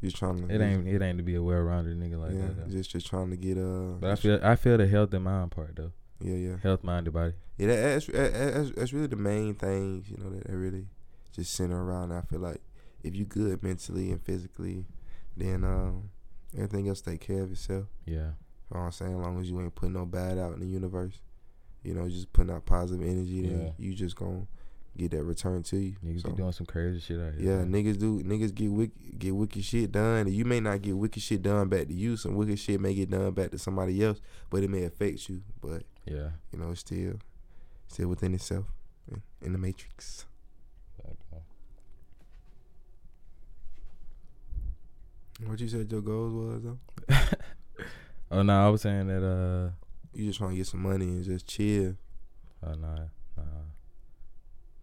You 0.00 0.10
trying 0.10 0.46
to? 0.46 0.54
It 0.54 0.60
ain't 0.60 0.86
it 0.86 1.02
ain't 1.02 1.18
to 1.18 1.24
be 1.24 1.34
a 1.34 1.42
well 1.42 1.58
rounded 1.60 1.98
nigga 1.98 2.20
like 2.20 2.32
yeah, 2.32 2.46
that. 2.46 2.56
Though. 2.66 2.72
just 2.72 2.90
just 2.90 3.06
trying 3.06 3.30
to 3.30 3.36
get 3.36 3.56
uh. 3.58 3.98
But 4.00 4.10
I 4.10 4.14
feel 4.16 4.40
I 4.42 4.56
feel 4.56 4.76
the 4.78 4.86
health 4.86 5.12
and 5.14 5.24
mind 5.24 5.50
part 5.50 5.76
though. 5.76 5.92
yeah, 6.20 6.34
yeah. 6.34 6.56
Health 6.62 6.84
minded 6.84 7.12
body. 7.12 7.32
Yeah, 7.58 7.68
that, 7.68 7.82
that's, 7.82 8.06
that's 8.06 8.70
that's 8.72 8.92
really 8.92 9.06
the 9.06 9.16
main 9.16 9.54
things, 9.54 10.10
you 10.10 10.18
know, 10.18 10.30
that, 10.30 10.46
that 10.46 10.56
really 10.56 10.86
just 11.32 11.54
center 11.54 11.82
around. 11.82 12.12
I 12.12 12.22
feel 12.22 12.40
like 12.40 12.60
if 13.02 13.14
you 13.14 13.24
good 13.24 13.62
mentally 13.62 14.10
and 14.10 14.22
physically, 14.22 14.84
then 15.36 15.64
um, 15.64 16.10
everything 16.54 16.88
else 16.88 17.00
take 17.00 17.20
care 17.20 17.42
of 17.42 17.52
itself. 17.52 17.86
Yeah. 18.04 18.14
You 18.14 18.74
know 18.74 18.80
what 18.80 18.80
I'm 18.80 18.92
saying? 18.92 19.18
As 19.18 19.24
long 19.24 19.40
as 19.40 19.48
you 19.48 19.60
ain't 19.60 19.74
putting 19.74 19.94
no 19.94 20.04
bad 20.04 20.38
out 20.38 20.54
in 20.54 20.60
the 20.60 20.66
universe, 20.66 21.20
you 21.84 21.94
know, 21.94 22.08
just 22.08 22.32
putting 22.32 22.52
out 22.52 22.66
positive 22.66 23.06
energy, 23.06 23.46
then 23.46 23.60
Yeah. 23.60 23.70
you 23.78 23.94
just 23.94 24.16
gonna 24.16 24.46
get 24.96 25.10
that 25.12 25.22
return 25.24 25.62
to 25.64 25.76
you. 25.76 25.96
Niggas 26.04 26.22
So, 26.22 26.30
be 26.30 26.36
doing 26.36 26.52
some 26.52 26.66
crazy 26.66 27.00
shit 27.00 27.20
out 27.20 27.34
here. 27.34 27.42
yeah, 27.42 27.64
man. 27.64 27.72
niggas 27.72 27.98
do. 27.98 28.22
Niggas 28.22 28.54
get 28.54 28.70
wicked, 28.72 29.18
get 29.18 29.34
wicked 29.34 29.64
shit 29.64 29.92
done, 29.92 30.26
and 30.26 30.32
you 30.34 30.44
may 30.44 30.60
not 30.60 30.82
get 30.82 30.96
wicked 30.96 31.22
shit 31.22 31.42
done 31.42 31.68
back 31.68 31.86
to 31.88 31.94
you. 31.94 32.16
Some 32.16 32.34
wicked 32.34 32.58
shit 32.58 32.80
may 32.80 32.94
get 32.94 33.10
done 33.10 33.30
back 33.32 33.50
to 33.52 33.58
somebody 33.58 34.02
else, 34.04 34.20
but 34.50 34.62
it 34.62 34.70
may 34.70 34.84
affect 34.84 35.28
you. 35.28 35.42
But 35.60 35.82
Yeah. 36.06 36.30
you 36.52 36.58
know, 36.58 36.70
it's 36.70 36.80
still, 36.80 37.14
still 37.88 38.08
within 38.08 38.34
itself, 38.34 38.66
in, 39.10 39.22
in 39.42 39.52
the 39.52 39.58
matrix. 39.58 40.26
What 45.44 45.60
you 45.60 45.68
said 45.68 45.90
your 45.92 46.00
goals 46.00 46.32
was 46.32 46.62
though? 46.62 46.78
Oh 48.28 48.42
no, 48.42 48.66
I 48.66 48.68
was 48.70 48.80
saying 48.82 49.06
that 49.06 49.22
uh 49.24 49.70
You 50.12 50.26
just 50.26 50.38
trying 50.38 50.50
to 50.50 50.56
get 50.56 50.66
some 50.66 50.82
money 50.82 51.04
and 51.04 51.24
just 51.24 51.46
chill. 51.46 51.94
oh 52.64 52.72
no. 52.74 53.08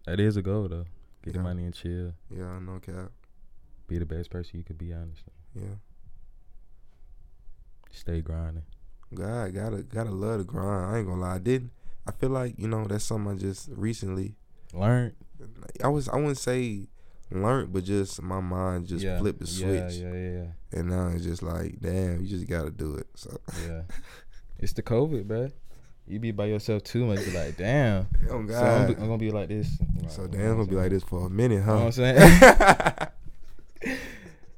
That 0.06 0.20
is 0.20 0.36
a 0.36 0.42
goal 0.42 0.68
though. 0.68 0.86
Get 1.22 1.34
the 1.34 1.40
money 1.40 1.64
and 1.64 1.74
chill. 1.74 2.12
Yeah, 2.30 2.46
I 2.46 2.58
know, 2.58 2.78
cap. 2.78 3.10
Be 3.88 3.98
the 3.98 4.06
best 4.06 4.30
person 4.30 4.58
you 4.58 4.64
could 4.64 4.78
be 4.78 4.92
honestly. 4.92 5.32
Yeah, 5.54 5.76
Stay 7.90 8.20
grinding. 8.20 8.64
God, 9.14 9.54
gotta 9.54 9.82
gotta 9.82 10.10
love 10.10 10.38
the 10.38 10.44
grind. 10.44 10.94
I 10.94 10.98
ain't 10.98 11.06
gonna 11.06 11.20
lie, 11.20 11.36
I 11.36 11.38
didn't. 11.38 11.70
I 12.06 12.12
feel 12.12 12.30
like 12.30 12.58
you 12.58 12.68
know 12.68 12.84
that's 12.86 13.04
something 13.04 13.32
I 13.32 13.36
just 13.36 13.70
recently. 13.72 14.34
learned. 14.72 15.14
I 15.82 15.88
was 15.88 16.08
I 16.08 16.16
wouldn't 16.16 16.38
say 16.38 16.88
learned, 17.30 17.72
but 17.72 17.84
just 17.84 18.20
my 18.22 18.40
mind 18.40 18.86
just 18.86 19.04
yeah. 19.04 19.18
flipped 19.18 19.40
the 19.40 19.46
switch, 19.46 19.94
yeah, 19.94 20.12
yeah, 20.12 20.30
yeah. 20.30 20.78
and 20.78 20.88
now 20.88 21.08
it's 21.08 21.24
just 21.24 21.42
like, 21.42 21.80
damn, 21.80 22.20
you 22.20 22.28
just 22.28 22.46
gotta 22.46 22.70
do 22.70 22.96
it. 22.96 23.06
So, 23.14 23.38
yeah. 23.66 23.82
it's 24.58 24.72
the 24.72 24.82
COVID, 24.82 25.24
bruh. 25.24 25.52
You 26.06 26.18
be 26.18 26.32
by 26.32 26.46
yourself 26.46 26.82
too 26.84 27.06
much. 27.06 27.24
Be 27.24 27.30
like, 27.32 27.56
damn. 27.56 28.06
oh 28.30 28.46
So 28.46 28.54
I'm, 28.54 28.86
be- 28.86 28.94
I'm 28.94 29.06
gonna 29.06 29.18
be 29.18 29.30
like 29.30 29.48
this. 29.48 29.68
So 30.08 30.26
damn, 30.26 30.40
it's 30.40 30.54
gonna 30.54 30.66
be 30.66 30.76
like 30.76 30.90
this 30.90 31.02
for 31.02 31.26
a 31.26 31.30
minute, 31.30 31.60
You 31.60 31.60
know 31.66 31.74
what 31.74 31.80
huh? 31.80 31.86
I'm 31.86 31.92
saying? 31.92 33.08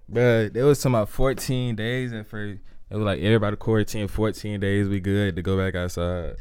But 0.09 0.55
there 0.55 0.65
was 0.65 0.79
some 0.79 0.95
about 0.95 1.09
14 1.09 1.75
days 1.75 2.13
and 2.13 2.27
for 2.27 2.45
It 2.45 2.59
was 2.91 3.03
like 3.03 3.21
everybody 3.21 3.57
quarantine 3.57 4.07
14 4.09 4.61
days. 4.61 4.89
We 4.89 5.01
good 5.01 5.35
to 5.37 5.43
go 5.43 5.57
back 5.57 5.75
outside. 5.75 6.37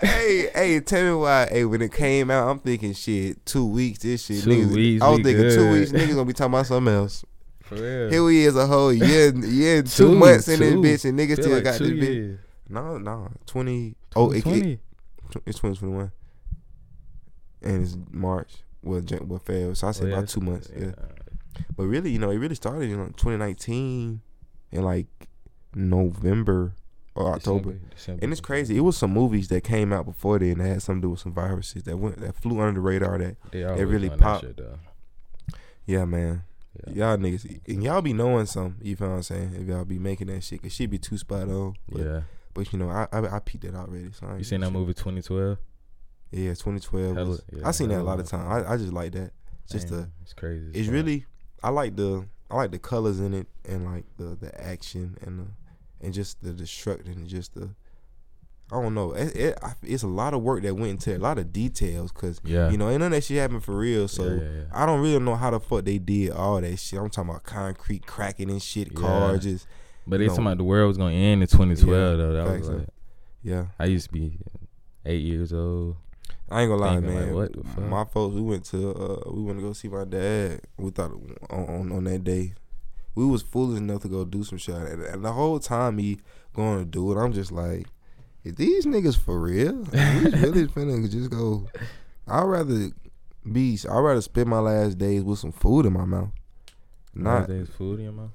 hey, 0.00 0.50
hey, 0.54 0.80
tell 0.80 1.02
me 1.04 1.14
why. 1.14 1.46
Hey, 1.50 1.64
when 1.64 1.80
it 1.80 1.92
came 1.92 2.30
out, 2.30 2.48
I'm 2.48 2.58
thinking 2.58 2.92
shit. 2.92 3.44
Two 3.46 3.66
weeks, 3.66 4.00
this 4.00 4.26
shit. 4.26 4.44
Two 4.44 4.50
niggas, 4.50 4.74
weeks, 4.74 5.02
I 5.02 5.08
was 5.08 5.18
we 5.18 5.24
thinking 5.24 5.50
two 5.50 5.72
weeks. 5.72 5.92
Niggas 5.92 6.08
gonna 6.14 6.24
be 6.26 6.32
talking 6.34 6.52
about 6.54 6.66
something 6.66 6.92
else. 6.92 7.24
For 7.62 7.76
real. 7.76 8.10
Here 8.10 8.24
we 8.24 8.44
is 8.44 8.56
a 8.56 8.66
whole 8.66 8.92
year, 8.92 9.34
year, 9.34 9.78
and 9.78 9.88
two, 9.88 10.08
Two, 10.08 10.14
months 10.16 10.48
in 10.48 10.60
this 10.60 10.74
bitch, 10.74 11.08
and 11.08 11.18
niggas 11.18 11.36
Feel 11.36 11.44
still 11.44 11.54
like 11.54 11.64
got 11.64 11.78
two 11.78 11.96
this 11.96 12.08
bitch. 12.08 12.38
No, 12.70 12.98
no, 12.98 13.28
twenty. 13.46 13.96
Oh, 14.16 14.30
it, 14.30 14.46
it, 14.46 14.80
it's 15.46 15.58
twenty 15.58 15.76
twenty 15.76 15.94
one. 15.94 16.12
and 17.62 17.82
it's 17.82 17.96
March. 18.10 18.52
Well, 18.82 19.02
well, 19.22 19.40
Feb. 19.40 19.76
So 19.76 19.88
I 19.88 19.90
say 19.92 20.04
Oh, 20.04 20.08
yeah, 20.08 20.14
about 20.14 20.28
two 20.28 20.40
months. 20.40 20.70
Yeah. 20.74 20.86
alright. 20.86 21.18
But 21.76 21.84
really, 21.84 22.10
you 22.10 22.18
know, 22.18 22.30
it 22.30 22.38
really 22.38 22.54
started 22.54 22.90
in 22.90 22.98
like 22.98 23.16
2019 23.16 24.22
in 24.72 24.82
like 24.82 25.06
November 25.74 26.74
or 27.14 27.34
October. 27.34 27.72
December, 27.72 27.88
December, 27.94 28.20
And 28.22 28.32
it's 28.32 28.40
crazy. 28.40 28.76
It 28.76 28.80
was 28.80 28.96
some 28.96 29.12
movies 29.12 29.48
that 29.48 29.64
came 29.64 29.92
out 29.92 30.06
before 30.06 30.38
then 30.38 30.58
that 30.58 30.68
had 30.68 30.82
something 30.82 31.02
to 31.02 31.06
do 31.06 31.10
with 31.10 31.20
some 31.20 31.34
viruses 31.34 31.82
that 31.84 31.96
went 31.98 32.20
that 32.20 32.36
flew 32.36 32.60
under 32.60 32.80
the 32.80 32.80
radar. 32.80 33.18
That 33.18 33.36
always 33.54 33.84
really 33.84 34.10
popped. 34.10 34.42
that 34.56 34.56
shit, 34.56 35.58
yeah, 35.86 36.04
man, 36.04 36.44
Yeah. 36.86 36.92
y'all 37.08 37.16
niggas 37.16 37.60
and 37.66 37.82
y'all 37.82 38.00
be 38.00 38.12
knowing 38.12 38.46
some. 38.46 38.76
You 38.80 38.94
feel 38.96 39.08
what 39.08 39.16
I'm 39.16 39.22
saying? 39.22 39.54
If 39.60 39.66
y'all 39.66 39.84
be 39.84 39.98
making 39.98 40.28
that 40.28 40.44
shit, 40.44 40.62
cause 40.62 40.72
she 40.72 40.86
be 40.86 40.98
too 40.98 41.18
spot 41.18 41.48
on. 41.48 41.74
But, 41.88 42.00
yeah. 42.00 42.20
But 42.54 42.72
you 42.72 42.78
know, 42.78 42.88
I 42.90 43.06
I, 43.12 43.36
I 43.36 43.38
peeped 43.40 43.64
that 43.64 43.74
already. 43.74 44.10
So 44.12 44.34
You 44.36 44.44
seen 44.44 44.60
that 44.60 44.66
shit. 44.66 44.72
movie 44.72 44.94
2012? 44.94 45.58
Yeah, 46.32 46.50
2012. 46.50 47.16
Hella- 47.16 47.28
was- 47.28 47.42
yeah, 47.52 47.66
I 47.68 47.70
seen 47.72 47.88
that 47.88 48.00
a 48.00 48.02
lot 48.04 48.20
of 48.20 48.32
long. 48.32 48.42
time. 48.44 48.64
I, 48.66 48.72
I 48.72 48.76
just 48.76 48.92
like 48.92 49.12
that. 49.12 49.32
Just 49.70 49.88
the 49.88 50.08
it's 50.22 50.32
crazy. 50.32 50.70
it's 50.74 50.88
really 50.88 51.26
I 51.62 51.68
like 51.70 51.94
the 51.96 52.26
I 52.50 52.56
like 52.56 52.72
the 52.72 52.78
colors 52.80 53.20
in 53.20 53.34
it 53.34 53.46
and 53.64 53.84
like 53.84 54.04
the 54.16 54.36
the 54.40 54.60
action 54.60 55.16
and 55.22 55.38
the 55.40 55.46
and 56.04 56.12
just 56.14 56.42
the 56.42 56.52
destruction 56.52 57.12
and 57.12 57.28
just 57.28 57.54
the 57.54 57.70
I 58.72 58.80
don't 58.80 58.94
know. 58.94 59.12
It, 59.12 59.34
it, 59.34 59.58
it's 59.82 60.04
a 60.04 60.08
lot 60.08 60.32
of 60.32 60.42
work 60.42 60.62
that 60.62 60.74
went 60.76 60.90
into 60.90 61.12
it, 61.12 61.16
a 61.16 61.22
lot 61.22 61.38
of 61.38 61.52
details 61.52 62.12
because 62.12 62.40
Yeah. 62.44 62.70
you 62.70 62.78
know, 62.78 62.86
and 62.88 63.00
none 63.00 63.10
that 63.10 63.24
shit 63.24 63.38
happened 63.38 63.64
for 63.64 63.76
real. 63.76 64.06
So 64.06 64.24
yeah, 64.24 64.42
yeah. 64.42 64.62
I 64.72 64.86
don't 64.86 65.00
really 65.00 65.18
know 65.18 65.34
how 65.34 65.50
the 65.50 65.58
fuck 65.60 65.84
they 65.84 65.98
did 65.98 66.30
all 66.30 66.60
that 66.60 66.76
shit. 66.78 66.98
I'm 67.00 67.10
talking 67.10 67.30
about 67.30 67.42
concrete 67.42 68.06
cracking 68.06 68.48
and 68.50 68.62
shit, 68.62 68.94
cars 68.94 69.42
just 69.42 69.66
But 70.10 70.18
they 70.18 70.26
no. 70.26 70.30
talking 70.30 70.46
about 70.46 70.58
the 70.58 70.64
world 70.64 70.88
was 70.88 70.98
gonna 70.98 71.14
end 71.14 71.40
in 71.42 71.48
2012 71.48 71.88
Yeah, 71.88 72.16
though. 72.16 72.32
That 72.32 72.58
was 72.58 72.68
yeah. 72.68 72.74
like 72.74 72.88
yeah. 73.42 73.66
I 73.78 73.84
used 73.84 74.08
to 74.08 74.12
be 74.12 74.38
eight 75.06 75.22
years 75.22 75.52
old. 75.52 75.96
I 76.50 76.62
ain't 76.62 76.70
gonna 76.70 76.82
lie, 76.82 76.94
like, 76.96 77.04
man. 77.04 77.34
what 77.34 77.52
the 77.52 77.62
fuck? 77.62 77.84
My 77.84 78.04
folks, 78.04 78.34
we 78.34 78.40
went 78.40 78.64
to 78.66 78.90
uh, 78.90 79.30
we 79.30 79.42
went 79.42 79.60
to 79.60 79.64
go 79.64 79.72
see 79.72 79.86
my 79.86 80.04
dad. 80.04 80.62
We 80.76 80.90
thought 80.90 81.12
on, 81.48 81.64
on 81.68 81.92
on 81.92 82.04
that 82.04 82.24
day, 82.24 82.54
we 83.14 83.24
was 83.24 83.42
foolish 83.42 83.78
enough 83.78 84.02
to 84.02 84.08
go 84.08 84.24
do 84.24 84.42
some 84.42 84.58
shit, 84.58 84.74
and, 84.74 85.02
and 85.02 85.24
the 85.24 85.32
whole 85.32 85.60
time 85.60 85.98
he 85.98 86.18
going 86.52 86.80
to 86.80 86.84
do 86.84 87.12
it, 87.12 87.22
I'm 87.22 87.32
just 87.32 87.52
like, 87.52 87.86
is 88.42 88.56
these 88.56 88.86
niggas 88.86 89.16
for 89.16 89.38
real? 89.38 89.82
Are 89.94 90.18
we 90.18 90.30
really 90.40 90.66
finna 90.66 91.08
just 91.08 91.30
go? 91.30 91.68
I'd 92.26 92.42
rather 92.42 92.90
be. 93.50 93.78
I'd 93.88 93.98
rather 93.98 94.20
spend 94.20 94.48
my 94.48 94.58
last 94.58 94.98
days 94.98 95.22
with 95.22 95.38
some 95.38 95.52
food 95.52 95.86
in 95.86 95.92
my 95.92 96.04
mouth. 96.04 96.30
Not 97.14 97.48
Nowadays, 97.48 97.68
food 97.76 98.00
in 98.00 98.06
your 98.06 98.12
mouth. 98.12 98.30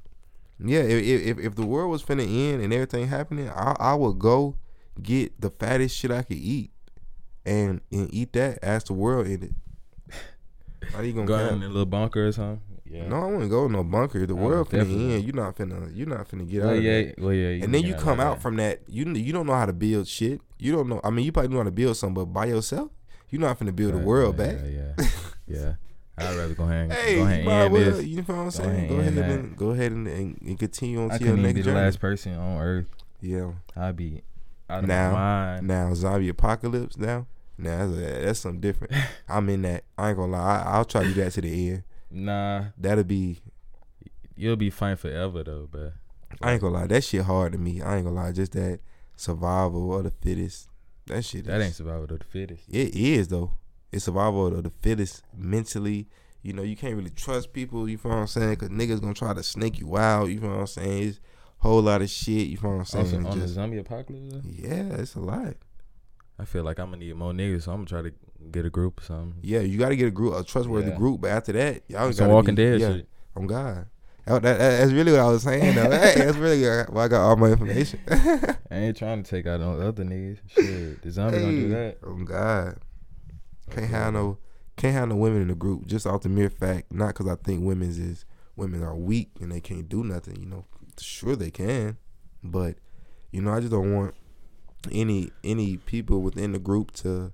Yeah. 0.59 0.79
If 0.81 1.37
if 1.37 1.39
if 1.45 1.55
the 1.55 1.65
world 1.65 1.91
was 1.91 2.03
finna 2.03 2.23
end 2.25 2.61
and 2.63 2.71
everything 2.73 3.07
happening, 3.07 3.49
I 3.49 3.75
I 3.79 3.93
would 3.95 4.19
go 4.19 4.55
get 5.01 5.39
the 5.41 5.49
fattest 5.49 5.95
shit 5.97 6.11
I 6.11 6.23
could 6.23 6.37
eat, 6.37 6.71
and 7.45 7.81
and 7.91 8.13
eat 8.13 8.33
that 8.33 8.59
as 8.63 8.83
the 8.85 8.93
world 8.93 9.27
ended. 9.27 9.55
How 10.93 11.01
you 11.01 11.13
gonna 11.13 11.25
Go 11.25 11.37
in 11.47 11.63
a 11.63 11.67
little 11.67 11.85
bunker 11.85 12.27
or 12.27 12.31
something. 12.31 12.61
Yeah. 12.85 13.07
No, 13.07 13.15
I 13.15 13.25
wouldn't 13.31 13.49
go 13.49 13.65
in 13.65 13.71
no 13.71 13.83
bunker. 13.83 14.25
The 14.27 14.33
Oh, 14.33 14.37
world 14.37 14.67
finna 14.69 14.79
definitely. 14.81 15.13
end. 15.15 15.23
You're 15.25 15.35
not 15.35 15.55
finna. 15.55 15.91
You're 15.95 16.07
not 16.07 16.29
finna 16.29 16.47
get 16.47 16.61
Well, 16.61 16.69
out 16.69 16.77
of 16.77 16.83
yeah, 16.83 17.01
that. 17.01 17.15
well, 17.19 17.33
yeah. 17.33 17.63
And 17.63 17.73
then 17.73 17.81
you 17.83 17.95
come 17.95 18.19
that. 18.19 18.27
out 18.27 18.41
from 18.41 18.57
that. 18.57 18.81
You 18.87 19.05
you 19.13 19.33
don't 19.33 19.47
know 19.47 19.53
how 19.55 19.65
to 19.65 19.73
build 19.73 20.07
shit. 20.07 20.39
You 20.59 20.71
don't 20.73 20.87
know. 20.87 21.01
I 21.03 21.09
mean, 21.09 21.25
you 21.25 21.31
probably 21.31 21.49
know 21.51 21.57
how 21.57 21.63
to 21.63 21.71
build 21.71 21.97
something, 21.97 22.13
but 22.13 22.25
by 22.25 22.45
yourself, 22.45 22.91
you're 23.31 23.41
not 23.41 23.59
finna 23.59 23.75
build 23.75 23.95
the 23.95 23.97
world 23.97 24.37
yeah, 24.37 24.45
back. 24.45 24.55
Yeah, 24.63 24.93
yeah. 24.99 25.07
yeah. 25.47 25.73
I'd 26.17 26.35
rather 26.35 26.53
go 26.53 26.63
ahead 26.63 26.81
and 26.83 26.93
Hey, 26.93 27.15
go 27.15 27.23
ahead 27.23 27.43
you 27.43 27.49
and 27.49 27.61
end 27.63 27.73
well, 27.73 27.83
this. 27.91 28.05
you 28.05 28.15
know 28.17 28.23
what 28.23 28.35
I'm 28.37 28.43
Go 28.45 28.49
saying? 28.51 28.69
ahead 28.69 28.89
Go 28.89 28.99
and 28.99 29.17
ahead 29.17 29.31
and 29.39 29.57
go 29.57 29.69
ahead 29.71 29.91
and, 29.91 30.07
and, 30.07 30.41
and 30.45 30.59
continue 30.59 31.01
on 31.01 31.11
I 31.11 31.17
to 31.17 31.23
your 31.25 31.35
next 31.37 31.53
be 31.55 31.61
the 31.61 31.65
journey. 31.65 31.79
last 31.81 31.99
person 31.99 32.35
on 32.37 32.61
earth. 32.61 32.85
Yeah. 33.21 33.51
I'd 33.75 33.95
be 33.97 34.21
out 34.69 34.83
of 34.83 34.87
Now- 34.87 35.11
my 35.11 35.17
mind. 35.17 35.67
Now 35.67 35.93
zombie 35.93 36.29
apocalypse. 36.29 36.97
Now, 36.97 37.27
now 37.57 37.87
that's, 37.87 38.23
that's 38.25 38.39
something 38.39 38.61
different. 38.61 38.93
I'm 39.27 39.49
in 39.49 39.63
that. 39.63 39.83
I 39.97 40.09
ain't 40.09 40.17
gonna 40.17 40.31
lie. 40.31 40.59
I, 40.61 40.63
I'll 40.77 40.85
try 40.85 41.03
to 41.03 41.07
do 41.13 41.13
that 41.23 41.31
to 41.33 41.41
the 41.41 41.69
end. 41.71 41.83
Nah, 42.11 42.65
That'll 42.77 43.03
be. 43.03 43.39
you'll 44.37 44.55
be 44.55 44.69
fine 44.69 44.95
forever 44.95 45.43
though, 45.43 45.67
but 45.69 45.93
I 46.41 46.53
ain't 46.53 46.61
gonna 46.61 46.73
lie. 46.75 46.87
That 46.87 47.03
shit 47.03 47.23
hard 47.23 47.51
to 47.53 47.57
me. 47.57 47.81
I 47.81 47.97
ain't 47.97 48.05
gonna 48.05 48.15
lie. 48.15 48.31
Just 48.31 48.53
that 48.53 48.79
survival 49.17 49.97
of 49.97 50.03
the 50.05 50.11
fittest. 50.11 50.69
That 51.07 51.23
shit. 51.25 51.45
that 51.45 51.59
is- 51.59 51.65
ain't 51.67 51.75
survival 51.75 52.03
of 52.03 52.09
the 52.19 52.25
fittest. 52.25 52.63
It 52.69 52.95
is 52.95 53.27
though. 53.27 53.51
It's 53.95 54.05
survival 54.05 54.47
of 54.47 54.63
the 54.63 54.69
fittest 54.69 55.23
mentally. 55.35 56.07
You 56.41 56.53
know, 56.53 56.63
you 56.63 56.75
can't 56.75 56.95
really 56.95 57.09
trust 57.09 57.53
people. 57.53 57.87
You 57.89 57.97
feel 57.97 58.11
what 58.11 58.17
I'm 58.17 58.27
saying? 58.27 58.57
Cause 58.57 58.69
niggas 58.69 59.01
gonna 59.01 59.13
try 59.13 59.33
to 59.33 59.41
snake 59.41 59.79
you 59.79 59.97
out. 59.97 60.25
You 60.29 60.39
feel 60.39 60.49
what 60.49 60.59
I'm 60.59 60.67
saying? 60.67 61.03
It's 61.03 61.17
a 61.17 61.63
whole 61.67 61.81
lot 61.81 62.01
of 62.01 62.09
shit. 62.09 62.47
You 62.47 62.57
feel 62.57 62.71
what 62.71 62.79
I'm 62.79 62.85
saying? 62.85 63.25
Also, 63.25 63.29
on 63.31 63.39
the 63.39 63.47
zombie 63.47 63.77
apocalypse, 63.77 64.45
yeah, 64.45 64.95
it's 64.99 65.15
a 65.15 65.19
lot. 65.21 65.55
I 66.37 66.43
feel 66.45 66.63
like 66.63 66.77
I'm 66.79 66.87
gonna 66.91 66.97
need 66.97 67.15
more 67.15 67.31
niggas, 67.31 67.63
so 67.63 67.71
I'm 67.71 67.77
gonna 67.85 67.87
try 67.87 68.01
to 68.01 68.13
get 68.51 68.65
a 68.65 68.69
group 68.69 68.99
or 68.99 69.03
something. 69.05 69.35
Yeah, 69.41 69.61
you 69.61 69.77
got 69.79 69.89
to 69.89 69.95
get 69.95 70.07
a 70.07 70.11
group, 70.11 70.35
a 70.35 70.43
trustworthy 70.43 70.89
Yeah. 70.91 70.97
group. 70.97 71.21
But 71.21 71.31
after 71.31 71.53
that, 71.53 71.83
y'all 71.87 72.11
Some 72.11 72.27
Walking 72.27 72.53
be, 72.55 72.63
Dead 72.63 72.81
yeah, 72.81 72.93
shit. 72.97 73.07
On 73.37 73.47
God, 73.47 73.85
that, 74.25 74.41
that- 74.43 74.57
that's 74.57 74.91
really 74.91 75.13
what 75.13 75.21
I 75.21 75.29
was 75.29 75.43
saying. 75.43 75.73
Though. 75.75 75.89
hey, 75.89 76.13
that's 76.17 76.37
really 76.37 76.61
why 76.89 77.05
I 77.05 77.07
got 77.07 77.21
all 77.21 77.37
my 77.37 77.47
information. 77.51 77.99
I 78.09 78.55
ain't 78.71 78.97
trying 78.97 79.23
to 79.23 79.29
take 79.29 79.47
out 79.47 79.61
on 79.61 79.81
other 79.81 80.03
niggas. 80.03 80.39
Shit, 80.47 81.01
the 81.01 81.09
zombie 81.11 81.39
gonna 81.39 81.53
do 81.53 81.69
Hey, 81.69 81.95
that. 82.01 82.07
On 82.07 82.25
God, 82.25 82.77
can't 83.69 83.89
have 83.89 84.13
no, 84.13 84.37
can't 84.77 84.93
have 84.93 85.09
no 85.09 85.15
women 85.15 85.41
in 85.41 85.47
the 85.47 85.55
group 85.55 85.85
just 85.87 86.05
off 86.07 86.21
the 86.21 86.29
mere 86.29 86.49
fact. 86.49 86.91
Not 86.91 87.09
because 87.15 87.27
I 87.27 87.35
think 87.35 87.63
women's 87.63 87.97
is 87.99 88.25
women 88.55 88.83
are 88.83 88.95
weak 88.95 89.31
and 89.41 89.51
they 89.51 89.61
can't 89.61 89.89
do 89.89 90.03
nothing. 90.03 90.37
You 90.39 90.45
know, 90.47 90.65
sure 90.99 91.35
they 91.35 91.51
can, 91.51 91.97
but 92.43 92.75
you 93.31 93.41
know 93.41 93.51
I 93.53 93.59
just 93.59 93.71
don't 93.71 93.93
want 93.93 94.13
any 94.91 95.31
any 95.43 95.77
people 95.77 96.21
within 96.21 96.51
the 96.51 96.59
group 96.59 96.91
to. 96.97 97.33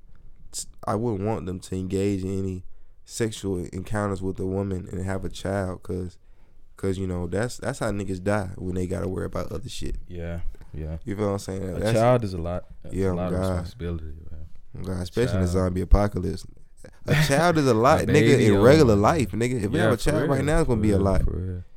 I 0.86 0.96
wouldn't 0.96 1.26
want 1.26 1.46
them 1.46 1.60
to 1.62 1.76
engage 1.76 2.24
in 2.24 2.38
any 2.40 2.66
sexual 3.06 3.66
encounters 3.72 4.22
with 4.22 4.40
a 4.40 4.46
woman 4.46 4.88
and 4.92 5.04
have 5.06 5.24
a 5.24 5.30
child, 5.30 5.82
cause, 5.84 6.18
cause 6.76 6.98
you 6.98 7.08
know 7.08 7.28
that's 7.28 7.58
that's 7.58 7.80
how 7.80 7.92
niggas 7.92 8.22
die 8.24 8.50
when 8.58 8.76
they 8.76 8.86
gotta 8.88 9.08
worry 9.08 9.26
about 9.26 9.52
other 9.52 9.70
shit. 9.70 9.96
Yeah, 10.10 10.42
yeah. 10.74 10.98
You 11.06 11.16
feel 11.16 11.28
what 11.28 11.32
I'm 11.34 11.40
saying? 11.40 11.64
A 11.64 11.74
That's- 11.74 11.94
child 11.94 12.24
is 12.26 12.34
a 12.34 12.38
lot. 12.38 12.66
That's 12.84 12.96
Yeah, 12.96 13.12
a 13.12 13.14
lot 13.14 13.32
God. 13.32 13.44
of 13.44 13.50
responsibility. 13.50 14.14
God, 14.82 15.02
especially 15.02 15.36
in 15.36 15.42
the 15.42 15.48
zombie 15.48 15.82
apocalypse. 15.82 16.46
A 17.08 17.14
child 17.26 17.58
is 17.58 17.68
a 17.68 17.74
lot, 17.88 18.02
nigga. 18.02 18.40
In 18.40 18.62
regular 18.62 18.96
life, 18.96 19.32
nigga. 19.32 19.64
If 19.64 19.72
you 19.74 19.80
have 19.80 19.94
a 19.94 19.98
child 19.98 20.30
right 20.30 20.44
now, 20.44 20.60
it's 20.60 20.68
gonna 20.68 20.82
be 20.82 20.92
a 20.92 20.98
lot. 21.00 21.22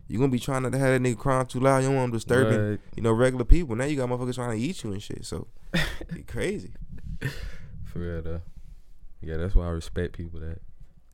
You 0.06 0.18
gonna 0.18 0.30
be 0.30 0.38
trying 0.38 0.62
not 0.62 0.72
to 0.72 0.78
have 0.78 0.90
that 0.90 1.00
nigga 1.02 1.18
crying 1.18 1.46
too 1.46 1.60
loud. 1.60 1.78
You 1.78 1.88
don't 1.88 1.96
want 1.96 2.04
him 2.10 2.12
disturbing, 2.12 2.70
Right. 2.70 2.80
you 2.94 3.02
know, 3.02 3.12
regular 3.12 3.44
people. 3.44 3.74
Now 3.74 3.84
you 3.84 3.96
got 3.96 4.08
motherfuckers 4.08 4.34
trying 4.34 4.58
to 4.58 4.64
eat 4.64 4.84
you 4.84 4.92
and 4.92 5.02
shit. 5.02 5.24
So, 5.24 5.46
crazy. 6.26 6.72
For 7.84 7.98
real 7.98 8.22
though. 8.22 8.40
Yeah, 9.22 9.38
that's 9.38 9.54
why 9.54 9.64
I 9.66 9.70
respect 9.70 10.12
people 10.14 10.40
that 10.40 10.60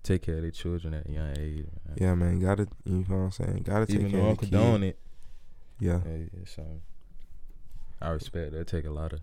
take 0.02 0.22
care 0.22 0.36
of 0.36 0.42
their 0.42 0.50
children 0.50 0.94
at 0.94 1.06
a 1.06 1.12
young 1.12 1.30
age. 1.38 1.66
Man. 1.86 1.96
Yeah, 1.96 2.14
man. 2.14 2.40
Gotta, 2.40 2.66
you 2.84 3.04
know 3.08 3.16
what 3.16 3.22
I'm 3.26 3.30
saying? 3.30 3.62
Gotta 3.64 3.86
take 3.86 4.00
Even 4.00 4.10
care 4.10 4.20
though 4.22 4.28
of 4.30 4.38
condone 4.38 4.80
kid. 4.80 4.86
it, 4.88 4.98
Yeah. 5.78 6.00
yeah, 6.04 6.16
yeah, 6.16 6.44
so 6.46 6.64
I 8.02 8.08
respect 8.10 8.52
that. 8.52 8.66
Take 8.66 8.86
a 8.86 8.90
lot 8.90 9.12
of, 9.12 9.20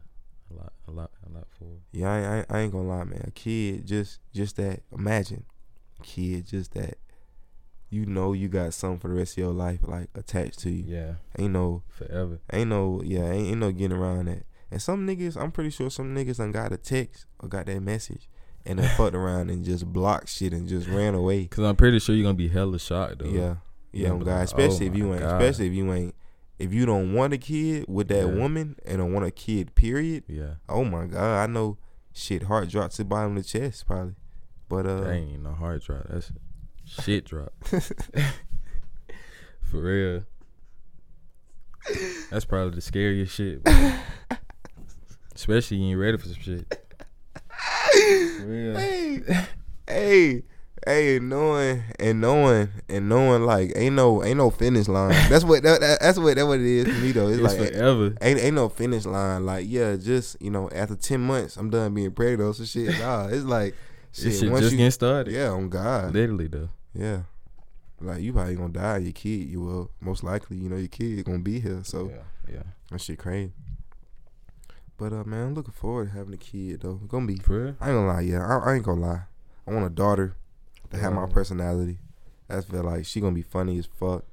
a 0.52 0.54
lot, 0.54 0.74
a 0.88 0.92
lot, 0.92 1.12
a 1.30 1.34
lot 1.34 1.48
for. 1.58 1.66
Yeah, 1.92 2.12
I, 2.12 2.56
I, 2.56 2.58
I 2.58 2.62
ain't 2.62 2.72
gonna 2.72 2.88
lie, 2.88 3.04
man. 3.04 3.24
A 3.28 3.32
kid, 3.32 3.86
just, 3.86 4.20
just 4.34 4.56
that. 4.58 4.82
Imagine, 4.92 5.46
kid, 6.04 6.46
just 6.48 6.74
that. 6.74 6.98
You 7.90 8.06
know, 8.06 8.34
you 8.34 8.50
got 8.50 8.74
something 8.74 9.00
for 9.00 9.08
the 9.08 9.14
rest 9.14 9.34
of 9.34 9.38
your 9.38 9.54
life, 9.54 9.80
like 9.84 10.10
attached 10.14 10.60
to 10.60 10.70
you. 10.70 10.84
Yeah, 10.88 11.14
Ain't 11.40 11.54
no, 11.54 11.84
forever. 11.90 12.40
Ain't 12.52 12.70
no, 12.70 13.02
yeah, 13.04 13.30
ain't, 13.32 13.48
ain't 13.50 13.60
no 13.60 13.72
getting 13.72 13.98
around 13.98 14.26
that. 14.28 14.44
And 14.70 14.82
some 14.82 15.08
niggas, 15.08 15.38
I'm 15.42 15.52
pretty 15.52 15.70
sure 15.70 15.90
some 15.90 16.14
niggas 16.14 16.38
done 16.38 16.52
got 16.52 16.74
a 16.74 16.78
text 16.78 17.26
or 17.40 17.48
got 17.48 17.66
that 17.68 17.80
message 17.82 18.28
and 18.66 18.80
then 18.80 18.90
fucked 18.98 19.16
around 19.16 19.50
and 19.50 19.64
just 19.64 19.86
blocked 19.86 20.28
shit 20.28 20.52
and 20.52 20.68
just 20.68 20.90
ran 20.90 21.16
away. 21.16 21.46
Cause 21.46 21.64
I'm 21.64 21.78
pretty 21.78 22.00
sure 22.00 22.14
you're 22.14 22.24
gonna 22.26 22.34
be 22.34 22.50
hella 22.50 22.78
shocked 22.78 23.20
though. 23.20 23.30
Yeah, 23.30 23.56
yeah, 23.94 24.08
Yeah, 24.08 24.10
on 24.12 24.20
but 24.20 24.26
God. 24.26 24.34
like, 24.34 24.44
Especially 24.44 24.88
oh 24.88 24.92
if 24.92 24.98
you 24.98 25.14
ain't, 25.14 25.22
God. 25.22 25.42
especially 25.42 25.68
if 25.68 25.74
you 25.74 25.94
ain't, 25.94 26.16
if 26.60 26.74
you 26.74 26.86
don't 26.86 27.13
want 27.13 27.34
a 27.34 27.38
kid 27.38 27.86
with 27.88 28.08
that 28.10 28.26
Yeah. 28.28 28.34
woman 28.34 28.76
and 28.86 28.98
don't 28.98 29.13
want 29.13 29.26
a 29.26 29.32
kid, 29.32 29.76
period. 29.76 30.24
yeah. 30.28 30.56
Oh 30.67 30.84
my 30.84 31.06
God, 31.06 31.43
I 31.43 31.46
know, 31.48 31.78
shit, 32.13 32.43
heart 32.43 32.70
dropped 32.70 32.93
to 32.96 33.04
the 33.04 33.06
bottom 33.06 33.38
of 33.38 33.43
the 33.43 33.48
chest 33.50 33.86
probably. 33.88 34.15
But 34.70 34.86
uh, 34.86 35.02
that 35.02 35.13
ain't 35.13 35.30
even 35.30 35.43
no 35.43 35.54
heart 35.54 35.84
drop. 35.84 36.08
That's 36.10 36.32
shit 36.86 37.26
drop. 37.26 37.54
For 39.62 39.82
real. 39.82 40.24
That's 42.32 42.46
probably 42.46 42.76
the 42.76 42.82
scariest 42.82 43.34
shit. 43.36 43.62
Especially 45.36 45.78
you 45.78 45.91
ain't 45.91 46.00
ready 46.00 46.17
for 46.17 46.26
some 46.28 46.41
shit. 46.41 46.65
For 48.39 48.46
real. 48.46 48.76
hey, 48.77 49.21
hey, 49.88 50.44
hey, 50.88 51.19
knowing 51.19 51.83
and 52.00 52.21
knowing 52.21 52.69
and 52.90 53.10
knowing 53.10 53.44
like 53.44 53.73
ain't 53.75 53.96
no 53.96 54.23
ain't 54.23 54.38
no 54.38 54.50
finish 54.50 54.88
line. 54.88 55.10
That's 55.29 55.44
what 55.44 55.63
that, 55.63 55.81
that- 55.81 56.00
that's 56.02 56.17
what 56.17 56.35
that 56.35 56.48
what 56.48 56.60
it 56.60 56.65
is 56.65 56.85
to 56.85 56.94
me 57.02 57.12
though. 57.12 57.27
It's, 57.27 57.40
It's 57.40 57.60
like 57.60 57.71
forever. 57.73 58.15
ain't 58.21 58.40
ain't 58.40 58.56
no 58.56 58.69
finish 58.69 59.06
line. 59.06 59.46
Like 59.46 59.65
yeah, 59.67 59.96
just 59.98 60.38
you 60.42 60.50
know 60.52 60.69
after 60.71 60.96
ten 60.96 61.21
months 61.21 61.58
I'm 61.58 61.69
done 61.69 61.94
being 61.94 62.12
pregnant 62.12 62.56
some 62.56 62.65
shit. 62.65 62.98
Nah, 63.00 63.27
it's 63.27 63.44
like 63.46 63.75
shit. 64.12 64.33
Shit 64.33 64.50
once 64.50 64.62
just 64.62 64.71
you 64.71 64.77
getting 64.77 64.92
started. 64.92 65.33
yeah 65.33 65.50
on 65.50 65.69
God 65.69 66.13
Literally 66.13 66.48
though. 66.48 66.69
yeah. 66.94 67.21
Like 68.00 68.21
you 68.21 68.31
probably 68.31 68.56
gonna 68.56 68.69
die. 68.73 68.98
Your 69.00 69.12
kid, 69.13 69.48
you 69.50 69.60
will 69.62 69.92
most 70.00 70.23
likely. 70.23 70.58
You 70.58 70.69
know 70.69 70.77
your 70.77 70.88
kid 70.88 71.25
gonna 71.25 71.40
be 71.40 71.60
here. 71.60 71.81
So 71.83 72.10
yeah, 72.48 72.54
yeah. 72.56 72.63
that 72.92 73.02
shit 73.02 73.17
crazy. 73.17 73.52
But 74.98 75.13
uh, 75.13 75.23
man, 75.25 75.48
I'm 75.48 75.54
looking 75.54 75.73
forward 75.73 76.10
to 76.12 76.17
having 76.17 76.33
a 76.33 76.38
kid 76.38 76.81
though. 76.81 77.00
It's 77.04 77.12
gonna 77.12 77.25
be 77.27 77.38
For 77.38 77.54
real. 77.65 77.75
I 77.81 77.90
ain't 77.90 77.98
gonna 77.98 78.08
lie, 78.08 78.21
yeah. 78.21 78.46
I, 78.46 78.71
I 78.71 78.75
ain't 78.75 78.83
gonna 78.85 79.02
lie. 79.02 79.21
I 79.67 79.71
want 79.73 79.85
a 79.85 79.90
daughter 79.90 80.35
to 80.92 80.98
have 80.98 81.13
my 81.13 81.25
personality. 81.27 81.98
I 82.50 82.62
feel 82.62 82.83
like 82.83 83.06
she 83.06 83.19
gonna 83.19 83.35
be 83.35 83.42
funny 83.42 83.77
as 83.79 83.85
fuck. 83.85 84.23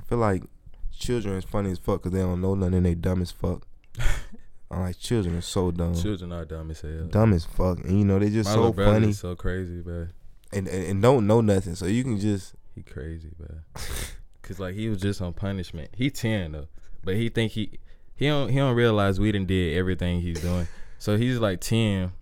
I 0.00 0.04
feel 0.08 0.18
like 0.18 0.42
children 0.90 1.36
is 1.36 1.44
funny 1.44 1.70
as 1.70 1.78
fuck 1.78 2.02
because 2.02 2.12
they 2.12 2.20
don't 2.24 2.40
know 2.40 2.54
nothing. 2.54 2.74
and 2.74 2.86
They 2.86 2.94
dumb 2.94 3.22
as 3.22 3.30
fuck. 3.30 3.66
I'm 4.70 4.80
like 4.80 4.98
children 4.98 5.36
are 5.36 5.42
so 5.42 5.70
dumb, 5.70 5.94
Children 5.94 6.32
are 6.32 6.44
dumb 6.46 6.70
as 6.70 6.80
hell. 6.80 7.04
dumb 7.10 7.34
as 7.34 7.44
fuck, 7.44 7.80
and 7.80 7.98
you 7.98 8.04
know 8.06 8.18
they 8.18 8.30
just 8.30 8.48
My 8.48 8.54
so 8.54 8.58
little 8.60 8.72
brother 8.72 8.92
funny 8.94 9.08
is 9.10 9.18
so 9.18 9.34
crazy, 9.36 9.80
bro. 9.82 10.08
and, 10.52 10.66
and 10.66 10.84
and 10.86 11.02
don't 11.02 11.26
know 11.26 11.40
nothing. 11.42 11.74
So 11.74 11.84
you 11.86 12.02
can 12.02 12.18
just 12.18 12.54
He 12.74 12.82
crazy, 12.82 13.30
bro. 13.38 13.48
Cause 14.42 14.58
like 14.58 14.74
he 14.74 14.88
was 14.88 14.98
just 15.00 15.20
on 15.22 15.34
punishment. 15.34 15.90
He 15.94 16.10
ten 16.10 16.52
though, 16.52 16.68
but 17.04 17.14
he 17.16 17.28
think 17.28 17.52
he 17.52 17.78
he 18.16 18.26
don't 18.26 18.48
he 18.48 18.56
don't 18.56 18.74
realize 18.74 19.20
we 19.20 19.30
done 19.30 19.46
did 19.46 19.76
everything 19.76 20.20
he's 20.20 20.40
doing. 20.40 20.66
So 20.98 21.16
he's 21.16 21.38
like 21.40 21.60
ten. 21.60 22.12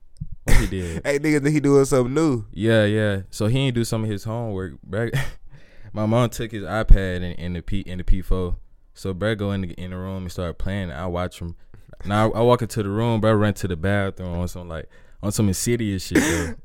He 0.59 0.67
did? 0.67 1.03
hey 1.05 1.19
nigga 1.19 1.43
think 1.43 1.55
he 1.55 1.61
doing 1.61 1.85
something 1.85 2.15
new. 2.15 2.45
Yeah, 2.53 2.85
yeah. 2.85 3.23
So 3.31 3.47
he 3.47 3.59
ain't 3.59 3.75
do 3.75 3.85
some 3.85 4.05
of 4.05 4.11
his 4.11 4.25
homework. 4.25 4.81
Brad, 4.83 5.13
my 5.93 6.07
mom 6.07 6.31
took 6.31 6.53
his 6.53 6.65
iPad 6.65 7.17
and, 7.17 7.39
in 7.39 7.53
the 7.55 7.63
P 7.63 7.81
in 7.81 7.99
the 7.99 8.05
P 8.05 8.23
four. 8.23 8.57
So 8.95 9.15
Brad 9.15 9.39
go 9.39 9.53
in 9.53 9.63
the 9.63 9.69
in 9.73 9.91
the 9.91 9.97
room 9.97 10.25
and 10.25 10.33
start 10.33 10.59
playing. 10.59 10.91
I 10.91 11.07
watch 11.07 11.41
him. 11.41 11.57
Now 12.05 12.31
I, 12.31 12.39
I 12.39 12.43
walk 12.43 12.63
into 12.63 12.83
the 12.83 12.89
room, 12.89 13.21
bro. 13.21 13.33
Run 13.33 13.55
to 13.55 13.69
the 13.69 13.77
bathroom 13.77 14.39
on 14.39 14.49
some 14.49 14.69
like 14.69 14.89
on 15.23 15.33
some 15.33 15.49
insidious 15.49 16.07
shit. 16.07 16.57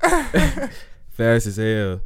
Fast 1.10 1.46
as 1.46 1.56
hell. 1.56 2.02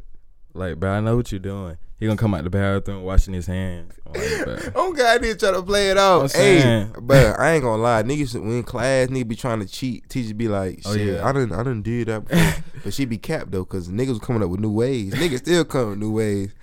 Like, 0.53 0.79
bro, 0.79 0.91
I 0.91 0.99
know 0.99 1.15
what 1.15 1.31
you're 1.31 1.39
doing. 1.39 1.77
He 2.01 2.07
gonna 2.07 2.17
come 2.17 2.33
out 2.33 2.43
the 2.43 2.49
bathroom 2.49 3.03
washing 3.03 3.35
his 3.35 3.45
hands. 3.45 3.93
Oh, 4.07 4.11
I'm 4.15 4.55
like. 4.55 4.71
Oh 4.75 4.91
God, 4.91 5.21
nigga 5.21 5.37
try 5.37 5.51
to 5.51 5.61
play 5.61 5.91
it 5.91 5.99
off. 5.99 6.33
Hey, 6.33 6.87
but 6.99 7.39
I 7.39 7.51
ain't 7.51 7.63
gonna 7.63 7.79
lie, 7.79 8.01
niggas 8.01 8.33
in 8.33 8.63
class, 8.63 9.07
nigga 9.09 9.27
be 9.27 9.35
trying 9.35 9.59
to 9.59 9.67
cheat. 9.67 10.09
Teacher 10.09 10.33
be 10.33 10.47
like, 10.47 10.81
oh, 10.85 10.93
shit, 10.95 11.09
Oh, 11.09 11.11
yeah. 11.13 11.27
I 11.27 11.31
didn't, 11.31 11.51
I 11.53 11.57
didn't 11.59 11.83
do 11.83 12.03
that, 12.05 12.25
before. 12.27 12.63
but 12.85 12.93
she 12.95 13.05
be 13.05 13.19
capped 13.19 13.51
though, 13.51 13.65
cause 13.65 13.87
niggas 13.87 14.07
was 14.09 14.19
coming 14.19 14.41
up 14.41 14.49
with 14.49 14.59
new 14.59 14.71
ways. 14.71 15.13
Niggas 15.13 15.37
still 15.37 15.63
coming 15.63 15.85
up 15.85 15.89
with 15.91 15.99
new 15.99 16.11
ways. 16.11 16.55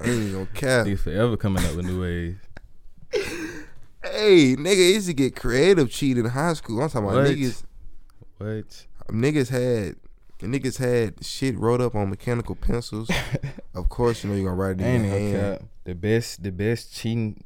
I 0.00 0.10
ain't 0.10 0.32
gonna 0.32 0.46
cap. 0.46 0.86
Niggas 0.86 1.00
forever 1.00 1.36
coming 1.36 1.64
up 1.66 1.74
with 1.74 1.84
new 1.84 2.00
ways. 2.00 2.36
Hey, 4.04 4.54
nigga 4.56 4.92
used 4.94 5.08
to 5.08 5.12
get 5.14 5.34
creative 5.34 5.90
cheating 5.90 6.24
in 6.24 6.30
high 6.30 6.52
school. 6.52 6.80
I'm 6.80 6.88
talking 6.88 7.08
about 7.08 7.16
What? 7.24 7.26
niggas. 7.34 7.64
What? 8.38 8.86
Niggas 9.10 9.48
had. 9.48 9.96
The 10.38 10.46
niggas 10.46 10.78
had 10.78 11.24
shit 11.24 11.58
wrote 11.58 11.80
up 11.80 11.94
on 11.94 12.10
mechanical 12.10 12.54
pencils. 12.54 13.10
of 13.74 13.88
course, 13.88 14.22
you 14.22 14.30
know 14.30 14.36
you're 14.36 14.44
gonna 14.50 14.56
write 14.56 14.80
it 14.80 14.84
in 14.86 15.04
your 15.04 15.18
hand. 15.18 15.58
cap. 15.60 15.68
The 15.84 15.94
best, 15.94 16.42
the 16.42 16.52
best 16.52 16.94
cheating 16.94 17.42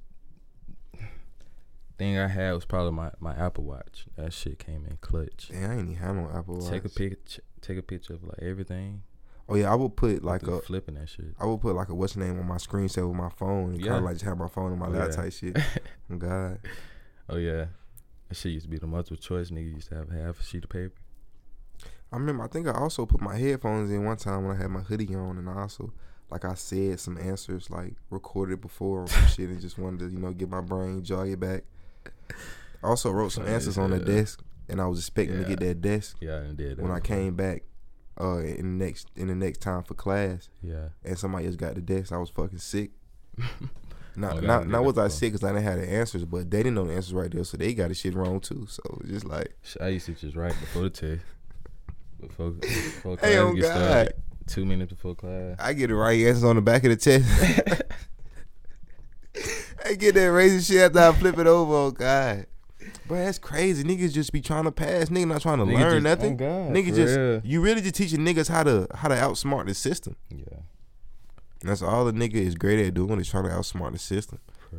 thing 1.99 2.18
I 2.18 2.28
had 2.28 2.53
was 2.53 2.64
probably 2.64 2.93
my, 2.93 3.11
my 3.20 3.34
Apple 3.34 3.64
Watch. 3.64 4.07
That 4.16 4.32
shit 4.32 4.59
came 4.59 4.84
in 4.86 4.99
clutch. 5.01 5.49
Damn, 5.51 5.70
I 5.70 5.74
ain't 5.74 5.82
even 5.90 5.95
have 5.97 6.16
no 6.16 6.30
Apple 6.34 6.57
Watch. 6.59 6.70
Take 6.70 6.84
a 6.84 6.88
picture, 6.88 7.43
take 7.61 7.78
a 7.78 7.82
picture 7.82 8.14
of 8.14 8.24
like 8.24 8.38
everything. 8.43 9.03
Oh 9.49 9.55
yeah, 9.57 9.70
I 9.72 9.74
would 9.74 9.97
put 9.97 10.22
like 10.24 10.47
a 10.47 10.61
flipping 10.61 10.95
that 10.95 11.09
shit. 11.09 11.34
I 11.40 11.47
would 11.47 11.61
put 11.61 11.74
like 11.74 11.88
a 11.88 11.95
what's 11.95 12.16
name 12.16 12.38
on 12.38 12.47
my 12.47 12.57
screensaver 12.57 13.09
with 13.09 13.16
my 13.16 13.28
phone 13.30 13.72
and 13.72 13.74
kind 13.74 13.84
Yeah. 13.84 13.97
of 13.99 14.05
like 14.05 14.14
just 14.14 14.24
have 14.24 14.38
my 14.38 14.49
phone 14.49 14.72
in 14.72 14.78
my 14.78 14.86
Oh, 14.86 14.90
lap 14.90 15.09
yeah. 15.11 15.16
type 15.16 15.32
shit. 15.32 15.57
oh 16.12 16.16
God. 16.16 16.59
Oh 17.28 17.36
yeah, 17.36 17.66
that 18.28 18.34
shit 18.34 18.53
used 18.53 18.66
to 18.66 18.70
be 18.70 18.78
the 18.78 18.86
multiple 18.86 19.16
choice. 19.16 19.51
Nigga 19.51 19.74
used 19.74 19.88
to 19.88 19.97
have 19.97 20.11
half 20.11 20.40
a 20.40 20.43
sheet 20.43 20.64
of 20.64 20.70
paper. 20.70 20.95
I 22.12 22.16
remember 22.16 22.44
I 22.44 22.48
think 22.48 22.68
I 22.68 22.72
also 22.72 23.06
put 23.06 23.20
my 23.20 23.36
headphones 23.36 23.90
in 23.90 24.04
one 24.04 24.16
time 24.16 24.46
when 24.46 24.56
I 24.56 24.60
had 24.60 24.70
my 24.70 24.80
hoodie 24.80 25.14
on 25.14 25.38
and 25.38 25.48
I 25.48 25.54
also 25.62 25.92
like 26.30 26.44
I 26.44 26.54
said 26.54 26.98
some 27.00 27.18
answers 27.18 27.70
like 27.70 27.94
recorded 28.10 28.60
before 28.60 29.02
or 29.02 29.06
some 29.08 29.26
shit 29.26 29.48
and 29.50 29.60
just 29.60 29.78
wanted 29.78 30.00
to, 30.00 30.06
you 30.10 30.18
know, 30.18 30.32
get 30.32 30.50
my 30.50 30.60
brain 30.60 31.02
jog 31.02 31.28
it 31.28 31.40
back. 31.40 31.64
I 32.82 32.86
also 32.88 33.10
wrote 33.10 33.32
some 33.32 33.46
answers 33.46 33.68
as 33.74 33.78
on 33.78 33.90
the 33.90 33.98
desk 33.98 34.42
and 34.68 34.80
I 34.80 34.86
was 34.86 34.98
expecting 34.98 35.42
to 35.42 35.48
get 35.48 35.60
that 35.60 35.80
desk 35.80 36.16
Yeah, 36.20 36.42
I 36.50 36.52
did 36.54 36.80
when 36.80 36.90
I 36.90 37.00
came 37.00 37.34
back 37.34 37.62
uh 38.20 38.38
in 38.38 38.78
the 38.78 38.84
next 38.84 39.08
in 39.16 39.28
the 39.28 39.34
next 39.34 39.58
time 39.62 39.82
for 39.82 39.94
class 39.94 40.50
Yeah. 40.62 40.88
and 41.04 41.18
somebody 41.18 41.46
else 41.46 41.56
got 41.56 41.74
the 41.74 41.80
desk. 41.80 42.12
I 42.12 42.18
was 42.18 42.30
fucking 42.30 42.58
sick. 42.58 42.90
Not 44.14 44.36
Oh, 44.36 44.40
not 44.40 44.68
not 44.68 44.84
was 44.84 44.98
I 44.98 45.08
sick 45.08 45.32
because 45.32 45.42
I 45.42 45.52
didn't 45.54 45.64
have 45.64 45.80
the 45.80 45.90
answers, 45.90 46.24
but 46.26 46.50
they 46.50 46.58
didn't 46.58 46.74
know 46.74 46.84
the 46.84 46.92
answers 46.92 47.14
right 47.14 47.30
there, 47.30 47.44
so 47.44 47.56
they 47.56 47.72
got 47.72 47.88
the 47.88 47.94
shit 47.94 48.12
wrong 48.14 48.40
too. 48.40 48.66
So 48.68 48.82
it's 49.00 49.08
just 49.10 49.24
like, 49.24 49.56
I 49.80 49.88
used 49.88 50.04
to 50.04 50.12
just 50.12 50.36
write 50.36 50.58
before 50.60 50.82
the 50.82 50.90
test. 50.90 51.22
Before, 52.22 52.50
before 52.52 53.16
class 53.16 53.30
Hey, 53.30 53.38
oh, 53.38 53.52
God. 53.52 53.64
started. 53.64 54.14
Two 54.46 54.64
minutes 54.64 54.92
before 54.92 55.14
class. 55.14 55.56
I 55.58 55.72
get 55.72 55.88
the 55.88 55.94
right 55.94 56.18
answers 56.26 56.44
on 56.44 56.56
the 56.56 56.62
back 56.62 56.84
of 56.84 56.90
the 56.90 56.96
test. 56.96 57.82
I 59.84 59.94
get 59.94 60.14
that 60.14 60.26
racing 60.26 60.60
shit 60.60 60.82
after 60.82 60.98
I 61.00 61.12
flip 61.12 61.38
it 61.38 61.46
over. 61.46 61.74
Oh 61.74 61.90
God, 61.90 62.46
but 63.08 63.14
that's 63.16 63.38
crazy. 63.38 63.82
Niggas 63.84 64.12
just 64.12 64.32
be 64.32 64.40
trying 64.40 64.64
to 64.64 64.72
pass. 64.72 65.08
Nigga 65.08 65.26
not 65.28 65.42
trying 65.42 65.58
to 65.58 65.64
Nigga 65.64 65.74
learn 65.80 66.02
just- 66.04 66.22
oh 66.22 66.28
nothing. 66.28 66.32
oh, 66.34 66.36
God, 66.36 66.70
Nigga 66.76 66.94
just 66.94 67.16
real. 67.18 67.40
you 67.44 67.60
really 67.60 67.80
just 67.80 67.94
teaching 67.94 68.20
niggas 68.20 68.48
how 68.48 68.62
to 68.62 68.86
how 68.94 69.08
to 69.08 69.14
outsmart 69.14 69.66
the 69.66 69.74
system. 69.74 70.16
Yeah. 70.30 70.44
And 71.60 71.70
that's 71.70 71.82
all 71.82 72.04
the 72.04 72.12
nigga 72.12 72.34
is 72.34 72.54
great 72.56 72.84
at 72.84 72.94
doing 72.94 73.20
is 73.20 73.28
trying 73.28 73.44
to 73.44 73.50
outsmart 73.50 73.92
the 73.92 73.98
system. 73.98 74.38
For. 74.70 74.76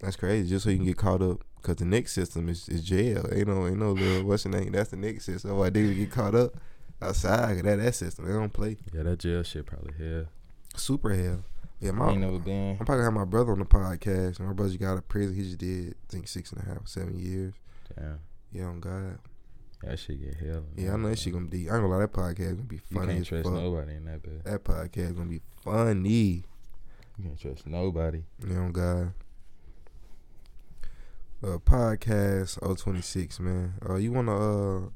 That's 0.00 0.16
crazy. 0.16 0.48
Just 0.48 0.64
so 0.64 0.70
you 0.70 0.76
can 0.76 0.86
get 0.86 0.96
caught 0.96 1.22
up. 1.22 1.44
Cause 1.62 1.76
the 1.76 1.84
Nick 1.84 2.08
system 2.08 2.48
is, 2.48 2.68
is 2.68 2.82
jail. 2.84 3.28
Ain't 3.32 3.48
no 3.48 3.66
ain't 3.66 3.78
no 3.78 3.90
little 3.92 4.24
what's 4.28 4.44
the 4.44 4.48
name? 4.48 4.70
That's 4.72 4.90
the 4.90 4.96
Nick 4.96 5.20
system. 5.20 5.56
Why 5.58 5.70
they 5.70 5.92
get 5.92 6.10
caught 6.12 6.34
up 6.36 6.54
outside? 7.02 7.54
'cause 7.56 7.62
That 7.64 7.76
that 7.80 7.94
system. 7.96 8.26
They 8.26 8.32
don't 8.32 8.52
play. 8.52 8.76
Yeah, 8.94 9.02
that 9.02 9.18
jail 9.18 9.42
shit 9.42 9.66
probably 9.66 9.92
hell. 9.98 10.26
Super 10.76 11.10
hell. 11.14 11.42
Yeah, 11.80 11.90
I 11.90 11.92
my 11.94 12.10
ain't 12.10 12.20
never 12.20 12.38
been. 12.38 12.76
I'm 12.78 12.86
probably 12.86 13.04
have 13.04 13.12
my 13.12 13.24
brother 13.24 13.52
on 13.52 13.58
the 13.58 13.64
podcast. 13.64 14.38
My 14.40 14.52
brother 14.52 14.76
got 14.78 14.92
out 14.92 14.98
of 14.98 15.08
prison. 15.08 15.34
He 15.34 15.42
just 15.42 15.58
did, 15.58 15.90
I 15.92 16.12
think, 16.12 16.28
six 16.28 16.52
and 16.52 16.62
a 16.62 16.64
half, 16.64 16.86
seven 16.88 17.18
years. 17.18 17.54
Damn. 17.96 18.18
Yeah, 18.52 18.64
on 18.66 18.80
God. 18.80 19.18
That 19.82 19.98
shit 19.98 20.20
get 20.20 20.34
hell. 20.34 20.64
Yeah, 20.76 20.94
I 20.94 20.96
know 20.96 21.08
that 21.08 21.18
shit 21.18 21.32
gonna 21.32 21.46
be. 21.46 21.68
I 21.70 21.74
ain't 21.74 21.82
gonna 21.82 21.88
lie, 21.88 22.00
that 22.00 22.12
podcast 22.12 22.56
gonna 22.56 22.62
be 22.68 22.78
funny. 22.78 22.88
You 22.90 22.96
funny 23.00 23.06
can't 23.14 23.20
as 23.20 23.28
trust 23.28 23.44
fuck. 23.44 23.52
nobody 23.54 23.94
in 23.94 24.04
that 24.06 24.22
bed. 24.22 24.42
That 24.44 24.64
podcast 24.64 25.16
gonna 25.16 25.30
be 25.30 25.40
funny. 25.64 26.44
You 27.16 27.24
can't 27.24 27.38
trust 27.40 27.66
nobody. 27.66 28.22
Yeah, 28.48 28.58
on 28.58 28.72
God. 28.72 29.12
Uh, 31.42 31.56
podcast 31.58 32.58
026, 32.82 33.38
man. 33.40 33.74
Uh, 33.88 33.94
you 33.94 34.10
wanna 34.12 34.34
uh 34.36 34.88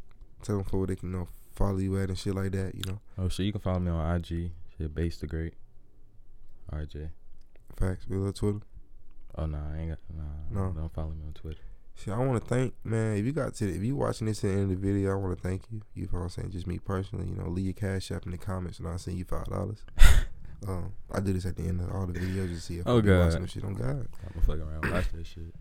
tell 0.42 0.56
them 0.56 0.64
for 0.64 0.78
where 0.78 0.86
they 0.88 0.96
can 0.96 1.12
you 1.12 1.18
know 1.18 1.28
follow 1.54 1.78
you 1.78 1.96
at 2.00 2.08
and 2.08 2.18
shit 2.18 2.34
like 2.34 2.50
that, 2.52 2.74
you 2.74 2.82
know? 2.86 2.98
Oh 3.16 3.28
shit, 3.28 3.46
you 3.46 3.52
can 3.52 3.60
follow 3.60 3.78
me 3.78 3.90
on 3.90 4.16
IG. 4.16 4.50
Shit, 4.76 4.92
base 4.94 5.18
the 5.18 5.26
great. 5.28 5.54
RJ. 6.72 7.10
Facts. 7.76 8.06
We 8.08 8.16
love 8.16 8.34
Twitter. 8.34 8.60
Oh 9.36 9.46
no, 9.46 9.58
I 9.58 9.78
ain't 9.78 9.90
got 9.90 9.98
nah. 10.12 10.22
No. 10.66 10.72
Don't 10.72 10.92
follow 10.92 11.10
me 11.10 11.24
on 11.26 11.32
Twitter. 11.32 11.60
Shit, 11.94 12.12
I 12.12 12.18
want 12.18 12.42
to 12.42 12.48
thank 12.48 12.74
man. 12.82 13.16
If 13.18 13.24
you 13.24 13.32
got 13.32 13.54
to, 13.54 13.68
if 13.72 13.82
you 13.84 13.94
watching 13.94 14.26
this 14.26 14.42
at 14.42 14.48
the 14.48 14.54
end 14.54 14.62
of 14.64 14.68
the 14.70 14.76
video, 14.76 15.12
I 15.12 15.14
want 15.14 15.36
to 15.36 15.42
thank 15.48 15.62
you. 15.70 15.82
You 15.94 16.04
know 16.12 16.18
what 16.18 16.22
I'm 16.24 16.28
saying? 16.30 16.50
Just 16.50 16.66
me 16.66 16.78
personally, 16.80 17.28
you 17.28 17.36
know, 17.36 17.48
leave 17.48 17.66
your 17.66 17.74
cash 17.74 18.10
app 18.10 18.24
in 18.24 18.32
the 18.32 18.38
comments, 18.38 18.78
and 18.80 18.88
I'll 18.88 18.98
send 18.98 19.16
you 19.18 19.24
five 19.24 19.44
dollars. 19.46 19.84
um, 20.66 20.92
I 21.12 21.20
do 21.20 21.32
this 21.34 21.46
at 21.46 21.54
the 21.56 21.62
end 21.64 21.80
of 21.82 21.92
all 21.94 22.06
the 22.06 22.18
videos 22.18 22.48
to 22.48 22.60
see 22.60 22.78
if 22.78 22.86
Oh, 22.88 23.00
God. 23.00 23.26
watching 23.26 23.42
the 23.42 23.48
shit 23.48 23.62
on 23.64 23.74
God. 23.74 24.08
I'm 24.26 24.40
gonna 24.42 24.46
fuck 24.46 24.58
around 24.58 24.90
watch 24.92 25.12
that 25.12 25.26
shit. 25.26 25.54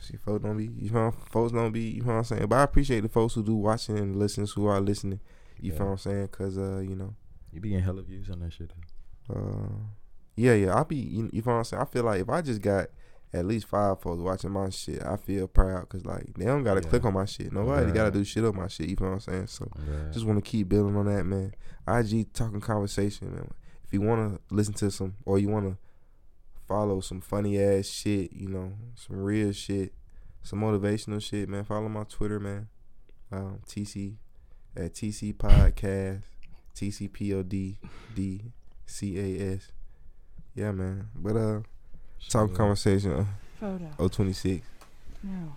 See, 0.00 0.16
folks 0.16 0.44
don't 0.44 0.56
be, 0.56 0.70
you 0.76 0.90
know, 0.90 1.10
folks 1.30 1.52
don't 1.52 1.72
be, 1.72 1.80
you 1.82 2.02
know 2.02 2.12
what 2.12 2.18
I'm 2.18 2.24
saying. 2.24 2.46
But 2.46 2.56
I 2.56 2.62
appreciate 2.62 3.00
the 3.00 3.08
folks 3.08 3.34
who 3.34 3.42
do 3.42 3.54
watching 3.56 3.98
and 3.98 4.16
listeners 4.16 4.52
who 4.52 4.66
are 4.66 4.80
listening. 4.80 5.20
You 5.60 5.72
Yeah. 5.72 5.78
feel 5.78 5.86
what 5.86 5.92
I'm 5.92 5.98
saying? 5.98 6.28
Cause 6.28 6.56
uh, 6.56 6.78
you 6.78 6.94
know, 6.94 7.14
You 7.52 7.60
be 7.60 7.70
getting 7.70 7.84
hella 7.84 8.02
views 8.02 8.30
on 8.30 8.40
that 8.40 8.52
shit 8.52 8.70
though. 9.28 9.34
uh, 9.34 9.68
yeah, 10.36 10.54
yeah. 10.54 10.74
I'll 10.74 10.84
be, 10.84 10.96
you, 10.96 11.28
you 11.32 11.42
feel 11.42 11.52
what 11.54 11.58
I'm 11.58 11.64
saying. 11.64 11.82
I 11.82 11.86
feel 11.86 12.04
like 12.04 12.20
if 12.20 12.28
I 12.28 12.42
just 12.42 12.62
got 12.62 12.88
at 13.32 13.44
least 13.44 13.66
five 13.66 14.00
folks 14.00 14.22
watching 14.22 14.50
my 14.52 14.70
shit, 14.70 15.02
I 15.04 15.16
feel 15.16 15.48
proud. 15.48 15.88
Cause 15.88 16.04
like 16.06 16.32
they 16.38 16.44
don't 16.44 16.62
gotta 16.62 16.80
Yeah. 16.80 16.88
click 16.90 17.04
on 17.04 17.14
my 17.14 17.24
shit. 17.24 17.52
Nobody 17.52 17.90
gotta 17.90 18.12
do 18.12 18.22
shit 18.24 18.44
on 18.44 18.54
my 18.56 18.68
shit. 18.68 18.88
You 18.88 18.96
feel 18.96 19.08
what 19.08 19.14
I'm 19.14 19.20
saying? 19.20 19.46
So. 19.48 19.68
Yeah. 19.78 20.10
Just 20.12 20.26
want 20.26 20.42
to 20.42 20.48
keep 20.48 20.68
building 20.68 20.96
on 20.96 21.06
that, 21.06 21.24
man. 21.24 21.52
IG 21.88 22.32
talking 22.32 22.60
conversation, 22.60 23.34
man. 23.34 23.50
If 23.84 23.92
you 23.92 24.00
want 24.02 24.34
to 24.48 24.54
listen 24.54 24.74
to 24.74 24.90
some, 24.90 25.14
or 25.24 25.38
you 25.38 25.48
want 25.48 25.66
to 25.66 25.76
follow 26.68 27.00
some 27.00 27.20
funny 27.22 27.60
ass 27.60 27.86
shit, 27.86 28.32
you 28.32 28.48
know, 28.48 28.72
some 28.94 29.16
real 29.16 29.52
shit, 29.52 29.92
some 30.42 30.60
motivational 30.60 31.20
shit, 31.22 31.48
man. 31.48 31.64
Follow 31.64 31.88
my 31.88 32.04
Twitter, 32.04 32.38
man. 32.38 32.68
Um, 33.32 33.60
TC 33.66 34.14
at 34.76 34.92
TC 34.94 35.34
Podcast, 35.34 36.22
TC 36.76 37.12
P 37.12 37.34
O 37.34 37.42
D 37.42 37.78
D 38.14 38.42
C 38.86 39.18
A 39.18 39.54
S. 39.54 39.72
Yeah, 40.54 40.72
man. 40.72 41.08
But 41.14 41.36
uh, 41.36 41.60
talking 42.28 42.48
Shit. 42.50 42.56
conversation, 42.56 43.12
uh, 43.12 43.24
Photo. 43.60 44.08
026. 44.08 44.64
No. 45.22 45.52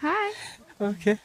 Hi. 0.00 0.32
Okay. 0.80 1.18